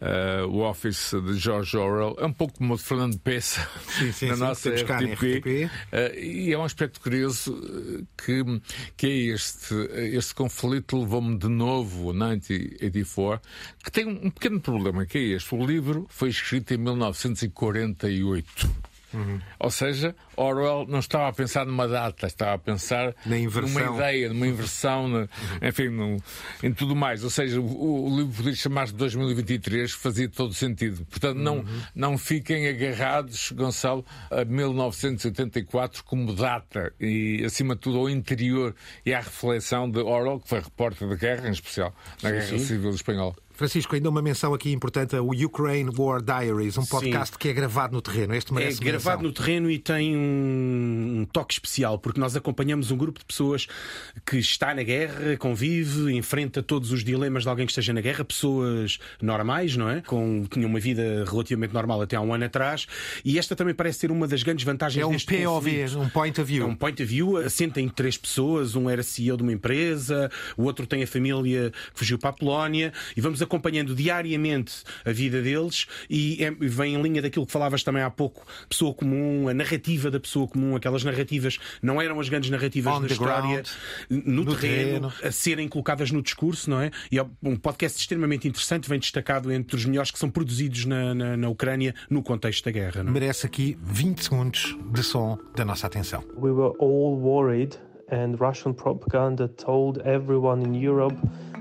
uh, 0.00 0.48
o 0.48 0.68
office 0.68 1.12
de 1.12 1.38
George 1.38 1.76
Orwell, 1.76 2.16
é 2.18 2.24
um 2.24 2.32
pouco 2.32 2.54
como 2.54 2.74
o 2.74 2.76
de 2.76 2.82
Fernando 2.82 3.18
Peça 3.18 3.68
sim, 3.98 4.10
sim, 4.10 4.26
na 4.28 4.34
sim, 4.34 4.40
nossa 4.40 4.70
RTP. 4.70 5.46
Uh, 5.46 6.18
e 6.18 6.52
é 6.52 6.58
um 6.58 6.64
aspecto 6.64 7.00
curioso 7.00 7.54
que, 8.16 8.42
que 8.96 9.06
é 9.06 9.34
este. 9.34 9.74
Este 10.16 10.34
conflito 10.34 10.98
levou-me 10.98 11.36
de 11.36 11.48
novo, 11.48 12.12
1984, 12.12 13.48
que 13.84 13.92
tem 13.92 14.06
um 14.06 14.30
pequeno 14.30 14.60
problema, 14.60 15.04
que 15.04 15.18
é 15.18 15.22
este. 15.36 15.54
O 15.54 15.66
livro 15.66 16.06
foi 16.08 16.30
escrito 16.30 16.72
em 16.72 16.78
1948. 16.78 18.89
Uhum. 19.12 19.40
Ou 19.58 19.70
seja, 19.70 20.14
Orwell 20.36 20.86
não 20.88 21.00
estava 21.00 21.28
a 21.28 21.32
pensar 21.32 21.66
numa 21.66 21.86
data, 21.88 22.26
estava 22.26 22.54
a 22.54 22.58
pensar 22.58 23.14
numa 23.26 23.96
ideia, 23.96 24.28
numa 24.28 24.46
inversão, 24.46 25.06
uhum. 25.06 25.28
enfim, 25.62 25.88
no, 25.88 26.16
em 26.62 26.72
tudo 26.72 26.94
mais. 26.94 27.24
Ou 27.24 27.30
seja, 27.30 27.60
o, 27.60 28.06
o 28.06 28.16
livro 28.16 28.32
podia 28.34 28.54
chamar-se 28.54 28.94
2023, 28.94 29.92
fazia 29.92 30.28
todo 30.28 30.54
sentido. 30.54 31.04
Portanto, 31.06 31.38
não, 31.38 31.58
uhum. 31.58 31.82
não 31.94 32.18
fiquem 32.18 32.68
agarrados, 32.68 33.52
Gonçalo, 33.52 34.04
a 34.30 34.44
1984 34.44 36.04
como 36.04 36.34
data 36.34 36.92
e, 37.00 37.42
acima 37.44 37.74
de 37.74 37.80
tudo, 37.80 37.98
ao 37.98 38.08
interior 38.08 38.74
e 39.04 39.12
à 39.12 39.18
reflexão 39.18 39.90
de 39.90 39.98
Orwell, 39.98 40.40
que 40.40 40.48
foi 40.48 40.60
repórter 40.60 41.08
da 41.08 41.16
guerra, 41.16 41.48
em 41.48 41.52
especial 41.52 41.94
na 42.22 42.30
sim, 42.30 42.34
Guerra 42.34 42.46
sim. 42.46 42.58
Civil 42.58 42.90
Espanhola. 42.90 43.34
Francisco, 43.60 43.94
ainda 43.94 44.08
uma 44.08 44.22
menção 44.22 44.54
aqui 44.54 44.72
importante 44.72 45.14
o 45.16 45.32
Ukraine 45.32 45.90
War 45.94 46.22
Diaries, 46.22 46.78
um 46.78 46.86
podcast 46.86 47.34
Sim. 47.34 47.38
que 47.38 47.50
é 47.50 47.52
gravado 47.52 47.92
no 47.92 48.00
terreno. 48.00 48.34
Este 48.34 48.54
merece 48.54 48.80
é 48.80 48.84
gravado 48.86 49.22
no 49.22 49.30
terreno 49.30 49.70
e 49.70 49.78
tem 49.78 50.16
um, 50.16 51.26
toque 51.30 51.52
especial, 51.52 51.98
porque 51.98 52.18
nós 52.18 52.34
acompanhamos 52.34 52.90
um 52.90 52.96
grupo 52.96 53.18
de 53.18 53.26
pessoas 53.26 53.66
que 54.24 54.38
está 54.38 54.74
na 54.74 54.82
guerra, 54.82 55.36
convive, 55.36 56.10
enfrenta 56.14 56.62
todos 56.62 56.90
os 56.90 57.04
dilemas 57.04 57.42
de 57.42 57.50
alguém 57.50 57.66
que 57.66 57.72
esteja 57.72 57.92
na 57.92 58.00
guerra, 58.00 58.24
pessoas 58.24 58.98
normais, 59.20 59.76
não 59.76 59.90
é? 59.90 60.00
Com, 60.00 60.46
tinham 60.50 60.70
uma 60.70 60.80
vida 60.80 61.26
relativamente 61.30 61.74
normal 61.74 62.00
até 62.00 62.16
há 62.16 62.22
um 62.22 62.32
ano 62.32 62.46
atrás, 62.46 62.86
e 63.22 63.38
esta 63.38 63.54
também 63.54 63.74
parece 63.74 63.98
ser 63.98 64.10
uma 64.10 64.26
das 64.26 64.42
grandes 64.42 64.64
vantagens 64.64 65.02
é 65.02 65.06
um 65.06 65.10
deste 65.10 65.26
POV, 65.36 65.44
conflito. 65.44 66.00
um 66.00 66.08
point 66.08 66.40
of 66.40 66.50
view. 66.50 66.64
É 66.64 66.66
um 66.66 66.74
point 66.74 67.02
of 67.02 67.12
view, 67.12 67.36
assenta 67.36 67.78
em 67.78 67.90
três 67.90 68.16
pessoas, 68.16 68.74
um 68.74 68.88
era 68.88 69.02
CEO 69.02 69.36
de 69.36 69.42
uma 69.42 69.52
empresa, 69.52 70.30
o 70.56 70.62
outro 70.62 70.86
tem 70.86 71.02
a 71.02 71.06
família 71.06 71.70
que 71.92 71.98
fugiu 71.98 72.18
para 72.18 72.30
a 72.30 72.32
Polónia, 72.32 72.90
e 73.14 73.20
vamos 73.20 73.42
acompanhando 73.50 73.94
diariamente 73.94 74.84
a 75.04 75.10
vida 75.10 75.42
deles 75.42 75.86
e 76.08 76.42
é, 76.42 76.50
vem 76.52 76.94
em 76.94 77.02
linha 77.02 77.20
daquilo 77.20 77.44
que 77.44 77.52
falavas 77.52 77.82
também 77.82 78.02
há 78.02 78.10
pouco, 78.10 78.46
pessoa 78.68 78.94
comum, 78.94 79.48
a 79.48 79.54
narrativa 79.54 80.10
da 80.10 80.20
pessoa 80.20 80.46
comum, 80.46 80.76
aquelas 80.76 81.02
narrativas 81.02 81.58
não 81.82 82.00
eram 82.00 82.20
as 82.20 82.28
grandes 82.28 82.48
narrativas 82.50 82.94
On 82.94 83.00
da 83.00 83.06
história 83.08 83.42
ground, 83.42 83.66
no, 84.08 84.44
no 84.44 84.56
terreno, 84.56 85.10
terreno, 85.10 85.12
a 85.22 85.32
serem 85.32 85.68
colocadas 85.68 86.12
no 86.12 86.22
discurso, 86.22 86.70
não 86.70 86.80
é? 86.80 86.90
E 87.10 87.18
é 87.18 87.26
um 87.42 87.56
podcast 87.56 87.98
extremamente 87.98 88.46
interessante, 88.46 88.88
vem 88.88 88.98
destacado 88.98 89.52
entre 89.52 89.76
os 89.76 89.84
melhores 89.84 90.10
que 90.10 90.18
são 90.18 90.30
produzidos 90.30 90.84
na, 90.84 91.14
na, 91.14 91.36
na 91.36 91.48
Ucrânia 91.48 91.94
no 92.08 92.22
contexto 92.22 92.64
da 92.64 92.70
guerra. 92.70 93.02
Não 93.02 93.10
é? 93.10 93.14
Merece 93.14 93.46
aqui 93.46 93.76
20 93.82 94.22
segundos 94.22 94.76
de 94.92 95.02
som 95.02 95.38
da 95.56 95.64
nossa 95.64 95.86
atenção. 95.86 96.22
We 96.36 96.50
were 96.50 96.74
all 96.78 97.18
worried 97.18 97.76
and 98.10 98.40
Russian 98.40 98.74
propaganda 98.74 99.48
told 99.48 99.98
everyone 99.98 100.62
in 100.62 100.74
Europe 100.74 101.16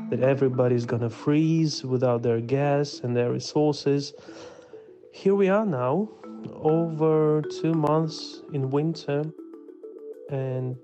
that 0.10 0.22
everybody's 0.22 0.86
gonna 0.86 1.10
freeze 1.10 1.84
without 1.84 2.24
their 2.24 2.42
gas 2.42 3.02
and 3.04 3.16
their 3.16 3.32
resources. 3.32 4.14
Here 5.12 5.36
we 5.36 5.50
are 5.50 5.66
now, 5.66 6.10
over 6.54 7.42
two 7.62 7.74
months 7.74 8.42
in 8.54 8.70
winter, 8.72 9.24
and 10.30 10.76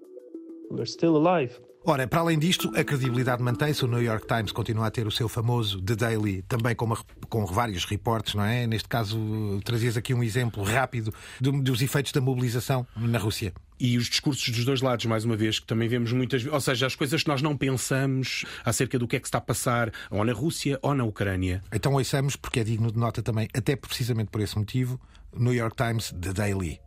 we're 0.69 0.85
still 0.85 1.17
alive. 1.17 1.59
Ora, 1.87 2.07
para 2.07 2.19
além 2.19 2.39
disto, 2.39 2.71
a 2.75 2.83
credibilidade 2.83 3.43
mantém-se. 3.43 3.85
O 3.85 3.87
New 3.87 4.01
York 4.01 4.25
Times 4.25 4.51
continua 4.51 4.87
a 4.87 4.91
ter 4.91 5.05
o 5.05 5.11
seu 5.11 5.29
famoso 5.29 5.79
The 5.79 5.95
Daily, 5.95 6.41
também 6.41 6.75
com, 6.75 6.85
uma, 6.85 6.97
com 7.29 7.45
vários 7.45 7.85
reportes, 7.85 8.33
não 8.33 8.43
é? 8.43 8.65
Neste 8.65 8.89
caso, 8.89 9.19
trazias 9.63 9.95
aqui 9.95 10.11
um 10.11 10.23
exemplo 10.23 10.63
rápido 10.63 11.13
do, 11.39 11.51
dos 11.61 11.83
efeitos 11.83 12.11
da 12.11 12.19
mobilização 12.19 12.87
na 12.95 13.19
Rússia. 13.19 13.53
E 13.79 13.99
os 13.99 14.09
discursos 14.09 14.49
dos 14.49 14.65
dois 14.65 14.81
lados, 14.81 15.05
mais 15.05 15.25
uma 15.25 15.35
vez, 15.37 15.59
que 15.59 15.67
também 15.67 15.87
vemos 15.87 16.11
muitas 16.11 16.41
vezes. 16.41 16.51
Ou 16.51 16.61
seja, 16.61 16.87
as 16.87 16.95
coisas 16.95 17.21
que 17.21 17.29
nós 17.29 17.43
não 17.43 17.55
pensamos 17.55 18.45
acerca 18.63 18.97
do 18.97 19.07
que 19.07 19.17
é 19.17 19.19
que 19.19 19.27
está 19.27 19.37
a 19.37 19.41
passar 19.41 19.91
ou 20.09 20.25
na 20.25 20.33
Rússia 20.33 20.79
ou 20.81 20.95
na 20.95 21.03
Ucrânia. 21.03 21.61
Então 21.71 21.93
ouçamos, 21.93 22.35
porque 22.35 22.61
é 22.61 22.63
digno 22.63 22.91
de 22.91 22.97
nota 22.97 23.21
também, 23.21 23.47
até 23.53 23.75
precisamente 23.75 24.31
por 24.31 24.41
esse 24.41 24.57
motivo, 24.57 24.99
New 25.37 25.53
York 25.53 25.75
Times 25.75 26.11
The 26.19 26.33
Daily. 26.33 26.84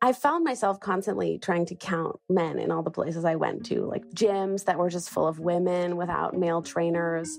I 0.00 0.12
found 0.12 0.44
myself 0.44 0.78
constantly 0.78 1.38
trying 1.38 1.66
to 1.66 1.74
count 1.74 2.20
men 2.28 2.60
in 2.60 2.70
all 2.70 2.84
the 2.84 2.90
places 2.90 3.24
I 3.24 3.34
went 3.34 3.66
to, 3.66 3.84
like 3.84 4.08
gyms 4.10 4.64
that 4.66 4.78
were 4.78 4.90
just 4.90 5.10
full 5.10 5.26
of 5.26 5.40
women 5.40 5.96
without 5.96 6.38
male 6.38 6.62
trainers. 6.62 7.38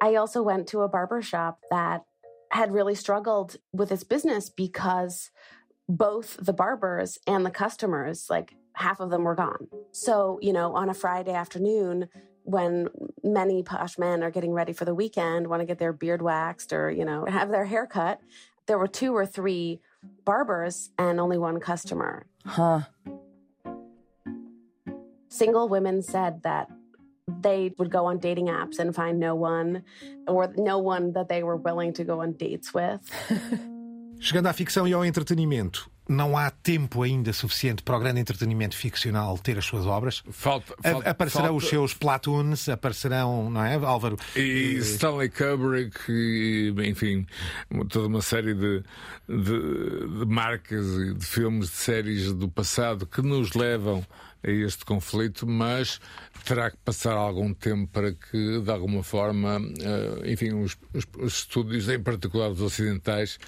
I 0.00 0.14
also 0.14 0.42
went 0.42 0.66
to 0.68 0.80
a 0.80 0.88
barber 0.88 1.20
shop 1.20 1.58
that 1.70 2.04
had 2.50 2.72
really 2.72 2.94
struggled 2.94 3.56
with 3.72 3.92
its 3.92 4.04
business 4.04 4.48
because 4.48 5.30
both 5.88 6.38
the 6.40 6.52
barbers 6.54 7.18
and 7.26 7.44
the 7.44 7.50
customers, 7.50 8.28
like 8.30 8.54
half 8.72 9.00
of 9.00 9.10
them 9.10 9.24
were 9.24 9.34
gone. 9.34 9.68
So, 9.92 10.38
you 10.40 10.54
know, 10.54 10.74
on 10.74 10.88
a 10.88 10.94
Friday 10.94 11.34
afternoon, 11.34 12.08
when 12.44 12.88
many 13.22 13.62
posh 13.62 13.98
men 13.98 14.22
are 14.22 14.30
getting 14.30 14.52
ready 14.52 14.72
for 14.72 14.86
the 14.86 14.94
weekend, 14.94 15.48
want 15.48 15.60
to 15.60 15.66
get 15.66 15.78
their 15.78 15.92
beard 15.92 16.22
waxed 16.22 16.72
or, 16.72 16.90
you 16.90 17.04
know, 17.04 17.26
have 17.26 17.50
their 17.50 17.66
hair 17.66 17.86
cut, 17.86 18.20
there 18.66 18.78
were 18.78 18.88
two 18.88 19.14
or 19.14 19.26
three 19.26 19.80
barbers 20.24 20.90
and 20.98 21.20
only 21.20 21.38
one 21.38 21.60
customer. 21.60 22.26
Huh. 22.44 22.82
Single 25.28 25.68
women 25.68 26.02
said 26.02 26.42
that 26.42 26.70
they 27.40 27.74
would 27.78 27.90
go 27.90 28.06
on 28.06 28.18
dating 28.18 28.46
apps 28.46 28.78
and 28.78 28.94
find 28.94 29.18
no 29.18 29.34
one 29.34 29.82
or 30.28 30.52
no 30.56 30.78
one 30.78 31.12
that 31.12 31.28
they 31.28 31.42
were 31.42 31.56
willing 31.56 31.92
to 31.94 32.04
go 32.04 32.20
on 32.20 32.32
dates 32.32 32.72
with. 32.72 33.00
Chegando 34.20 34.48
à 34.48 34.52
ficção 34.52 34.86
e 34.86 34.92
ao 34.92 35.04
entretenimento, 35.04 35.90
não 36.08 36.36
há 36.36 36.50
tempo 36.50 37.02
ainda 37.02 37.32
suficiente 37.32 37.82
para 37.82 37.96
o 37.96 38.00
grande 38.00 38.20
entretenimento 38.20 38.76
ficcional 38.76 39.38
ter 39.38 39.58
as 39.58 39.64
suas 39.64 39.86
obras. 39.86 40.22
Falta, 40.30 40.74
falta 40.82 41.10
aparecerão 41.10 41.46
falta... 41.46 41.64
os 41.64 41.68
seus 41.68 41.94
platoons, 41.94 42.68
aparecerão, 42.68 43.50
não 43.50 43.64
é, 43.64 43.74
Álvaro? 43.76 44.16
E 44.36 44.76
Stanley 44.78 45.30
Kubrick, 45.30 45.98
e, 46.08 46.74
enfim, 46.86 47.26
toda 47.88 48.08
uma 48.08 48.22
série 48.22 48.54
de, 48.54 48.82
de, 49.28 50.18
de 50.18 50.26
marcas 50.26 50.86
e 50.86 51.14
de 51.14 51.24
filmes, 51.24 51.70
de 51.70 51.76
séries 51.76 52.32
do 52.32 52.48
passado 52.48 53.06
que 53.06 53.22
nos 53.22 53.54
levam 53.54 54.04
a 54.44 54.50
este 54.50 54.84
conflito, 54.84 55.46
mas 55.46 56.00
terá 56.44 56.70
que 56.70 56.76
passar 56.78 57.14
algum 57.14 57.54
tempo 57.54 57.90
para 57.90 58.12
que, 58.12 58.60
de 58.60 58.70
alguma 58.70 59.02
forma, 59.02 59.58
enfim, 60.24 60.52
os, 60.52 60.76
os, 60.92 61.04
os 61.18 61.34
estúdios, 61.38 61.88
em 61.88 62.00
particular 62.00 62.50
os 62.50 62.60
ocidentais, 62.60 63.38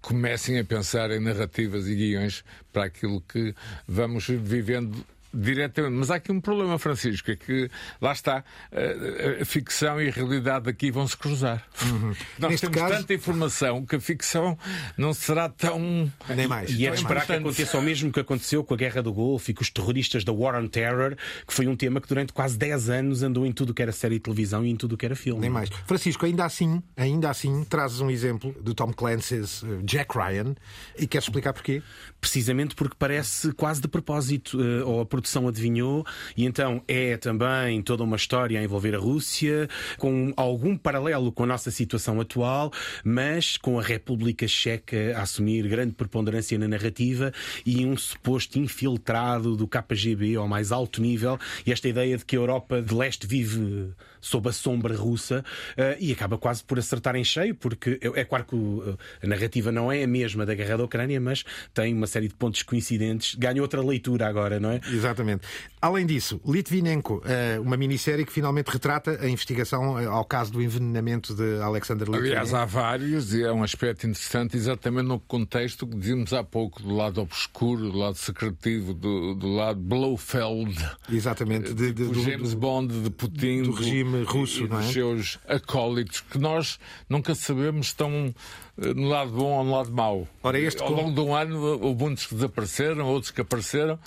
comecem 0.00 0.58
a 0.58 0.64
pensar 0.64 1.10
em 1.10 1.20
narrativas 1.20 1.88
e 1.88 1.94
guiões 1.94 2.44
para 2.72 2.84
aquilo 2.84 3.20
que 3.20 3.54
vamos 3.88 4.28
vivendo 4.28 5.04
diretamente. 5.34 5.94
Mas 5.94 6.10
há 6.10 6.16
aqui 6.16 6.32
um 6.32 6.40
problema, 6.40 6.78
Francisco, 6.78 7.30
é 7.30 7.36
que 7.36 7.70
lá 8.00 8.12
está, 8.12 8.44
a, 8.72 9.42
a 9.42 9.44
ficção 9.44 10.00
e 10.00 10.08
a 10.08 10.12
realidade 10.12 10.68
aqui 10.68 10.90
vão 10.90 11.06
se 11.06 11.16
cruzar. 11.16 11.64
Uhum. 11.82 12.14
Nós 12.38 12.50
Neste 12.52 12.68
temos 12.68 12.80
caso... 12.80 13.00
tanta 13.00 13.14
informação 13.14 13.84
que 13.84 13.96
a 13.96 14.00
ficção 14.00 14.58
não 14.96 15.12
será 15.12 15.48
tão. 15.48 16.10
Nem 16.34 16.46
mais. 16.46 16.70
E 16.70 16.86
é 16.86 16.90
de 16.90 16.96
esperar 16.96 17.26
que 17.26 17.32
aconteça 17.32 17.78
o 17.78 17.82
mesmo 17.82 18.12
que 18.12 18.20
aconteceu 18.20 18.64
com 18.64 18.74
a 18.74 18.76
Guerra 18.76 19.02
do 19.02 19.12
Golfo 19.12 19.50
e 19.50 19.54
com 19.54 19.62
os 19.62 19.70
terroristas 19.70 20.24
da 20.24 20.32
War 20.32 20.60
on 20.60 20.68
Terror, 20.68 21.16
que 21.46 21.52
foi 21.52 21.66
um 21.66 21.76
tema 21.76 22.00
que 22.00 22.08
durante 22.08 22.32
quase 22.32 22.56
10 22.56 22.90
anos 22.90 23.22
andou 23.22 23.46
em 23.46 23.52
tudo 23.52 23.74
que 23.74 23.82
era 23.82 23.92
série 23.92 24.16
de 24.16 24.20
televisão 24.20 24.64
e 24.64 24.70
em 24.70 24.76
tudo 24.76 24.96
que 24.96 25.04
era 25.04 25.16
filme. 25.16 25.40
Nem 25.40 25.50
mais. 25.50 25.68
Francisco, 25.86 26.26
ainda 26.26 26.44
assim, 26.44 26.82
ainda 26.96 27.30
assim, 27.30 27.64
trazes 27.64 28.00
um 28.00 28.10
exemplo 28.10 28.54
do 28.60 28.74
Tom 28.74 28.92
Clancy's 28.92 29.62
uh, 29.62 29.82
Jack 29.82 30.16
Ryan 30.16 30.54
e 30.98 31.06
queres 31.06 31.26
explicar 31.26 31.52
porquê? 31.52 31.82
Precisamente 32.24 32.74
porque 32.74 32.96
parece 32.98 33.52
quase 33.52 33.82
de 33.82 33.86
propósito, 33.86 34.58
uh, 34.58 34.88
ou 34.88 35.00
a 35.02 35.04
produção 35.04 35.46
adivinhou, 35.46 36.06
e 36.34 36.46
então 36.46 36.82
é 36.88 37.18
também 37.18 37.82
toda 37.82 38.02
uma 38.02 38.16
história 38.16 38.58
a 38.58 38.64
envolver 38.64 38.94
a 38.94 38.98
Rússia, 38.98 39.68
com 39.98 40.32
algum 40.34 40.74
paralelo 40.74 41.30
com 41.30 41.42
a 41.42 41.46
nossa 41.46 41.70
situação 41.70 42.18
atual, 42.18 42.72
mas 43.04 43.58
com 43.58 43.78
a 43.78 43.82
República 43.82 44.48
Checa 44.48 45.12
a 45.14 45.20
assumir 45.20 45.68
grande 45.68 45.92
preponderância 45.92 46.58
na 46.58 46.66
narrativa 46.66 47.30
e 47.66 47.84
um 47.84 47.94
suposto 47.94 48.58
infiltrado 48.58 49.54
do 49.54 49.68
KGB 49.68 50.36
ao 50.36 50.48
mais 50.48 50.72
alto 50.72 51.02
nível, 51.02 51.38
e 51.66 51.72
esta 51.72 51.90
ideia 51.90 52.16
de 52.16 52.24
que 52.24 52.36
a 52.36 52.38
Europa 52.38 52.80
de 52.80 52.94
leste 52.94 53.26
vive 53.26 53.92
sob 54.18 54.48
a 54.48 54.52
sombra 54.52 54.96
russa 54.96 55.44
uh, 55.72 55.96
e 56.00 56.10
acaba 56.10 56.38
quase 56.38 56.64
por 56.64 56.78
acertar 56.78 57.16
em 57.16 57.24
cheio, 57.24 57.54
porque 57.54 58.00
é 58.02 58.24
claro 58.24 58.46
que 58.46 58.54
o, 58.54 58.96
a 59.22 59.26
narrativa 59.26 59.70
não 59.70 59.92
é 59.92 60.02
a 60.02 60.06
mesma 60.06 60.46
da 60.46 60.54
guerra 60.54 60.78
da 60.78 60.84
Ucrânia, 60.84 61.20
mas 61.20 61.44
tem 61.74 61.92
uma 61.92 62.06
série 62.14 62.28
de 62.28 62.34
pontos 62.34 62.62
coincidentes. 62.62 63.34
Ganha 63.34 63.60
outra 63.60 63.82
leitura 63.82 64.28
agora, 64.28 64.60
não 64.60 64.70
é? 64.70 64.80
Exatamente. 64.88 65.46
Além 65.80 66.06
disso, 66.06 66.40
Litvinenko, 66.46 67.16
uh, 67.16 67.60
uma 67.60 67.76
minissérie 67.76 68.24
que 68.24 68.32
finalmente 68.32 68.68
retrata 68.68 69.18
a 69.20 69.28
investigação 69.28 69.98
eh, 69.98 70.06
ao 70.06 70.24
caso 70.24 70.52
do 70.52 70.62
envenenamento 70.62 71.34
de 71.34 71.60
Alexander 71.60 72.06
Litvinenko. 72.06 72.36
Aliás, 72.36 72.54
há 72.54 72.64
vários 72.64 73.34
e 73.34 73.42
é 73.42 73.52
um 73.52 73.62
aspecto 73.62 74.06
interessante, 74.06 74.56
exatamente 74.56 75.06
no 75.06 75.18
contexto 75.18 75.86
que 75.86 75.96
dizíamos 75.96 76.32
há 76.32 76.42
pouco, 76.42 76.82
do 76.82 76.94
lado 76.94 77.20
obscuro, 77.20 77.90
do 77.90 77.98
lado 77.98 78.16
secretivo, 78.16 78.94
do, 78.94 79.34
do 79.34 79.48
lado 79.48 79.78
Blofeld. 79.80 80.74
Exatamente. 81.10 81.74
De, 81.74 81.92
de, 81.92 82.04
do 82.06 82.22
James 82.22 82.54
Bond 82.54 83.02
de 83.02 83.10
Putin. 83.10 83.64
Do 83.64 83.72
regime 83.72 83.94
regime 84.04 84.22
russo, 84.24 84.64
e, 84.64 84.68
não 84.68 84.78
é? 84.78 84.82
Dos 84.82 84.92
seus 84.92 85.38
acólitos, 85.48 86.20
que 86.20 86.38
nós 86.38 86.78
nunca 87.08 87.34
sabemos 87.34 87.86
estão 87.86 88.34
eh, 88.73 88.73
no 88.76 89.08
lado 89.08 89.30
bom 89.30 89.58
ou 89.58 89.64
no 89.64 89.72
lado 89.72 89.92
mau. 89.92 90.26
Ora, 90.42 90.58
este 90.58 90.82
Ao 90.82 90.90
longo 90.90 91.12
de 91.12 91.20
um 91.20 91.34
ano 91.34 91.78
houve 91.80 92.02
muitos 92.02 92.26
que 92.26 92.34
desapareceram, 92.34 93.06
outros 93.06 93.30
que 93.30 93.40
apareceram, 93.40 93.98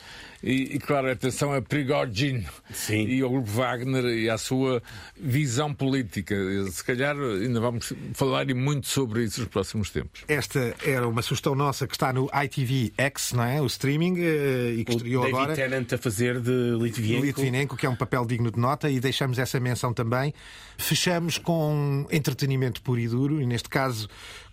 e, 0.44 0.76
e 0.76 0.80
claro, 0.80 1.12
atenção 1.12 1.54
a 1.54 1.62
Prigogine 1.62 2.46
Sim. 2.72 3.08
e 3.08 3.22
ao 3.22 3.30
Grupo 3.30 3.50
Wagner 3.50 4.06
e 4.06 4.30
à 4.30 4.38
sua 4.38 4.82
visão 5.20 5.74
política. 5.74 6.36
Se 6.72 6.84
calhar 6.84 7.16
ainda 7.16 7.60
vamos 7.60 7.94
falar 8.14 8.50
e 8.50 8.54
muito 8.54 8.88
sobre 8.88 9.24
isso 9.24 9.42
nos 9.42 9.50
próximos 9.50 9.90
tempos. 9.90 10.24
Esta 10.28 10.76
era 10.86 11.08
uma 11.08 11.22
sugestão 11.22 11.56
nossa 11.56 11.88
que 11.88 11.96
está 11.96 12.14
no 12.14 12.30
ITV-X, 12.32 13.34
não 13.34 13.44
é? 13.44 13.62
O 13.62 13.66
streaming, 13.66 14.16
eh, 14.20 14.76
e 14.78 14.86
que 14.86 14.94
o 14.94 14.98
estreou 14.98 15.24
David 15.24 15.40
agora. 15.40 15.56
Tennant 15.56 15.94
a 15.94 15.98
fazer 15.98 16.40
de 16.40 16.78
Litvinenko. 16.80 17.26
Litvinenko, 17.26 17.78
que 17.78 17.86
é 17.86 17.90
um 17.90 17.96
papel 17.96 18.26
digno 18.26 18.52
de 18.52 18.60
nota, 18.60 18.90
e 18.90 19.00
deixamos 19.00 19.40
essa 19.40 19.60
menção 19.60 19.94
também. 19.94 20.34
Fechamos 20.78 21.38
com 21.38 22.06
entretenimento 22.12 22.82
puro 22.82 23.00
e 23.00 23.08
duro, 23.08 23.42
e 23.42 23.46
neste 23.46 23.70
caso 23.70 24.08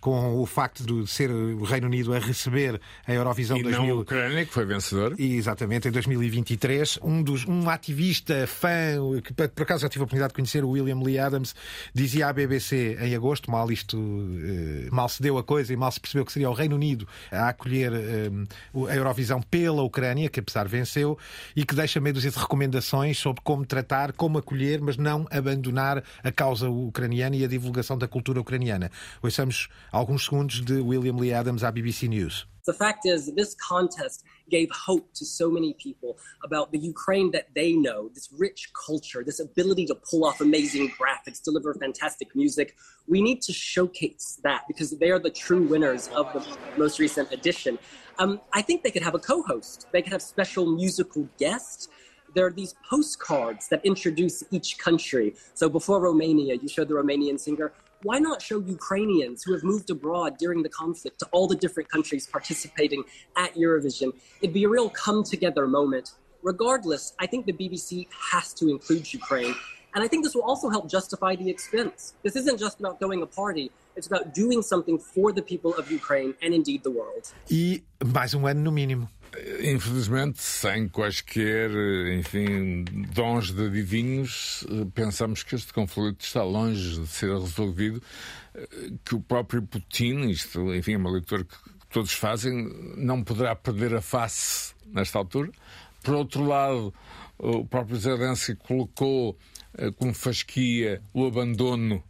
com 0.05 0.39
o 0.39 0.45
facto 0.45 0.85
de 0.85 1.09
ser 1.09 1.31
o 1.31 1.63
Reino 1.63 1.87
Unido 1.87 2.13
a 2.13 2.19
receber 2.19 2.79
a 3.07 3.11
Eurovisão 3.11 3.57
e 3.57 3.63
2000. 3.63 3.87
Não 3.87 3.97
a 3.97 4.01
Ucrânia, 4.01 4.45
que 4.45 4.53
foi 4.53 4.63
vencedor. 4.63 5.15
E, 5.17 5.35
exatamente, 5.35 5.74
em 5.83 5.91
2023. 5.91 6.99
Um, 7.01 7.23
dos, 7.23 7.45
um 7.45 7.69
ativista, 7.69 8.45
fã, 8.47 8.69
que 9.23 9.33
por 9.33 9.63
acaso 9.63 9.81
já 9.81 9.89
tive 9.89 10.01
a 10.01 10.03
oportunidade 10.03 10.31
de 10.31 10.35
conhecer, 10.35 10.63
o 10.63 10.69
William 10.69 10.99
Lee 11.01 11.19
Adams, 11.19 11.55
dizia 11.93 12.27
à 12.27 12.33
BBC 12.33 12.97
em 13.01 13.15
agosto, 13.15 13.49
mal 13.51 13.71
isto, 13.71 13.97
eh, 13.97 14.87
mal 14.91 15.09
se 15.09 15.21
deu 15.21 15.37
a 15.37 15.43
coisa 15.43 15.73
e 15.73 15.75
mal 15.75 15.91
se 15.91 15.99
percebeu 15.99 16.25
que 16.25 16.31
seria 16.31 16.49
o 16.49 16.53
Reino 16.53 16.75
Unido 16.75 17.07
a 17.31 17.49
acolher 17.49 17.91
eh, 17.93 18.29
a 18.89 18.95
Eurovisão 18.95 19.41
pela 19.41 19.81
Ucrânia, 19.83 20.29
que 20.29 20.39
apesar 20.39 20.67
venceu, 20.67 21.17
e 21.55 21.65
que 21.65 21.75
deixa 21.75 21.99
meio 21.99 22.13
dúzia 22.13 22.31
de 22.31 22.37
recomendações 22.37 23.17
sobre 23.17 23.41
como 23.43 23.65
tratar, 23.65 24.13
como 24.13 24.37
acolher, 24.37 24.81
mas 24.81 24.97
não 24.97 25.25
abandonar 25.31 26.03
a 26.23 26.31
causa 26.31 26.69
ucraniana 26.69 27.35
e 27.35 27.43
a 27.43 27.47
divulgação 27.47 27.97
da 27.97 28.07
cultura 28.07 28.39
ucraniana. 28.39 28.91
Ouçamos 29.21 29.67
alguns 29.91 30.25
segundos 30.25 30.61
de 30.61 30.75
William 30.75 31.15
Lee 31.15 31.33
Adams 31.33 31.63
à 31.63 31.71
BBC 31.71 32.07
News. 32.07 32.54
The 32.65 32.73
fact 32.73 33.05
is, 33.05 33.31
this 33.33 33.55
contest 33.55 34.23
gave 34.49 34.69
hope 34.71 35.13
to 35.13 35.25
so 35.25 35.51
many 35.51 35.73
people 35.73 36.17
about 36.43 36.71
the 36.71 36.79
Ukraine 36.79 37.31
that 37.31 37.47
they 37.53 37.73
know, 37.73 38.09
this 38.13 38.29
rich 38.31 38.71
culture, 38.85 39.23
this 39.23 39.39
ability 39.39 39.85
to 39.87 39.95
pull 39.95 40.25
off 40.25 40.41
amazing 40.41 40.91
graphics, 40.99 41.41
deliver 41.43 41.73
fantastic 41.75 42.35
music. 42.35 42.75
We 43.07 43.21
need 43.21 43.41
to 43.43 43.53
showcase 43.53 44.39
that 44.43 44.63
because 44.67 44.97
they 44.97 45.11
are 45.11 45.19
the 45.19 45.29
true 45.29 45.63
winners 45.63 46.07
of 46.09 46.31
the 46.33 46.45
most 46.77 46.99
recent 46.99 47.31
edition. 47.31 47.77
Um, 48.17 48.41
I 48.53 48.61
think 48.61 48.83
they 48.83 48.91
could 48.91 49.03
have 49.03 49.15
a 49.15 49.19
co 49.19 49.43
host, 49.43 49.87
they 49.91 50.01
could 50.01 50.13
have 50.13 50.21
special 50.21 50.65
musical 50.65 51.27
guests 51.37 51.87
there 52.35 52.45
are 52.45 52.51
these 52.51 52.75
postcards 52.87 53.69
that 53.69 53.83
introduce 53.85 54.43
each 54.51 54.77
country. 54.77 55.33
So 55.53 55.69
before 55.69 56.01
Romania, 56.01 56.55
you 56.61 56.67
showed 56.67 56.89
the 56.89 56.93
Romanian 56.93 57.39
singer 57.39 57.71
why 58.05 58.19
not 58.19 58.39
show 58.39 58.59
Ukrainians 58.59 59.41
who 59.43 59.51
have 59.53 59.63
moved 59.63 59.89
abroad 59.89 60.37
during 60.37 60.61
the 60.61 60.69
conflict 60.69 61.17
to 61.21 61.25
all 61.31 61.47
the 61.47 61.55
different 61.55 61.89
countries 61.89 62.27
participating 62.27 63.03
at 63.35 63.55
Eurovision? 63.55 64.09
It'd 64.41 64.53
be 64.53 64.63
a 64.63 64.69
real 64.69 64.91
come 64.91 65.23
together 65.23 65.65
moment. 65.65 66.11
Regardless, 66.43 67.13
I 67.19 67.25
think 67.25 67.47
the 67.47 67.53
BBC 67.61 68.07
has 68.31 68.53
to 68.59 68.69
include 68.69 69.11
Ukraine. 69.11 69.55
And 69.95 70.03
I 70.03 70.07
think 70.07 70.23
this 70.23 70.35
will 70.35 70.43
also 70.43 70.69
help 70.69 70.87
justify 70.87 71.35
the 71.35 71.49
expense. 71.49 72.13
This 72.21 72.35
isn't 72.35 72.59
just 72.59 72.79
about 72.79 72.99
throwing 72.99 73.23
a 73.23 73.25
party, 73.25 73.71
it's 73.95 74.05
about 74.05 74.35
doing 74.35 74.61
something 74.61 74.99
for 74.99 75.31
the 75.31 75.41
people 75.41 75.73
of 75.73 75.89
Ukraine 75.89 76.35
and 76.43 76.53
indeed 76.53 76.83
the 76.83 76.91
world. 76.91 77.33
E 77.49 77.81
mais 78.03 78.35
um 78.35 78.45
ano 78.45 78.61
no 78.61 78.71
mínimo. 78.71 79.09
Infelizmente, 79.61 80.41
sem 80.41 80.87
quaisquer, 80.87 81.69
enfim, 82.17 82.85
dons 83.13 83.51
de 83.51 83.65
adivinhos, 83.65 84.65
pensamos 84.93 85.43
que 85.43 85.55
este 85.55 85.73
conflito 85.73 86.23
está 86.23 86.43
longe 86.43 87.01
de 87.01 87.07
ser 87.07 87.31
resolvido, 87.31 88.01
que 89.03 89.15
o 89.15 89.19
próprio 89.19 89.61
Putin, 89.61 90.29
isto, 90.29 90.73
enfim, 90.73 90.93
é 90.93 90.97
uma 90.97 91.11
leitura 91.11 91.43
que 91.43 91.55
todos 91.89 92.13
fazem, 92.13 92.69
não 92.97 93.23
poderá 93.23 93.55
perder 93.55 93.95
a 93.95 94.01
face 94.01 94.73
nesta 94.85 95.17
altura. 95.17 95.51
Por 96.01 96.13
outro 96.13 96.45
lado, 96.45 96.93
o 97.37 97.65
próprio 97.65 97.97
Zelensky 97.97 98.55
colocou 98.55 99.37
eh, 99.77 99.91
como 99.91 100.13
fasquia 100.13 101.01
o 101.13 101.25
abandono 101.25 102.03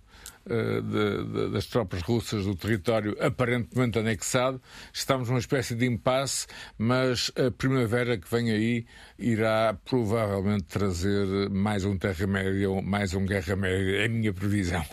de, 0.46 1.24
de, 1.24 1.52
das 1.52 1.66
tropas 1.66 2.02
russas 2.02 2.46
do 2.46 2.56
território 2.56 3.16
aparentemente 3.20 4.00
anexado. 4.00 4.62
Estamos 4.94 5.30
numa 5.30 5.40
espécie 5.40 5.76
de 5.76 5.86
impasse, 5.86 6.48
mas 6.78 7.32
a 7.36 7.52
primavera 7.52 8.18
que 8.18 8.30
vem 8.30 8.52
aí 8.52 8.86
irá 9.18 9.76
provavelmente 9.86 10.64
trazer 10.64 11.50
mais 11.50 11.84
um 11.84 11.98
Terra-média, 11.98 12.70
mais 12.82 13.14
um 13.14 13.26
Guerra-média, 13.26 14.02
é 14.02 14.06
a 14.06 14.10
minha 14.10 14.34
previsão. 14.34 14.84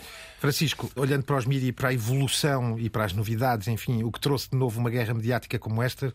Francisco, 0.43 0.91
olhando 0.97 1.23
para 1.23 1.37
os 1.37 1.45
mídias 1.45 1.69
e 1.69 1.71
para 1.71 1.87
a 1.87 1.93
evolução 1.93 2.77
e 2.77 2.89
para 2.89 3.05
as 3.05 3.13
novidades, 3.13 3.69
enfim, 3.69 4.03
o 4.03 4.11
que 4.11 4.19
trouxe 4.19 4.49
de 4.49 4.57
novo 4.57 4.77
uma 4.77 4.89
guerra 4.89 5.13
mediática 5.13 5.57
como 5.57 5.81
esta, 5.81 6.13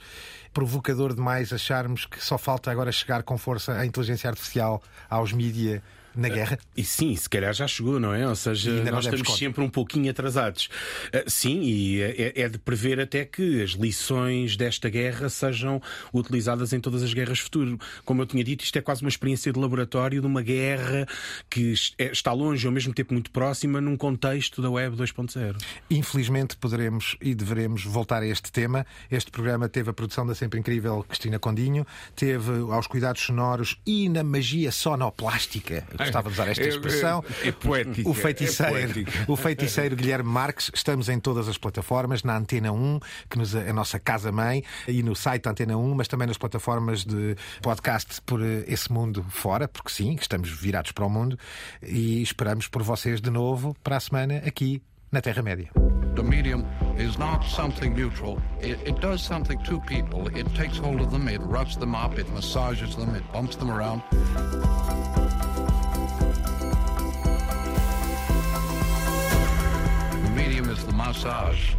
provocador 0.52 1.14
demais 1.14 1.50
acharmos 1.50 2.04
que 2.04 2.22
só 2.22 2.36
falta 2.36 2.70
agora 2.70 2.92
chegar 2.92 3.22
com 3.22 3.38
força 3.38 3.72
a 3.72 3.86
inteligência 3.86 4.28
artificial 4.28 4.82
aos 5.08 5.32
mídias 5.32 5.80
na 6.18 6.28
guerra. 6.28 6.58
E 6.76 6.84
sim, 6.84 7.14
se 7.14 7.28
calhar 7.28 7.54
já 7.54 7.66
chegou, 7.68 8.00
não 8.00 8.12
é? 8.12 8.28
Ou 8.28 8.34
seja, 8.34 8.70
nós 8.90 9.04
estamos 9.04 9.26
conta. 9.26 9.38
sempre 9.38 9.62
um 9.62 9.70
pouquinho 9.70 10.10
atrasados. 10.10 10.68
Uh, 11.14 11.30
sim, 11.30 11.60
e 11.62 12.02
é, 12.02 12.32
é, 12.34 12.48
de 12.48 12.58
prever 12.58 13.00
até 13.00 13.24
que 13.24 13.62
as 13.62 13.70
lições 13.70 14.56
desta 14.56 14.88
guerra 14.90 15.28
sejam 15.28 15.80
utilizadas 16.12 16.72
em 16.72 16.80
todas 16.80 17.02
as 17.02 17.14
guerras 17.14 17.38
futuras. 17.38 17.76
Como 18.04 18.20
eu 18.20 18.26
tinha 18.26 18.42
dito, 18.42 18.64
isto 18.64 18.76
é 18.76 18.82
quase 18.82 19.02
uma 19.02 19.08
experiência 19.08 19.52
de 19.52 19.58
laboratório 19.58 20.20
de 20.20 20.26
uma 20.26 20.42
guerra 20.42 21.06
que 21.48 21.72
é, 21.96 22.06
está 22.10 22.32
longe 22.32 22.66
ao 22.66 22.72
mesmo 22.72 22.92
tempo 22.92 23.12
muito 23.14 23.30
próxima 23.30 23.80
num 23.80 23.96
contexto 23.96 24.60
da 24.60 24.68
Web 24.68 24.96
2.0. 24.96 25.56
Infelizmente 25.88 26.56
poderemos 26.56 27.16
e 27.20 27.34
deveremos 27.34 27.84
voltar 27.84 28.22
a 28.22 28.26
este 28.26 28.50
tema. 28.50 28.84
Este 29.10 29.30
programa 29.30 29.68
teve 29.68 29.90
a 29.90 29.92
produção 29.92 30.26
da 30.26 30.34
sempre 30.34 30.58
incrível 30.58 31.04
Cristina 31.04 31.38
Condinho, 31.38 31.86
teve 32.16 32.50
aos 32.72 32.88
cuidados 32.88 33.22
sonoros 33.22 33.80
e 33.86 34.08
na 34.08 34.24
magia 34.24 34.72
sonoplástica 34.72 35.86
gostava 36.08 36.28
de 36.28 36.34
usar 36.34 36.48
esta 36.48 36.64
expressão. 36.64 37.24
É, 37.42 37.46
é, 37.46 37.48
é 37.48 37.52
poética. 37.52 38.08
O 38.08 38.14
feiticeiro, 38.14 38.76
é 38.76 38.80
poética. 38.80 39.24
o 39.28 39.36
feiticeiro 39.36 39.96
Guilherme 39.96 40.28
Marques. 40.28 40.70
Estamos 40.74 41.08
em 41.08 41.18
todas 41.18 41.48
as 41.48 41.58
plataformas, 41.58 42.22
na 42.22 42.36
Antena 42.36 42.72
1, 42.72 43.00
que 43.28 43.38
nos, 43.38 43.54
é 43.54 43.70
a 43.70 43.72
nossa 43.72 43.98
casa-mãe, 43.98 44.64
e 44.86 45.02
no 45.02 45.14
site 45.14 45.44
da 45.44 45.50
Antena 45.50 45.76
1, 45.76 45.94
mas 45.94 46.08
também 46.08 46.26
nas 46.26 46.38
plataformas 46.38 47.04
de 47.04 47.36
podcast 47.62 48.20
por 48.22 48.42
eh, 48.42 48.64
esse 48.66 48.92
mundo 48.92 49.24
fora, 49.28 49.68
porque 49.68 49.90
sim, 49.90 50.16
estamos 50.20 50.50
virados 50.50 50.92
para 50.92 51.04
o 51.04 51.10
mundo 51.10 51.38
e 51.82 52.22
esperamos 52.22 52.68
por 52.68 52.82
vocês 52.82 53.20
de 53.20 53.30
novo 53.30 53.76
para 53.82 53.96
a 53.96 54.00
semana 54.00 54.42
aqui 54.46 54.82
na 55.10 55.20
Terra-média. 55.20 55.70
The 56.14 56.22
medium 56.24 56.66
is 56.96 57.16
not 57.16 57.44
something 57.44 57.94
neutral. 57.94 58.42
It, 58.60 58.78
it, 58.84 59.00
does 59.00 59.22
something 59.22 59.62
to 59.62 59.80
people. 59.80 60.26
It 60.36 60.52
takes 60.56 60.76
hold 60.76 61.00
of 61.00 61.12
them, 61.12 61.28
it 61.28 61.40
roughs 61.42 61.76
them 61.76 61.94
up, 61.94 62.18
it 62.18 62.28
massages 62.30 62.96
them, 62.96 63.14
it 63.14 63.22
bumps 63.32 63.54
them 63.54 63.70
around. 63.70 64.02
The 70.84 70.92
massage. 70.92 71.74